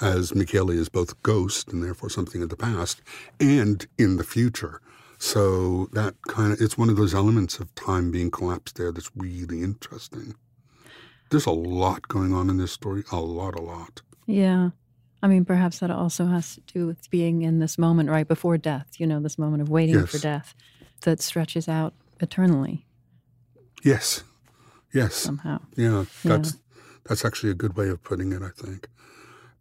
as 0.00 0.34
Michele 0.34 0.70
is 0.70 0.88
both 0.88 1.22
ghost 1.22 1.72
and 1.72 1.82
therefore 1.82 2.10
something 2.10 2.42
of 2.42 2.48
the 2.48 2.56
past 2.56 3.02
and 3.40 3.86
in 3.96 4.16
the 4.16 4.24
future. 4.24 4.80
So 5.18 5.88
that 5.92 6.14
kind 6.28 6.52
of 6.52 6.60
it's 6.60 6.78
one 6.78 6.90
of 6.90 6.96
those 6.96 7.14
elements 7.14 7.58
of 7.58 7.74
time 7.74 8.10
being 8.10 8.30
collapsed 8.30 8.76
there 8.76 8.92
that's 8.92 9.10
really 9.16 9.62
interesting. 9.62 10.34
There's 11.30 11.46
a 11.46 11.50
lot 11.50 12.08
going 12.08 12.32
on 12.32 12.48
in 12.48 12.56
this 12.56 12.72
story, 12.72 13.04
a 13.12 13.20
lot, 13.20 13.54
a 13.54 13.62
lot. 13.62 14.00
Yeah. 14.26 14.70
I 15.22 15.26
mean, 15.26 15.44
perhaps 15.44 15.80
that 15.80 15.90
also 15.90 16.26
has 16.26 16.54
to 16.54 16.60
do 16.60 16.86
with 16.86 17.10
being 17.10 17.42
in 17.42 17.58
this 17.58 17.76
moment 17.76 18.08
right 18.10 18.26
before 18.26 18.56
death, 18.56 18.86
you 18.98 19.06
know, 19.06 19.20
this 19.20 19.38
moment 19.38 19.62
of 19.62 19.68
waiting 19.68 19.96
yes. 19.96 20.10
for 20.10 20.18
death 20.18 20.54
that 21.02 21.20
stretches 21.20 21.68
out 21.68 21.94
eternally. 22.20 22.86
Yes. 23.84 24.22
Yes. 24.92 25.14
Somehow. 25.14 25.60
Yeah, 25.76 26.04
that's 26.24 26.54
yeah. 26.54 26.80
that's 27.04 27.24
actually 27.24 27.50
a 27.50 27.54
good 27.54 27.76
way 27.76 27.88
of 27.88 28.02
putting 28.02 28.32
it, 28.32 28.42
I 28.42 28.50
think. 28.50 28.88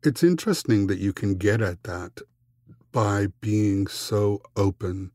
It's 0.04 0.24
interesting 0.24 0.88
that 0.88 1.00
you 1.00 1.12
can 1.12 1.36
get 1.36 1.62
at 1.62 1.84
that 1.84 2.22
by 2.92 3.28
being 3.42 3.88
so 3.88 4.42
open 4.56 5.12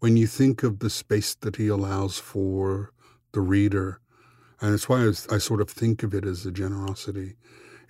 when 0.00 0.16
you 0.16 0.26
think 0.26 0.62
of 0.62 0.80
the 0.80 0.90
space 0.90 1.34
that 1.36 1.56
he 1.56 1.68
allows 1.68 2.18
for 2.18 2.92
the 3.32 3.40
reader. 3.40 4.00
And 4.60 4.74
it's 4.74 4.88
why 4.88 5.04
I, 5.04 5.08
I 5.34 5.38
sort 5.38 5.60
of 5.60 5.70
think 5.70 6.02
of 6.02 6.14
it 6.14 6.24
as 6.24 6.44
a 6.44 6.52
generosity. 6.52 7.36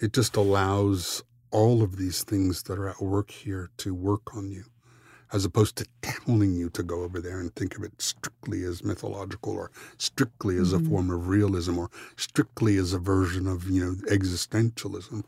It 0.00 0.12
just 0.12 0.36
allows 0.36 1.22
all 1.55 1.82
of 1.82 1.96
these 1.96 2.24
things 2.24 2.64
that 2.64 2.80
are 2.80 2.88
at 2.88 3.00
work 3.00 3.30
here 3.30 3.70
to 3.76 3.94
work 3.94 4.34
on 4.36 4.50
you, 4.50 4.64
as 5.32 5.44
opposed 5.44 5.76
to 5.76 5.86
telling 6.02 6.52
you 6.52 6.68
to 6.68 6.82
go 6.82 7.02
over 7.02 7.20
there 7.20 7.38
and 7.38 7.55
think 7.55 7.76
of 7.76 7.84
it 7.84 8.02
strictly 8.02 8.64
as 8.64 8.82
mythological 8.82 9.52
or 9.52 9.70
strictly 9.96 10.59
as 10.59 10.72
mm-hmm. 10.72 10.84
a 10.84 10.90
form 10.90 11.11
of 11.11 11.28
realism 11.28 11.78
or 11.78 11.90
strictly 12.16 12.76
as 12.76 12.92
a 12.92 12.98
version 12.98 13.46
of, 13.46 13.70
you 13.70 13.84
know, 13.84 13.92
existentialism. 14.09 15.22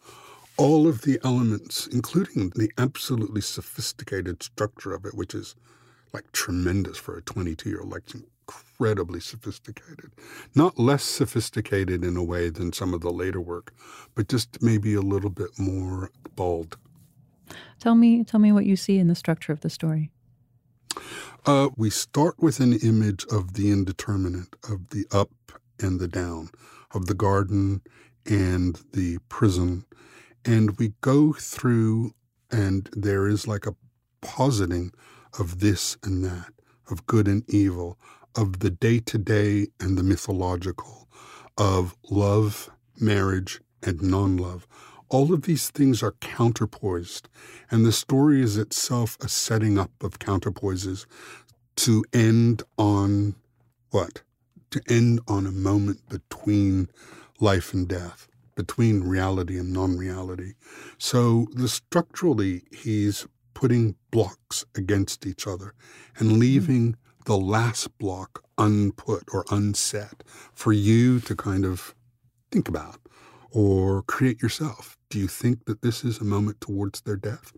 All 0.57 0.89
of 0.89 1.03
the 1.03 1.21
elements, 1.23 1.87
including 1.87 2.51
the 2.57 2.73
absolutely 2.77 3.41
sophisticated 3.41 4.43
structure 4.43 4.93
of 4.93 5.05
it, 5.05 5.15
which 5.15 5.33
is 5.33 5.55
like 6.13 6.33
tremendous 6.33 6.99
for 6.99 7.17
a 7.17 7.23
22 7.23 7.69
year 7.69 7.83
old, 7.83 7.93
incredibly 8.49 9.21
sophisticated. 9.21 10.13
Not 10.55 10.79
less 10.79 11.05
sophisticated 11.05 12.05
in 12.05 12.17
a 12.17 12.23
way 12.23 12.51
than 12.51 12.73
some 12.73 12.95
of 12.95 13.01
the 13.01 13.11
later 13.11 13.41
work, 13.41 13.73
but 14.15 14.29
just 14.29 14.63
maybe 14.63 14.95
a 14.95 15.01
little 15.01 15.31
bit 15.31 15.59
more 15.59 16.11
bold. 16.35 16.77
Tell 17.81 17.95
me, 17.95 18.25
tell 18.25 18.41
me 18.41 18.53
what 18.53 18.67
you 18.67 18.77
see 18.77 18.99
in 18.99 19.09
the 19.09 19.15
structure 19.15 19.53
of 19.53 19.61
the 19.61 19.71
story. 19.71 20.11
Uh, 21.45 21.69
we 21.77 21.91
start 21.91 22.35
with 22.39 22.59
an 22.61 22.73
image 22.75 23.25
of 23.31 23.55
the 23.55 23.71
indeterminate, 23.71 24.57
of 24.69 24.91
the 24.91 25.07
up 25.13 25.31
and 25.79 26.01
the 26.01 26.09
down, 26.09 26.51
of 26.93 27.07
the 27.07 27.15
garden 27.15 27.83
and 28.25 28.81
the 28.93 29.19
prison. 29.29 29.85
And 30.45 30.77
we 30.79 30.95
go 31.01 31.33
through, 31.33 32.13
and 32.51 32.89
there 32.93 33.29
is 33.29 33.47
like 33.47 33.67
a 33.67 33.77
positing 34.23 34.93
of 35.39 35.61
this 35.61 35.97
and 36.03 36.25
that, 36.25 36.53
of 36.91 37.07
good 37.07 37.29
and 37.29 37.49
evil, 37.49 37.99
of 38.37 38.61
the 38.61 38.71
day 38.71 39.01
to 39.01 39.19
day 39.19 39.69
and 39.81 39.97
the 39.97 40.03
mythological, 40.03 41.09
of 41.59 41.97
love, 42.11 42.71
marriage, 43.01 43.61
and 43.83 44.03
non 44.03 44.37
love. 44.37 44.67
All 45.09 45.33
of 45.33 45.43
these 45.43 45.71
things 45.71 46.03
are 46.03 46.13
counterpoised, 46.21 47.29
and 47.71 47.85
the 47.85 47.93
story 47.93 48.43
is 48.43 48.57
itself 48.57 49.17
a 49.21 49.29
setting 49.29 49.79
up 49.79 49.93
of 50.03 50.19
counterpoises 50.19 51.07
to 51.77 52.05
end 52.13 52.63
on 52.77 53.37
what? 53.91 54.23
To 54.73 54.83
end 54.89 55.21
on 55.29 55.47
a 55.47 55.53
moment 55.53 56.09
between 56.09 56.89
life 57.41 57.73
and 57.73 57.87
death, 57.87 58.27
between 58.57 59.05
reality 59.05 59.59
and 59.59 59.73
non 59.73 59.97
reality. 59.97 60.55
So, 60.99 61.47
the 61.53 61.69
structurally, 61.69 62.65
he's 62.73 63.27
putting 63.55 63.95
blocks 64.11 64.67
against 64.75 65.25
each 65.25 65.47
other 65.47 65.73
and 66.19 66.31
mm-hmm. 66.31 66.41
leaving 66.41 66.97
the 67.27 67.37
last 67.37 67.99
block 67.99 68.45
unput 68.57 69.25
or 69.33 69.45
unset 69.51 70.23
for 70.55 70.73
you 70.73 71.21
to 71.21 71.35
kind 71.35 71.65
of 71.65 71.95
think 72.51 72.69
about 72.69 73.01
or 73.51 74.03
create 74.03 74.41
yourself. 74.41 74.97
Do 75.11 75.19
you 75.19 75.27
think 75.27 75.67
that 75.67 75.83
this 75.83 76.05
is 76.05 76.21
a 76.21 76.25
moment 76.25 76.61
towards 76.61 77.01
their 77.03 77.17
death? 77.17 77.53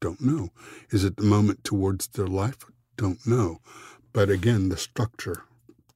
Don't 0.00 0.20
know. 0.20 0.50
Is 0.90 1.04
it 1.04 1.16
the 1.16 1.22
moment 1.22 1.62
towards 1.62 2.08
their 2.08 2.26
life? 2.26 2.58
Don't 2.96 3.24
know. 3.24 3.58
But 4.12 4.28
again, 4.28 4.68
the 4.68 4.76
structure, 4.76 5.44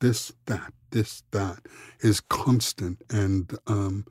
this, 0.01 0.33
that, 0.47 0.73
this, 0.91 1.25
that, 1.33 1.59
is 2.01 2.21
constant. 2.21 3.03
And 3.11 3.59
um, 3.67 4.07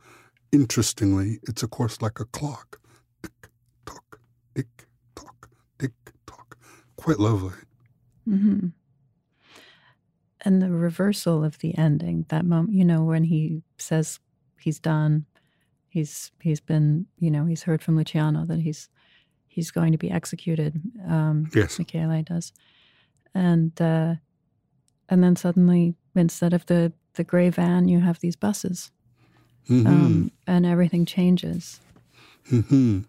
interestingly, 0.52 1.40
it's 1.44 1.64
of 1.64 1.70
course 1.70 2.02
like 2.02 2.20
a 2.20 2.26
clock. 2.26 2.80
Tick, 3.24 3.50
tock, 3.86 4.20
tick, 4.54 4.88
tock, 5.16 5.50
tick, 5.80 5.94
tock. 6.28 6.58
Quite 6.98 7.20
lovely. 7.20 7.54
Mm-hmm 8.28 8.68
and 10.46 10.62
the 10.62 10.70
reversal 10.70 11.44
of 11.44 11.60
the 11.60 11.78
ending 11.78 12.26
that 12.30 12.46
moment 12.46 12.74
you 12.74 12.86
know 12.86 13.04
when 13.04 13.24
he 13.26 13.62
says 13.78 14.20
he's 14.60 14.80
done 14.80 15.26
he's 15.90 16.32
he's 16.42 16.62
been 16.62 17.06
you 17.20 17.30
know 17.32 17.46
he's 17.46 17.64
heard 17.64 17.82
from 17.82 17.98
luciano 17.98 18.46
that 18.46 18.60
he's 18.60 18.90
he's 19.48 19.72
going 19.72 19.92
to 19.92 19.98
be 19.98 20.12
executed 20.12 20.80
um 21.08 21.50
yes 21.56 21.78
michele 21.80 22.22
does 22.24 22.54
and 23.34 23.82
uh 23.82 24.16
and 25.10 25.24
then 25.24 25.36
suddenly 25.36 25.96
instead 26.16 26.54
of 26.54 26.66
the 26.68 26.92
the 27.14 27.24
gray 27.24 27.50
van, 27.50 27.88
you 27.88 28.02
have 28.02 28.20
these 28.20 28.36
buses, 28.36 28.92
Mhm. 29.70 29.88
um, 29.88 30.32
and 30.48 30.66
everything 30.66 31.06
changes. 31.06 31.80
hmm 32.50 33.00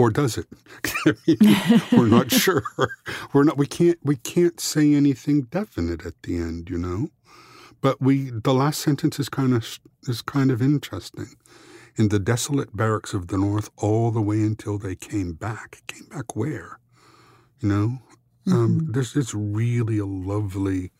Or 0.00 0.08
does 0.08 0.38
it? 0.38 0.46
I 1.06 1.12
mean, 1.26 1.82
we're 1.92 2.06
not 2.06 2.32
sure. 2.44 2.62
We're 3.34 3.44
not. 3.44 3.58
We 3.58 3.66
can't. 3.66 3.98
We 4.02 4.16
can't 4.16 4.58
say 4.58 4.94
anything 4.94 5.42
definite 5.42 6.06
at 6.06 6.14
the 6.22 6.38
end. 6.38 6.70
You 6.70 6.78
know. 6.78 7.08
But 7.82 8.00
we. 8.00 8.30
The 8.30 8.54
last 8.54 8.80
sentence 8.80 9.20
is 9.20 9.28
kind 9.28 9.52
of 9.52 9.78
is 10.08 10.22
kind 10.22 10.50
of 10.50 10.62
interesting. 10.62 11.34
In 11.96 12.08
the 12.08 12.18
desolate 12.18 12.74
barracks 12.74 13.12
of 13.12 13.28
the 13.28 13.36
north, 13.36 13.68
all 13.76 14.10
the 14.10 14.22
way 14.22 14.40
until 14.40 14.78
they 14.78 14.94
came 14.94 15.34
back. 15.34 15.82
Came 15.86 16.06
back 16.08 16.34
where? 16.34 16.78
You 17.58 17.68
know. 17.68 17.98
Um, 18.50 18.88
there's 18.92 19.14
it's 19.14 19.34
really 19.34 19.98
a 19.98 20.06
lovely 20.06 20.92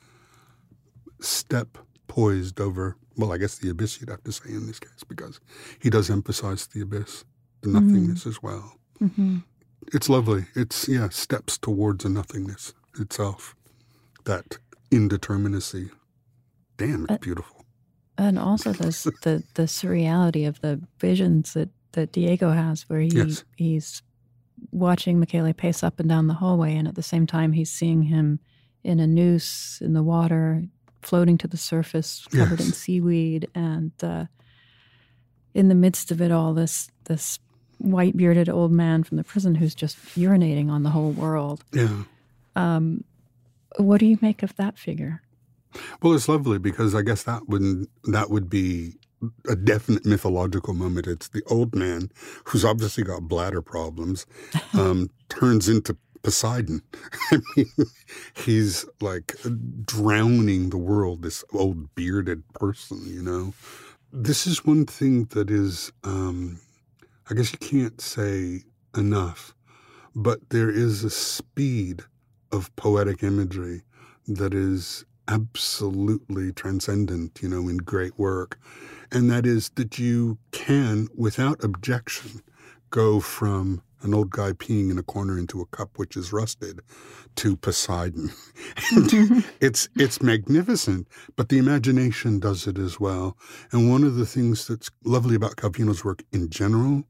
step 1.23 1.79
poised 2.07 2.61
over. 2.61 2.99
Well, 3.17 3.33
I 3.33 3.39
guess 3.39 3.57
the 3.57 3.71
abyss 3.71 3.99
you'd 3.99 4.11
have 4.11 4.25
to 4.25 4.33
say 4.33 4.51
in 4.51 4.67
this 4.67 4.79
case 4.79 5.05
because 5.09 5.41
he 5.81 5.89
does 5.89 6.11
emphasize 6.11 6.67
the 6.67 6.83
abyss, 6.83 7.25
the 7.63 7.71
nothingness 7.71 8.27
as 8.27 8.43
well 8.43 8.75
hmm 9.01 9.39
it's 9.93 10.09
lovely. 10.11 10.45
It's 10.55 10.87
yeah, 10.89 11.09
steps 11.09 11.57
towards 11.59 12.05
a 12.05 12.11
nothingness 12.11 12.75
itself. 13.01 13.57
That 14.25 14.59
indeterminacy. 14.93 15.91
Damn, 16.77 17.05
it's 17.05 17.13
Uh, 17.15 17.19
beautiful. 17.19 17.65
And 18.19 18.39
also 18.39 18.73
this, 18.73 19.05
the 19.23 19.43
the 19.55 19.63
surreality 19.67 20.47
of 20.47 20.61
the 20.61 20.81
visions 21.01 21.55
that, 21.55 21.71
that 21.93 22.13
Diego 22.13 22.51
has, 22.53 22.83
where 22.89 23.01
he 23.01 23.11
Yes. 23.13 23.45
he's 23.57 24.03
watching 24.71 25.19
Michele 25.19 25.53
pace 25.55 25.83
up 25.83 25.99
and 25.99 26.09
down 26.09 26.27
the 26.27 26.35
hallway, 26.35 26.77
and 26.77 26.87
at 26.87 26.95
the 26.95 27.03
same 27.03 27.27
time 27.27 27.53
he's 27.53 27.71
seeing 27.71 28.03
him 28.03 28.39
in 28.85 29.01
a 29.01 29.07
noose 29.07 29.81
in 29.81 29.95
the 29.95 30.03
water, 30.03 30.63
floating 31.03 31.39
to 31.39 31.49
the 31.49 31.57
surface, 31.57 32.27
covered 32.31 32.61
in 32.61 32.73
seaweed, 32.73 33.49
and 33.55 33.93
uh, 34.03 34.27
in 35.55 35.69
the 35.69 35.75
midst 35.75 36.11
of 36.11 36.21
it 36.21 36.31
all, 36.31 36.53
this 36.55 36.89
this 37.05 37.39
white 37.81 38.17
bearded 38.17 38.49
old 38.49 38.73
man 38.73 39.03
from 39.03 39.17
the 39.17 39.25
prison 39.25 39.55
who's 39.55 39.75
just 39.75 39.97
urinating 40.17 40.71
on 40.71 40.83
the 40.83 40.91
whole 40.91 41.13
world. 41.13 41.65
Yeah. 41.73 42.03
Um, 42.57 43.05
what 43.77 44.01
do 44.01 44.07
you 44.07 44.19
make 44.21 44.43
of 44.43 44.55
that 44.57 44.79
figure? 44.79 45.23
Well, 46.03 46.15
it's 46.15 46.29
lovely 46.29 46.59
because 46.59 46.95
I 46.95 47.03
guess 47.03 47.23
that 47.25 47.49
would 47.49 47.87
that 48.05 48.31
would 48.31 48.51
be 48.51 48.95
a 49.49 49.55
definite 49.55 50.05
mythological 50.05 50.75
moment. 50.75 51.07
It's 51.07 51.29
the 51.29 51.43
old 51.47 51.75
man 51.75 52.11
who's 52.45 52.65
obviously 52.65 53.05
got 53.05 53.29
bladder 53.29 53.63
problems, 53.63 54.27
um, 54.75 55.11
turns 55.29 55.69
into 55.69 55.97
Poseidon. 56.23 56.83
I 57.31 57.39
mean, 57.57 57.67
he's 58.35 58.85
like 59.01 59.37
drowning 59.85 60.71
the 60.71 60.79
world. 60.79 61.23
This 61.23 61.45
old 61.53 61.95
bearded 61.95 62.43
person, 62.55 63.03
you 63.07 63.23
know. 63.23 63.55
This 64.13 64.47
is 64.47 64.65
one 64.65 64.87
thing 64.87 65.27
that 65.27 65.51
is, 65.51 65.93
um, 66.03 66.61
I 67.31 67.35
guess 67.35 67.53
you 67.53 67.59
can't 67.59 68.01
say 68.01 68.65
enough, 68.97 69.55
but 70.17 70.51
there 70.51 70.69
is 70.69 71.05
a 71.05 71.11
speed 71.11 72.03
of 72.51 72.75
poetic 72.75 73.23
imagery 73.23 73.83
that 74.27 74.53
is 74.53 75.05
absolutely 75.29 76.53
transcendent, 76.53 77.39
you 77.41 77.49
know, 77.49 77.69
in 77.69 77.77
great 77.77 78.19
work. 78.19 78.59
And 79.13 79.31
that 79.31 79.47
is 79.47 79.71
that 79.77 79.97
you 79.97 80.39
can, 80.51 81.07
without 81.17 81.63
objection, 81.63 82.43
go 82.91 83.21
from 83.21 83.83
an 84.03 84.15
old 84.15 84.31
guy 84.31 84.53
peeing 84.53 84.91
in 84.91 84.99
a 84.99 85.03
corner 85.03 85.39
into 85.39 85.61
a 85.61 85.67
cup 85.67 85.99
which 85.99 86.17
is 86.17 86.33
rusted 86.33 86.81
to 87.37 87.57
Poseidon. 87.57 88.33
It's 89.61 89.89
it's 89.97 90.23
magnificent, 90.23 91.07
but 91.37 91.49
the 91.49 91.59
imagination 91.59 92.39
does 92.41 92.67
it 92.67 92.79
as 92.79 92.99
well. 92.99 93.37
And 93.73 93.91
one 93.91 94.05
of 94.05 94.17
the 94.17 94.27
things 94.27 94.67
that's 94.67 94.91
lovely 95.05 95.35
about 95.35 95.57
Calvino's 95.57 96.05
work 96.05 96.23
in 96.33 96.49
general 96.51 97.05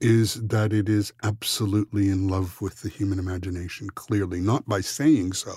is 0.00 0.34
that 0.34 0.72
it 0.72 0.88
is 0.88 1.12
absolutely 1.22 2.08
in 2.08 2.28
love 2.28 2.60
with 2.60 2.80
the 2.80 2.88
human 2.88 3.18
imagination, 3.18 3.90
clearly, 3.90 4.40
not 4.40 4.66
by 4.66 4.80
saying 4.80 5.32
so, 5.34 5.54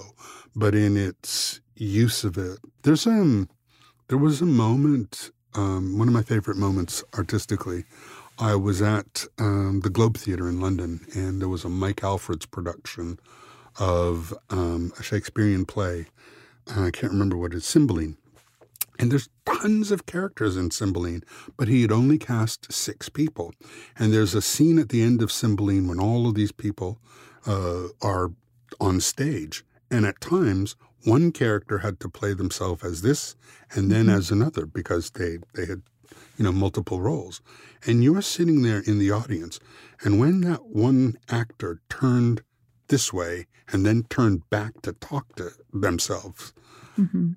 but 0.56 0.76
in 0.76 0.98
its 0.98 1.62
use 1.76 2.24
of 2.24 2.38
it. 2.38 2.60
There's 2.84 3.08
um 3.08 3.50
there 4.10 4.18
was 4.18 4.42
a 4.42 4.46
moment, 4.46 5.32
um, 5.56 5.98
one 5.98 6.08
of 6.08 6.14
my 6.14 6.24
favorite 6.24 6.58
moments 6.58 7.04
artistically. 7.18 7.86
I 8.40 8.56
was 8.56 8.82
at 8.82 9.26
um, 9.38 9.82
the 9.84 9.90
Globe 9.90 10.18
Theatre 10.18 10.50
in 10.50 10.60
London, 10.60 11.06
and 11.14 11.40
there 11.40 11.50
was 11.50 11.64
a 11.64 11.70
Mike 11.70 12.02
Alfreds 12.02 12.50
production 12.50 13.20
of 13.80 14.34
um, 14.50 14.92
a 15.00 15.04
Shakespearean 15.04 15.66
play. 15.66 16.08
I 16.68 16.92
can't 16.92 17.14
remember 17.14 17.38
what 17.38 17.54
it 17.54 17.58
is, 17.58 17.66
Cymbeline. 17.66 18.18
And 19.00 19.12
there's 19.12 19.30
tons 19.46 19.92
of 19.92 20.06
characters 20.06 20.56
in 20.56 20.72
Cymbeline, 20.72 21.24
but 21.58 21.68
he 21.68 21.82
had 21.82 21.92
only 21.92 22.18
cast 22.18 22.72
six 22.72 23.10
people. 23.10 23.54
And 23.98 24.14
there's 24.14 24.36
a 24.36 24.42
scene 24.42 24.80
at 24.80 24.90
the 24.90 25.02
end 25.02 25.22
of 25.22 25.32
Cymbeline 25.32 25.88
when 25.88 26.00
all 26.00 26.28
of 26.28 26.36
these 26.36 26.52
people 26.52 27.00
uh, 27.46 27.88
are 28.02 28.32
on 28.80 29.00
stage. 29.00 29.64
And 29.90 30.06
at 30.06 30.22
times, 30.22 30.76
one 31.06 31.32
character 31.32 31.80
had 31.80 32.00
to 32.00 32.10
play 32.10 32.34
themselves 32.34 32.84
as 32.84 33.02
this 33.02 33.36
and 33.72 33.92
then 33.92 34.10
as 34.10 34.32
another 34.32 34.66
because 34.66 35.12
they, 35.12 35.40
they 35.54 35.66
had, 35.66 35.82
you 36.38 36.44
know, 36.44 36.52
multiple 36.52 37.00
roles. 37.02 37.42
And 37.86 38.04
you're 38.04 38.22
sitting 38.22 38.62
there 38.62 38.80
in 38.80 39.00
the 39.00 39.12
audience. 39.12 39.60
And 40.02 40.20
when 40.20 40.42
that 40.42 40.66
one 40.66 41.18
actor 41.30 41.82
turned 41.90 42.42
this 42.88 43.12
way 43.14 43.48
and 43.72 43.86
then 43.86 44.04
turned 44.10 44.50
back 44.50 44.82
to 44.82 44.94
talk 44.94 45.36
to 45.36 45.52
themselves, 45.74 46.54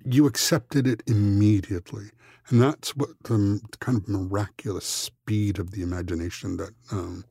you 0.05 0.25
accepted 0.27 0.85
it 0.85 1.01
immediately. 1.07 2.09
And 2.49 2.61
that's 2.61 2.95
what 2.95 3.09
the 3.23 3.59
kind 3.79 3.97
of 3.97 4.07
miraculous 4.07 4.85
speed 4.85 5.59
of 5.59 5.71
the 5.71 5.81
imagination 5.81 6.57
that 6.57 6.71
um, 6.91 7.25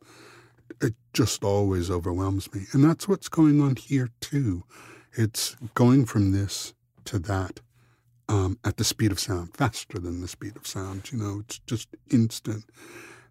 it 0.82 0.94
just 1.12 1.44
always 1.44 1.90
overwhelms 1.90 2.52
me. 2.52 2.66
And 2.72 2.84
that's 2.84 3.08
what's 3.08 3.28
going 3.28 3.60
on 3.62 3.76
here, 3.76 4.10
too. 4.20 4.64
It's 5.12 5.56
going 5.74 6.04
from 6.04 6.32
this 6.32 6.74
to 7.06 7.18
that 7.20 7.60
um, 8.28 8.58
at 8.64 8.76
the 8.76 8.84
speed 8.84 9.12
of 9.12 9.20
sound, 9.20 9.56
faster 9.56 9.98
than 9.98 10.20
the 10.20 10.28
speed 10.28 10.56
of 10.56 10.66
sound. 10.66 11.10
You 11.12 11.18
know, 11.18 11.40
it's 11.40 11.58
just 11.60 11.88
instant. 12.10 12.64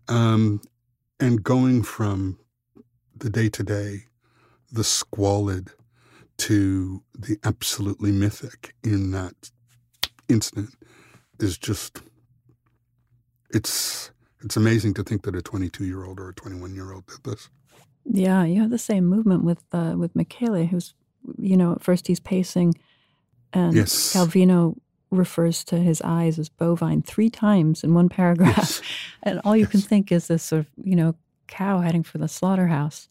Um, 0.08 0.62
and 1.20 1.43
going 1.43 1.84
from 1.84 2.39
the 3.16 3.30
day 3.30 3.50
to 3.50 3.64
day, 3.64 4.04
the 4.72 4.84
squalid, 4.84 5.72
to 6.38 7.02
the 7.18 7.38
absolutely 7.43 8.12
mythic 8.12 8.76
in 8.84 9.12
that 9.12 9.52
instant 10.28 10.70
is 11.39 11.58
just 11.58 12.02
it's 13.52 14.12
it's 14.43 14.58
amazing 14.58 14.93
to 14.93 15.04
think 15.04 15.24
that 15.24 15.36
a 15.36 15.41
22 15.41 15.86
year 15.86 16.04
old 16.04 16.20
or 16.20 16.30
a 16.30 16.34
21 16.34 16.76
year 16.76 16.91
old 16.91 17.06
did 17.08 17.24
this 17.24 17.50
Yeah, 18.06 18.43
you 18.43 18.62
have 18.62 18.70
the 18.70 18.78
same 18.78 19.06
movement 19.06 19.43
with 19.46 19.64
uh, 19.72 19.93
with 19.98 20.16
Michele, 20.16 20.66
who's 20.66 20.93
you 21.38 21.58
know 21.58 21.72
at 21.74 21.84
first 21.84 22.08
he's 22.08 22.20
pacing, 22.20 22.74
and 23.54 23.74
Yes. 23.74 24.14
Calvino 24.14 24.76
refers 25.16 25.63
to 25.66 25.78
his 25.78 26.01
eyes 26.01 26.38
as 26.39 26.49
bovine 26.49 27.01
three 27.01 27.30
times 27.30 27.84
in 27.84 27.93
one 27.93 28.09
paragraph, 28.09 28.55
Yes. 28.57 28.82
and 29.24 29.41
all 29.43 29.55
you 29.57 29.68
can 29.68 29.82
think 29.82 30.11
is 30.11 30.28
this 30.28 30.43
sort 30.43 30.59
of 30.61 30.68
you 30.84 30.95
know 30.95 31.16
cow 31.47 31.80
heading 31.82 32.03
for 32.03 32.18
the 32.18 32.28
slaughterhouse, 32.28 33.07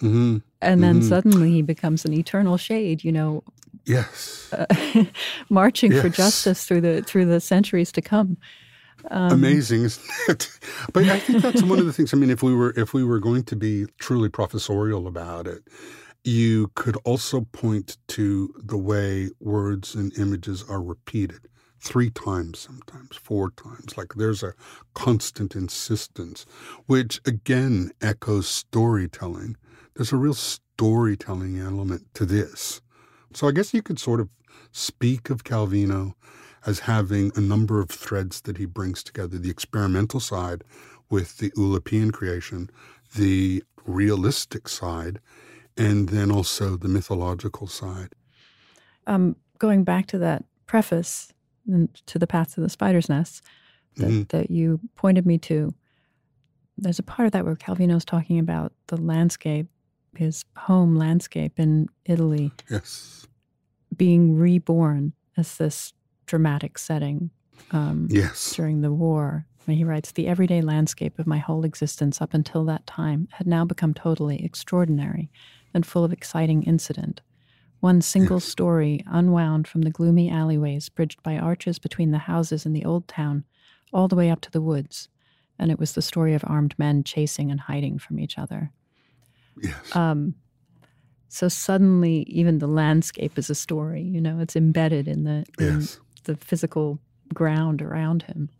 hmm 0.00 0.38
and 0.62 0.82
then 0.82 1.00
Mhm. 1.00 1.08
suddenly 1.08 1.50
he 1.52 1.62
becomes 1.62 2.04
an 2.04 2.12
eternal 2.12 2.56
shade, 2.58 3.02
you 3.04 3.12
know, 3.12 3.42
yes. 3.86 4.52
uh, 4.52 4.66
marching 5.50 5.92
for 5.92 6.08
justice 6.10 6.64
through 6.66 6.80
the 6.82 7.02
through 7.02 7.26
the 7.26 7.40
centuries 7.40 7.92
to 7.92 8.02
come. 8.02 8.36
Um, 9.10 9.32
amazing 9.32 9.84
isn't 9.84 10.04
it? 10.28 10.50
But 10.92 11.04
i 11.08 11.18
think 11.18 11.42
that's 11.42 11.62
one 11.62 11.78
of 11.78 11.86
the 11.86 11.92
things 11.94 12.12
i 12.12 12.18
mean 12.18 12.28
if 12.28 12.42
we 12.42 12.54
were 12.54 12.74
if 12.76 12.92
we 12.92 13.02
were 13.02 13.18
going 13.18 13.44
to 13.44 13.56
be 13.56 13.86
truly 13.98 14.28
professorial 14.28 15.06
about 15.06 15.46
it 15.46 15.62
you 16.24 16.70
could 16.74 16.96
also 17.04 17.42
point 17.52 17.96
to 18.08 18.54
the 18.62 18.76
way 18.76 19.30
words 19.40 19.94
and 19.94 20.16
images 20.18 20.64
are 20.68 20.82
repeated 20.82 21.48
three 21.80 22.10
times 22.10 22.58
sometimes 22.58 23.16
four 23.16 23.50
times. 23.50 23.96
Like 23.96 24.14
there's 24.14 24.42
a 24.42 24.54
constant 24.94 25.56
insistence 25.56 26.44
which 26.86 27.20
again 27.26 27.90
echoes 28.02 28.48
storytelling. 28.48 29.56
There's 29.94 30.12
a 30.12 30.16
real 30.16 30.34
storytelling 30.34 31.58
element 31.58 32.06
to 32.14 32.26
this. 32.26 32.80
So 33.32 33.48
i 33.48 33.52
guess 33.52 33.72
you 33.72 33.82
could 33.82 33.98
sort 33.98 34.20
of 34.20 34.28
speak 34.72 35.30
of 35.30 35.44
calvino 35.44 36.14
as 36.66 36.80
having 36.80 37.32
a 37.34 37.40
number 37.40 37.80
of 37.80 37.90
threads 37.90 38.42
that 38.42 38.58
he 38.58 38.66
brings 38.66 39.02
together. 39.02 39.38
The 39.38 39.50
experimental 39.50 40.20
side 40.20 40.62
with 41.08 41.38
the 41.38 41.50
Oulipian 41.52 42.12
creation, 42.12 42.68
the 43.16 43.64
realistic 43.86 44.68
side, 44.68 45.20
and 45.76 46.08
then 46.08 46.30
also 46.30 46.76
the 46.76 46.88
mythological 46.88 47.66
side. 47.66 48.14
um, 49.06 49.34
going 49.58 49.82
back 49.84 50.06
to 50.06 50.18
that 50.18 50.44
preface 50.66 51.32
and 51.66 51.88
to 52.06 52.18
the 52.18 52.26
path 52.26 52.54
to 52.54 52.60
the 52.60 52.68
spider's 52.68 53.08
nest 53.08 53.42
that, 53.96 54.08
Mhm. 54.10 54.28
that 54.28 54.50
you 54.50 54.78
pointed 54.94 55.26
me 55.26 55.36
to 55.38 55.74
there's 56.78 56.98
a 56.98 57.02
part 57.02 57.26
of 57.26 57.32
that 57.32 57.44
where 57.44 57.56
calvino's 57.56 58.04
talking 58.04 58.38
about 58.38 58.72
the 58.86 58.96
landscape 58.96 59.66
his 60.16 60.44
home 60.56 60.96
landscape 60.96 61.58
in 61.58 61.88
italy 62.04 62.52
Yes. 62.70 63.26
being 63.96 64.36
reborn 64.36 65.12
as 65.36 65.56
this 65.58 65.92
dramatic 66.26 66.78
setting 66.78 67.30
um, 67.72 68.08
Yes. 68.10 68.54
during 68.56 68.80
the 68.80 68.92
war. 68.92 69.46
When 69.66 69.76
he 69.76 69.84
writes, 69.84 70.10
The 70.12 70.26
everyday 70.26 70.60
landscape 70.60 71.18
of 71.20 71.26
my 71.26 71.38
whole 71.38 71.64
existence 71.64 72.20
up 72.20 72.34
until 72.34 72.64
that 72.64 72.84
time 72.86 73.28
had 73.32 73.46
now 73.46 73.64
become 73.64 73.94
totally 73.94 74.44
extraordinary 74.44 75.30
and 75.72 75.86
full 75.86 76.04
of 76.04 76.12
exciting 76.12 76.62
incident. 76.62 77.20
One 77.80 78.02
single 78.02 78.40
story 78.40 79.02
unwound 79.06 79.66
from 79.66 79.82
the 79.82 79.90
gloomy 79.90 80.30
alleyways 80.30 80.88
bridged 80.88 81.22
by 81.22 81.38
arches 81.38 81.78
between 81.78 82.10
the 82.10 82.18
houses 82.18 82.66
in 82.66 82.72
the 82.72 82.84
old 82.84 83.08
town 83.08 83.44
all 83.92 84.06
the 84.06 84.16
way 84.16 84.30
up 84.30 84.40
to 84.42 84.50
the 84.50 84.60
woods. 84.60 85.08
And 85.58 85.70
it 85.70 85.78
was 85.78 85.92
the 85.92 86.02
story 86.02 86.34
of 86.34 86.44
armed 86.46 86.74
men 86.78 87.04
chasing 87.04 87.50
and 87.50 87.60
hiding 87.60 87.98
from 87.98 88.18
each 88.18 88.38
other. 88.38 88.70
Yes. 89.60 89.96
Um, 89.96 90.34
so 91.28 91.48
suddenly, 91.48 92.22
even 92.28 92.58
the 92.58 92.66
landscape 92.66 93.38
is 93.38 93.50
a 93.50 93.54
story. 93.54 94.02
You 94.02 94.20
know, 94.20 94.40
it's 94.40 94.56
embedded 94.56 95.06
in 95.06 95.24
the 95.24 95.44
in 95.58 95.80
yes. 95.80 96.00
the 96.24 96.36
physical 96.36 96.98
ground 97.32 97.82
around 97.82 98.24
him. 98.24 98.50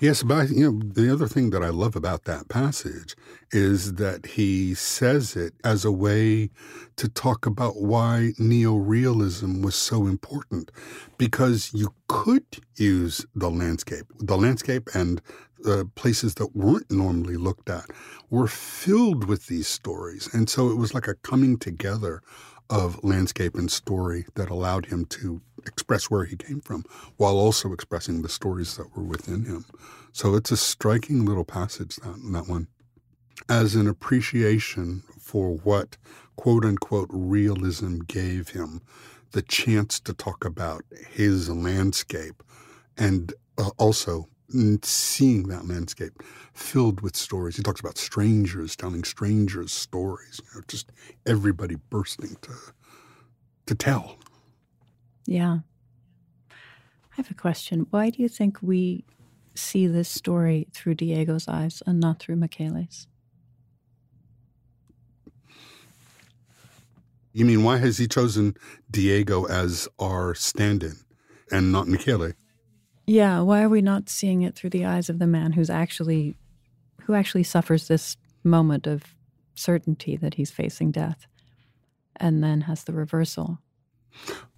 Yes, 0.00 0.22
but 0.22 0.34
I, 0.34 0.42
you 0.44 0.72
know 0.72 0.80
the 0.84 1.12
other 1.12 1.26
thing 1.26 1.50
that 1.50 1.62
I 1.62 1.68
love 1.68 1.96
about 1.96 2.24
that 2.24 2.48
passage 2.48 3.16
is 3.50 3.94
that 3.94 4.26
he 4.26 4.74
says 4.74 5.36
it 5.36 5.54
as 5.64 5.84
a 5.84 5.92
way 5.92 6.50
to 6.96 7.08
talk 7.08 7.46
about 7.46 7.80
why 7.80 8.32
neorealism 8.38 9.62
was 9.64 9.74
so 9.74 10.06
important, 10.06 10.70
because 11.16 11.70
you 11.74 11.94
could 12.08 12.46
use 12.76 13.26
the 13.34 13.50
landscape, 13.50 14.06
the 14.18 14.36
landscape 14.36 14.88
and 14.94 15.20
uh, 15.66 15.84
places 15.96 16.34
that 16.36 16.54
weren't 16.54 16.90
normally 16.90 17.36
looked 17.36 17.68
at 17.68 17.86
were 18.30 18.46
filled 18.46 19.24
with 19.24 19.46
these 19.48 19.66
stories, 19.66 20.28
and 20.32 20.48
so 20.48 20.70
it 20.70 20.76
was 20.76 20.94
like 20.94 21.08
a 21.08 21.14
coming 21.16 21.56
together 21.58 22.22
of 22.70 23.02
landscape 23.02 23.54
and 23.54 23.70
story 23.70 24.26
that 24.34 24.50
allowed 24.50 24.86
him 24.86 25.04
to 25.06 25.40
express 25.66 26.10
where 26.10 26.24
he 26.24 26.36
came 26.36 26.60
from 26.60 26.84
while 27.16 27.36
also 27.36 27.72
expressing 27.72 28.22
the 28.22 28.28
stories 28.28 28.76
that 28.76 28.96
were 28.96 29.02
within 29.02 29.44
him. 29.44 29.64
So 30.12 30.34
it's 30.34 30.50
a 30.50 30.56
striking 30.56 31.24
little 31.24 31.44
passage, 31.44 31.96
that, 31.96 32.16
that 32.32 32.48
one. 32.48 32.68
As 33.48 33.74
an 33.74 33.86
appreciation 33.86 35.02
for 35.20 35.56
what 35.56 35.96
quote 36.36 36.64
unquote 36.64 37.08
realism 37.12 38.00
gave 38.00 38.50
him, 38.50 38.82
the 39.32 39.42
chance 39.42 40.00
to 40.00 40.12
talk 40.12 40.44
about 40.44 40.84
his 41.10 41.50
landscape 41.50 42.42
and 42.96 43.32
uh, 43.58 43.70
also 43.78 44.26
seeing 44.82 45.48
that 45.48 45.66
landscape 45.68 46.22
filled 46.54 47.00
with 47.00 47.16
stories. 47.16 47.56
He 47.56 47.62
talks 47.62 47.80
about 47.80 47.98
strangers 47.98 48.76
telling 48.76 49.04
strangers 49.04 49.72
stories, 49.72 50.40
you 50.42 50.58
know, 50.58 50.64
just 50.68 50.90
everybody 51.26 51.76
bursting 51.90 52.36
to 52.42 52.52
to 53.66 53.74
tell. 53.74 54.18
Yeah. 55.26 55.58
I 56.50 57.16
have 57.16 57.30
a 57.30 57.34
question. 57.34 57.86
Why 57.90 58.08
do 58.10 58.22
you 58.22 58.28
think 58.28 58.58
we 58.62 59.04
see 59.54 59.86
this 59.86 60.08
story 60.08 60.68
through 60.72 60.94
Diego's 60.94 61.48
eyes 61.48 61.82
and 61.86 62.00
not 62.00 62.20
through 62.20 62.36
Michele's? 62.36 63.06
You 67.32 67.44
mean 67.44 67.62
why 67.62 67.76
has 67.76 67.98
he 67.98 68.08
chosen 68.08 68.56
Diego 68.90 69.44
as 69.44 69.86
our 69.98 70.34
stand-in 70.34 70.96
and 71.52 71.70
not 71.70 71.86
Michele? 71.86 72.32
Yeah, 73.08 73.40
why 73.40 73.62
are 73.62 73.70
we 73.70 73.80
not 73.80 74.10
seeing 74.10 74.42
it 74.42 74.54
through 74.54 74.68
the 74.68 74.84
eyes 74.84 75.08
of 75.08 75.18
the 75.18 75.26
man 75.26 75.52
who's 75.52 75.70
actually 75.70 76.36
who 77.04 77.14
actually 77.14 77.42
suffers 77.42 77.88
this 77.88 78.18
moment 78.44 78.86
of 78.86 79.02
certainty 79.54 80.14
that 80.16 80.34
he's 80.34 80.50
facing 80.50 80.90
death 80.90 81.26
and 82.16 82.44
then 82.44 82.60
has 82.62 82.84
the 82.84 82.92
reversal? 82.92 83.60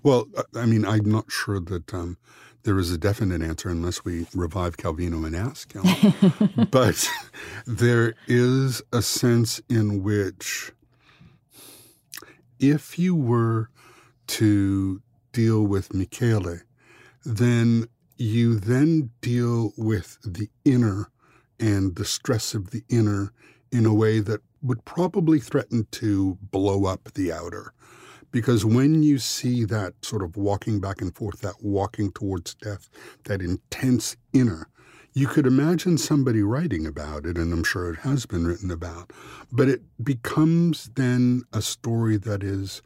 Well, 0.03 0.26
I 0.57 0.66
mean, 0.66 0.84
I'm 0.84 1.05
not 1.05 1.30
sure 1.30 1.61
that 1.61 1.94
um, 1.94 2.18
there 2.64 2.76
is 2.80 2.90
a 2.90 2.98
definite 2.98 3.40
answer 3.40 3.68
unless 3.68 4.05
we 4.05 4.26
revive 4.34 4.76
Calvino 4.76 5.24
and 5.24 5.36
ask 5.36 5.72
him. 5.72 6.66
but 6.72 7.09
there 7.66 8.14
is 8.26 8.82
a 8.92 9.01
sense 9.01 9.61
in 9.68 10.03
which 10.03 10.72
if 12.59 12.98
you 12.98 13.14
were 13.14 13.70
to 14.26 15.01
deal 15.32 15.62
with 15.62 15.94
Michele, 15.94 16.59
then 17.24 17.86
you 18.21 18.61
then 18.61 19.11
deal 19.23 19.73
with 19.79 20.18
the 20.23 20.51
inner 20.64 21.11
and 21.59 21.97
the 21.97 22.05
stress 22.05 22.55
of 22.55 22.71
the 22.71 22.85
inner 22.91 23.33
in 23.73 23.87
a 23.87 23.95
way 23.95 24.21
that 24.21 24.41
would 24.62 24.85
probably 24.85 25.41
threaten 25.41 25.87
to 25.91 26.37
blow 26.43 26.85
up 26.85 27.12
the 27.14 27.33
outer. 27.33 27.73
Because 28.31 28.64
when 28.64 29.03
you 29.03 29.18
see 29.18 29.64
that 29.64 29.95
sort 30.05 30.23
of 30.23 30.37
walking 30.37 30.81
back 30.81 31.01
and 31.01 31.14
forth, 31.14 31.41
that 31.41 31.62
walking 31.62 32.12
towards 32.12 32.55
death, 32.55 32.91
that 33.25 33.41
intense 33.41 34.16
inner, 34.35 34.68
you 35.14 35.27
could 35.27 35.47
imagine 35.47 35.99
somebody 35.99 36.43
writing 36.43 36.87
about 36.87 37.25
it, 37.25 37.37
and 37.37 37.53
I'm 37.53 37.64
sure 37.64 37.91
it 37.93 38.01
has 38.01 38.27
been 38.27 38.47
written 38.47 38.71
about, 38.71 39.12
but 39.51 39.68
it 39.68 39.83
becomes 40.05 40.91
then 40.95 41.43
a 41.53 41.62
story 41.62 42.16
that 42.18 42.45
is 42.45 42.83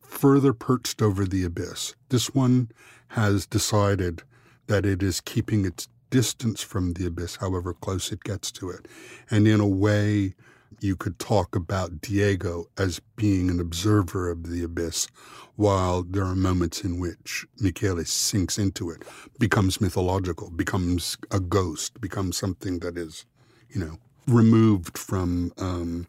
further 0.00 0.52
perched 0.52 1.00
over 1.00 1.24
the 1.24 1.44
abyss. 1.44 1.94
This 2.10 2.34
one 2.34 2.70
has 3.08 3.46
decided 3.46 4.22
that 4.66 4.86
it 4.86 5.02
is 5.02 5.20
keeping 5.20 5.64
its 5.64 5.88
distance 6.10 6.62
from 6.62 6.92
the 6.94 7.06
abyss, 7.06 7.36
however 7.36 7.74
close 7.74 8.12
it 8.12 8.22
gets 8.24 8.50
to 8.52 8.70
it. 8.70 8.86
And 9.30 9.46
in 9.46 9.60
a 9.60 9.66
way, 9.66 10.34
you 10.80 10.96
could 10.96 11.18
talk 11.18 11.56
about 11.56 12.00
Diego 12.00 12.66
as 12.76 13.00
being 13.16 13.50
an 13.50 13.60
observer 13.60 14.30
of 14.30 14.50
the 14.50 14.62
abyss, 14.62 15.08
while 15.56 16.02
there 16.02 16.24
are 16.24 16.34
moments 16.34 16.82
in 16.82 16.98
which 16.98 17.46
Michele 17.58 18.04
sinks 18.04 18.58
into 18.58 18.90
it, 18.90 19.02
becomes 19.38 19.80
mythological, 19.80 20.50
becomes 20.50 21.16
a 21.30 21.40
ghost, 21.40 22.00
becomes 22.00 22.36
something 22.36 22.80
that 22.80 22.98
is, 22.98 23.24
you 23.70 23.80
know, 23.80 23.98
removed 24.26 24.98
from 24.98 25.52
um, 25.58 26.06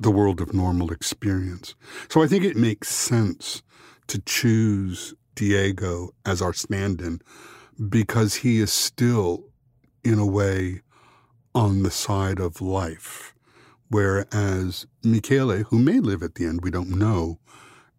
the 0.00 0.10
world 0.10 0.40
of 0.40 0.52
normal 0.52 0.90
experience. 0.90 1.74
So 2.08 2.22
I 2.22 2.26
think 2.26 2.44
it 2.44 2.56
makes 2.56 2.88
sense 2.88 3.62
to 4.08 4.18
choose 4.20 5.14
Diego 5.34 6.10
as 6.26 6.42
our 6.42 6.52
stand 6.52 7.00
in 7.00 7.20
because 7.88 8.36
he 8.36 8.58
is 8.58 8.72
still, 8.72 9.44
in 10.04 10.18
a 10.18 10.26
way, 10.26 10.80
on 11.54 11.82
the 11.82 11.90
side 11.90 12.40
of 12.40 12.60
life. 12.60 13.34
Whereas 13.88 14.86
Michele, 15.02 15.64
who 15.64 15.78
may 15.78 16.00
live 16.00 16.22
at 16.22 16.34
the 16.34 16.46
end, 16.46 16.62
we 16.62 16.70
don't 16.70 16.90
know, 16.90 17.38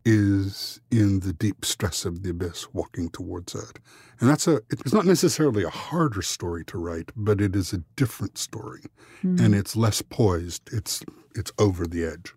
is 0.03 0.79
in 0.91 1.21
the 1.21 1.33
deep 1.33 1.65
stress 1.65 2.05
of 2.05 2.21
the 2.21 2.29
abyss, 2.29 2.67
walking 2.73 3.09
towards 3.09 3.55
it. 3.55 3.79
And 4.19 4.29
that's 4.29 4.47
a, 4.47 4.61
it's 4.69 4.93
not 4.93 5.05
necessarily 5.05 5.63
a 5.63 5.69
harder 5.69 6.21
story 6.21 6.63
to 6.65 6.77
write, 6.77 7.11
but 7.15 7.41
it 7.41 7.55
is 7.55 7.73
a 7.73 7.79
different 7.95 8.37
story. 8.37 8.83
Hmm. 9.21 9.39
And 9.39 9.55
it's 9.55 9.75
less 9.75 10.01
poised. 10.01 10.69
It's, 10.71 11.03
it's 11.35 11.51
over 11.57 11.87
the 11.87 12.05
edge. 12.05 12.33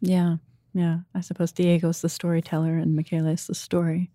Yeah, 0.00 0.36
yeah. 0.74 0.98
I 1.14 1.20
suppose 1.20 1.52
Diego's 1.52 2.02
the 2.02 2.08
storyteller 2.08 2.76
and 2.76 2.94
Michele's 2.94 3.46
the 3.46 3.54
story. 3.54 4.10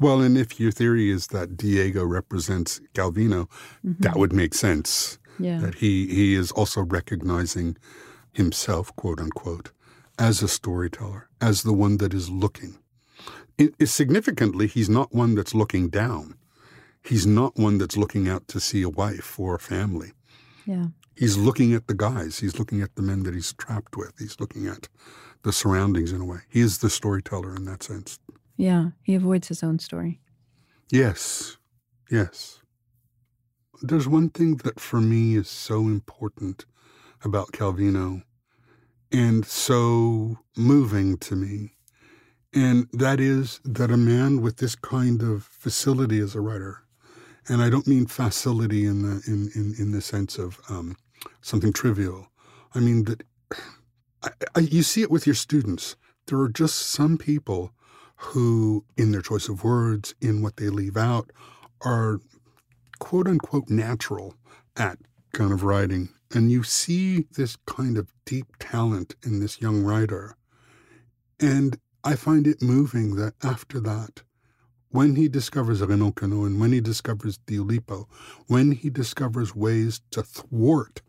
Well, 0.00 0.20
and 0.20 0.36
if 0.38 0.60
your 0.60 0.70
theory 0.72 1.10
is 1.10 1.28
that 1.28 1.56
Diego 1.56 2.04
represents 2.04 2.80
Calvino, 2.94 3.48
Mm-hmm. 3.86 4.02
that 4.02 4.16
would 4.16 4.32
make 4.32 4.54
sense. 4.54 5.18
Yeah. 5.38 5.58
That 5.60 5.76
he, 5.76 6.06
he 6.06 6.34
is 6.34 6.52
also 6.52 6.82
recognizing 6.82 7.76
himself, 8.32 8.94
quote 8.96 9.20
unquote, 9.20 9.70
as 10.18 10.42
a 10.42 10.48
storyteller, 10.48 11.28
as 11.40 11.62
the 11.62 11.72
one 11.72 11.96
that 11.98 12.12
is 12.14 12.28
looking. 12.30 12.78
It, 13.58 13.74
it- 13.78 13.86
significantly, 13.86 14.66
he's 14.66 14.88
not 14.90 15.14
one 15.14 15.34
that's 15.34 15.54
looking 15.54 15.88
down. 15.88 16.34
He's 17.02 17.26
not 17.26 17.56
one 17.56 17.78
that's 17.78 17.96
looking 17.96 18.28
out 18.28 18.46
to 18.48 18.60
see 18.60 18.82
a 18.82 18.88
wife 18.90 19.40
or 19.40 19.54
a 19.54 19.58
family. 19.58 20.12
Yeah. 20.66 20.86
He's 21.16 21.36
looking 21.38 21.72
at 21.72 21.86
the 21.86 21.94
guys. 21.94 22.38
He's 22.40 22.58
looking 22.58 22.82
at 22.82 22.94
the 22.94 23.02
men 23.02 23.22
that 23.24 23.34
he's 23.34 23.52
trapped 23.54 23.96
with. 23.96 24.12
He's 24.18 24.38
looking 24.38 24.66
at 24.66 24.88
the 25.42 25.52
surroundings 25.52 26.12
in 26.12 26.20
a 26.20 26.24
way. 26.26 26.40
He 26.50 26.60
is 26.60 26.78
the 26.78 26.90
storyteller 26.90 27.56
in 27.56 27.64
that 27.64 27.82
sense. 27.82 28.18
Yeah. 28.60 28.90
He 29.02 29.14
avoids 29.14 29.48
his 29.48 29.62
own 29.62 29.78
story. 29.78 30.20
Yes, 30.92 31.56
yes. 32.10 32.60
There's 33.80 34.06
one 34.06 34.28
thing 34.28 34.56
that 34.56 34.78
for 34.78 35.00
me 35.00 35.36
is 35.36 35.48
so 35.48 35.86
important 35.86 36.66
about 37.24 37.52
Calvino 37.52 38.22
and 39.10 39.46
so 39.46 40.38
moving 40.58 41.16
to 41.18 41.36
me, 41.36 41.72
and 42.52 42.86
that 42.92 43.18
is 43.18 43.60
that 43.64 43.90
a 43.90 43.96
man 43.96 44.42
with 44.42 44.58
this 44.58 44.74
kind 44.74 45.22
of 45.22 45.44
facility 45.44 46.18
as 46.20 46.34
a 46.34 46.42
writer, 46.42 46.82
and 47.48 47.62
I 47.62 47.70
don't 47.70 47.86
mean 47.86 48.04
facility 48.04 48.84
in 48.84 49.00
the 49.02 49.22
in 49.26 49.50
in, 49.54 49.74
in 49.78 49.92
the 49.92 50.02
sense 50.02 50.36
of 50.36 50.60
um, 50.68 50.96
something 51.40 51.72
trivial. 51.72 52.28
I 52.74 52.80
mean 52.80 53.04
that 53.04 53.22
I, 54.22 54.30
I, 54.54 54.60
you 54.60 54.82
see 54.82 55.00
it 55.00 55.10
with 55.10 55.26
your 55.26 55.34
students. 55.34 55.96
There 56.26 56.38
are 56.40 56.48
just 56.50 56.76
some 56.76 57.16
people 57.16 57.72
who, 58.20 58.84
in 58.96 59.12
their 59.12 59.22
choice 59.22 59.48
of 59.48 59.64
words, 59.64 60.14
in 60.20 60.42
what 60.42 60.56
they 60.56 60.68
leave 60.68 60.96
out, 60.96 61.30
are 61.80 62.20
quote 62.98 63.26
unquote 63.26 63.70
natural 63.70 64.34
at 64.76 64.98
kind 65.32 65.52
of 65.52 65.64
writing. 65.64 66.10
And 66.30 66.50
you 66.52 66.62
see 66.62 67.26
this 67.32 67.56
kind 67.66 67.96
of 67.96 68.12
deep 68.26 68.46
talent 68.58 69.14
in 69.24 69.40
this 69.40 69.60
young 69.60 69.82
writer. 69.82 70.36
And 71.40 71.78
I 72.04 72.14
find 72.14 72.46
it 72.46 72.62
moving 72.62 73.16
that 73.16 73.34
after 73.42 73.80
that, 73.80 74.22
when 74.90 75.16
he 75.16 75.28
discovers 75.28 75.80
Queneau 75.80 76.12
and 76.44 76.60
when 76.60 76.72
he 76.72 76.80
discovers 76.80 77.38
the 77.46 77.58
Oulipo, 77.58 78.06
when 78.48 78.72
he 78.72 78.90
discovers 78.90 79.54
ways 79.54 80.00
to 80.10 80.22
thwart 80.22 81.00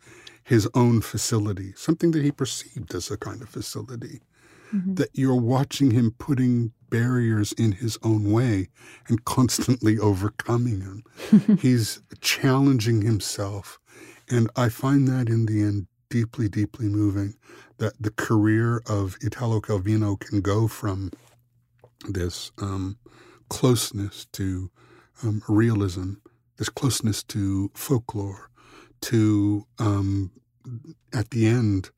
his 0.43 0.67
own 0.73 1.01
facility, 1.01 1.73
something 1.75 2.11
that 2.11 2.23
he 2.23 2.31
perceived 2.31 2.95
as 2.95 3.11
a 3.11 3.17
kind 3.17 3.41
of 3.41 3.49
facility, 3.49 4.21
mm-hmm. 4.73 4.95
that 4.95 5.09
you're 5.13 5.35
watching 5.35 5.91
him 5.91 6.15
putting 6.17 6.73
barriers 6.89 7.53
in 7.53 7.71
his 7.71 7.97
own 8.03 8.31
way 8.31 8.67
and 9.07 9.25
constantly 9.25 9.97
overcoming 9.97 10.79
them. 10.79 11.57
He's 11.61 12.01
challenging 12.19 13.01
himself. 13.01 13.79
And 14.29 14.49
I 14.55 14.69
find 14.69 15.07
that 15.07 15.27
in 15.27 15.45
the 15.45 15.61
end 15.61 15.87
deeply, 16.09 16.49
deeply 16.49 16.87
moving 16.87 17.35
that 17.77 17.93
the 17.99 18.11
career 18.11 18.83
of 18.85 19.17
Italo 19.21 19.59
Calvino 19.61 20.19
can 20.19 20.41
go 20.41 20.67
from 20.67 21.11
this 22.07 22.51
um, 22.59 22.97
closeness 23.49 24.25
to 24.33 24.69
um, 25.23 25.41
realism, 25.47 26.13
this 26.57 26.69
closeness 26.69 27.23
to 27.23 27.71
folklore, 27.73 28.49
to 29.01 29.65
um, 29.79 30.31
at 31.13 31.31
the 31.31 31.47
end 31.47 31.89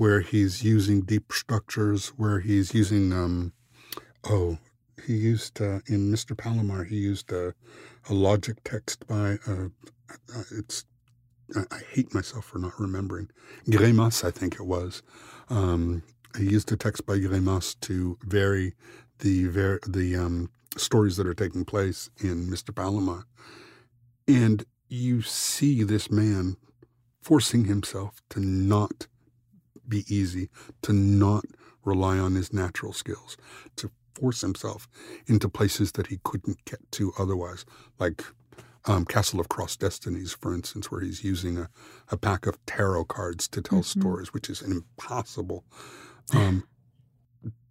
where 0.00 0.20
he's 0.20 0.64
using 0.64 1.02
deep 1.02 1.30
structures, 1.30 2.08
where 2.16 2.40
he's 2.40 2.72
using 2.72 3.12
um, 3.12 3.52
oh, 4.24 4.56
he 5.06 5.12
used 5.12 5.60
uh, 5.60 5.80
in 5.88 6.10
Mr. 6.10 6.34
Palomar 6.34 6.84
he 6.84 6.96
used 6.96 7.30
a, 7.30 7.52
a 8.08 8.14
logic 8.14 8.56
text 8.64 9.06
by 9.06 9.36
uh, 9.46 9.68
uh, 10.34 10.42
it's 10.52 10.86
I, 11.54 11.64
I, 11.70 11.80
hate 11.92 12.14
myself 12.14 12.46
for 12.46 12.58
not 12.58 12.80
remembering 12.80 13.28
Greimas 13.68 14.24
I 14.24 14.30
think 14.30 14.54
it 14.54 14.64
was. 14.64 15.02
Um, 15.50 16.02
he 16.34 16.44
used 16.44 16.72
a 16.72 16.78
text 16.78 17.04
by 17.04 17.18
Greimas 17.18 17.78
to 17.80 18.16
vary 18.22 18.72
the 19.18 19.48
ver- 19.48 19.80
the 19.86 20.16
um, 20.16 20.48
stories 20.78 21.18
that 21.18 21.26
are 21.26 21.34
taking 21.34 21.66
place 21.66 22.08
in 22.16 22.46
Mr. 22.46 22.74
Palomar, 22.74 23.26
and 24.26 24.64
you 24.88 25.20
see 25.20 25.82
this 25.82 26.10
man 26.10 26.56
forcing 27.20 27.66
himself 27.66 28.22
to 28.30 28.40
not 28.40 29.06
be 29.90 30.04
easy, 30.08 30.48
to 30.82 30.92
not 30.92 31.44
rely 31.84 32.18
on 32.18 32.34
his 32.34 32.52
natural 32.52 32.92
skills, 32.92 33.36
to 33.76 33.90
force 34.14 34.40
himself 34.40 34.88
into 35.26 35.48
places 35.48 35.92
that 35.92 36.06
he 36.06 36.18
couldn't 36.24 36.64
get 36.64 36.80
to 36.92 37.12
otherwise, 37.18 37.64
like 37.98 38.22
um, 38.86 39.04
Castle 39.04 39.40
of 39.40 39.48
Cross 39.48 39.76
Destinies, 39.76 40.32
for 40.32 40.54
instance, 40.54 40.90
where 40.90 41.00
he's 41.00 41.22
using 41.22 41.58
a, 41.58 41.68
a 42.10 42.16
pack 42.16 42.46
of 42.46 42.64
tarot 42.66 43.04
cards 43.04 43.46
to 43.48 43.60
tell 43.60 43.80
mm-hmm. 43.80 44.00
stories, 44.00 44.32
which 44.32 44.48
is 44.48 44.62
impossible. 44.62 45.64
Um, 46.34 46.64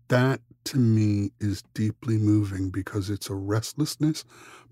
that 0.09 0.41
to 0.65 0.77
me 0.77 1.31
is 1.39 1.63
deeply 1.73 2.17
moving 2.17 2.69
because 2.69 3.09
it's 3.09 3.29
a 3.29 3.35
restlessness, 3.35 4.25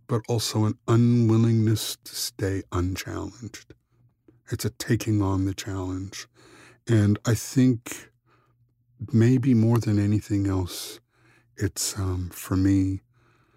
but 0.07 0.21
also 0.27 0.65
an 0.65 0.77
unwillingness 0.87 1.97
to 2.03 2.15
stay 2.15 2.63
unchallenged. 2.71 3.73
It's 4.51 4.65
a 4.65 4.69
taking 4.71 5.21
on 5.21 5.45
the 5.45 5.53
challenge. 5.53 6.27
And 6.89 7.19
I 7.25 7.33
think 7.33 8.11
maybe 9.11 9.53
more 9.53 9.77
than 9.77 9.99
anything 9.99 10.47
else, 10.47 10.99
it's 11.57 11.97
um, 11.97 12.29
for 12.29 12.55
me 12.55 13.01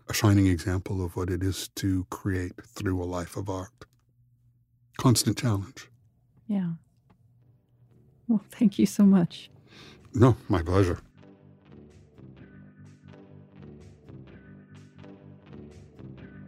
a 0.09 0.14
shining 0.14 0.47
example 0.49 1.05
of 1.05 1.14
what 1.16 1.31
it 1.31 1.43
is 1.43 1.68
to 1.76 2.05
create 2.11 2.53
through 2.66 3.01
a 3.01 3.05
life 3.05 3.37
of 3.37 3.49
art. 3.49 3.85
Constant 4.99 5.39
challenge. 5.39 5.89
Yeah. 6.49 6.72
Well, 8.26 8.43
thank 8.51 8.78
you 8.78 8.87
so 8.87 9.05
much. 9.05 9.51
No, 10.12 10.37
my 10.49 10.62
pleasure. 10.62 11.01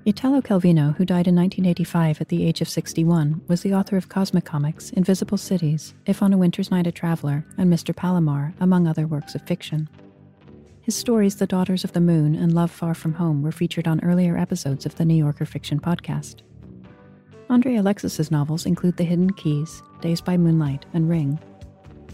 Italo 0.05 0.40
Calvino, 0.40 0.96
who 0.96 1.05
died 1.05 1.28
in 1.28 1.36
1985 1.36 2.20
at 2.20 2.28
the 2.28 2.44
age 2.44 2.61
of 2.61 2.68
61, 2.68 3.40
was 3.46 3.62
the 3.62 3.72
author 3.72 3.96
of 3.96 4.09
Cosmicomics, 4.09 4.90
Invisible 4.90 5.38
Cities, 5.38 5.94
If 6.07 6.24
on 6.24 6.32
a 6.32 6.38
Winter's 6.38 6.72
Night 6.72 6.88
a 6.88 6.92
Traveler, 6.92 7.46
and 7.57 7.72
Mr. 7.72 7.94
Palomar, 7.94 8.53
among 8.59 8.88
other 8.88 9.07
works 9.07 9.36
of 9.36 9.42
fiction. 9.42 9.88
His 10.80 10.96
stories, 10.96 11.36
The 11.36 11.46
Daughters 11.46 11.84
of 11.84 11.92
the 11.92 12.00
Moon 12.00 12.34
and 12.34 12.53
Love 12.53 12.72
Far 12.72 12.94
From 12.94 13.12
Home, 13.12 13.42
were 13.42 13.53
featured 13.53 13.86
on 13.86 14.03
earlier 14.03 14.36
episodes 14.36 14.86
of 14.86 14.96
the 14.96 15.05
New 15.05 15.14
Yorker 15.14 15.46
Fiction 15.46 15.78
Podcast. 15.78 16.40
Andre 17.48 17.76
Alexis's 17.76 18.32
novels 18.32 18.66
include 18.66 18.96
The 18.96 19.05
Hidden 19.05 19.34
Keys, 19.34 19.84
Days 20.00 20.20
by 20.20 20.36
Moonlight, 20.36 20.84
and 20.94 21.09
Ring. 21.09 21.38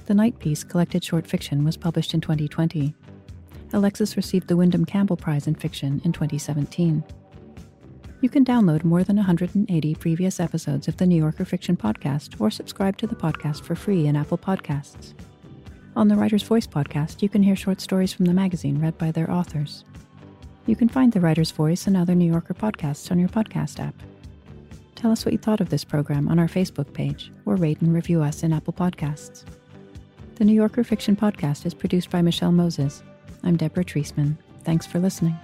The 0.05 0.15
Night 0.15 0.39
Piece 0.39 0.63
collected 0.63 1.03
short 1.03 1.27
fiction 1.27 1.65
was 1.65 1.79
published 1.79 2.13
in 2.13 2.21
2020. 2.21 2.95
Alexis 3.73 4.15
received 4.15 4.49
the 4.49 4.59
Windham 4.59 4.85
Campbell 4.85 5.17
Prize 5.17 5.47
in 5.47 5.55
Fiction 5.55 6.03
in 6.05 6.13
2017. 6.13 7.03
You 8.21 8.29
can 8.29 8.45
download 8.45 8.83
more 8.83 9.05
than 9.05 9.17
180 9.17 9.95
previous 9.95 10.41
episodes 10.41 10.89
of 10.89 10.97
the 10.97 11.07
New 11.07 11.17
Yorker 11.17 11.45
Fiction 11.45 11.77
Podcast 11.77 12.41
or 12.41 12.51
subscribe 12.51 12.97
to 12.99 13.07
the 13.07 13.15
podcast 13.15 13.63
for 13.63 13.77
free 13.77 14.07
in 14.09 14.17
Apple 14.17 14.39
Podcasts. 14.39 15.15
On 15.95 16.09
the 16.09 16.17
Writer's 16.17 16.43
Voice 16.43 16.67
podcast, 16.67 17.23
you 17.23 17.29
can 17.29 17.45
hear 17.45 17.55
short 17.55 17.81
stories 17.81 18.13
from 18.13 18.25
the 18.25 18.35
magazine 18.35 18.81
read 18.81 18.99
by 18.99 19.13
their 19.13 19.31
authors. 19.31 19.85
You 20.67 20.75
can 20.75 20.89
find 20.89 21.13
the 21.13 21.21
Writer's 21.21 21.53
Voice 21.53 21.87
and 21.87 21.97
other 21.97 22.17
New 22.17 22.31
Yorker 22.31 22.55
podcasts 22.55 23.11
on 23.13 23.21
your 23.21 23.29
podcast 23.29 23.79
app. 23.79 23.95
Tell 24.97 25.13
us 25.13 25.25
what 25.25 25.33
you 25.33 25.39
thought 25.39 25.61
of 25.61 25.69
this 25.69 25.85
program 25.85 26.27
on 26.27 26.41
our 26.41 26.49
Facebook 26.49 26.93
page 26.93 27.31
or 27.47 27.55
rate 27.55 27.81
and 27.81 27.95
review 27.95 28.21
us 28.21 28.43
in 28.43 28.53
Apple 28.53 28.73
Podcasts. 28.73 29.45
The 30.35 30.45
New 30.45 30.55
Yorker 30.55 30.83
Fiction 30.83 31.15
Podcast 31.15 31.67
is 31.67 31.75
produced 31.75 32.11
by 32.11 32.23
Michelle 32.23 32.53
Moses. 32.53 33.05
I'm 33.45 33.57
Deborah 33.57 33.85
Treisman. 33.85 34.37
Thanks 34.65 34.87
for 34.87 34.99
listening. 34.99 35.37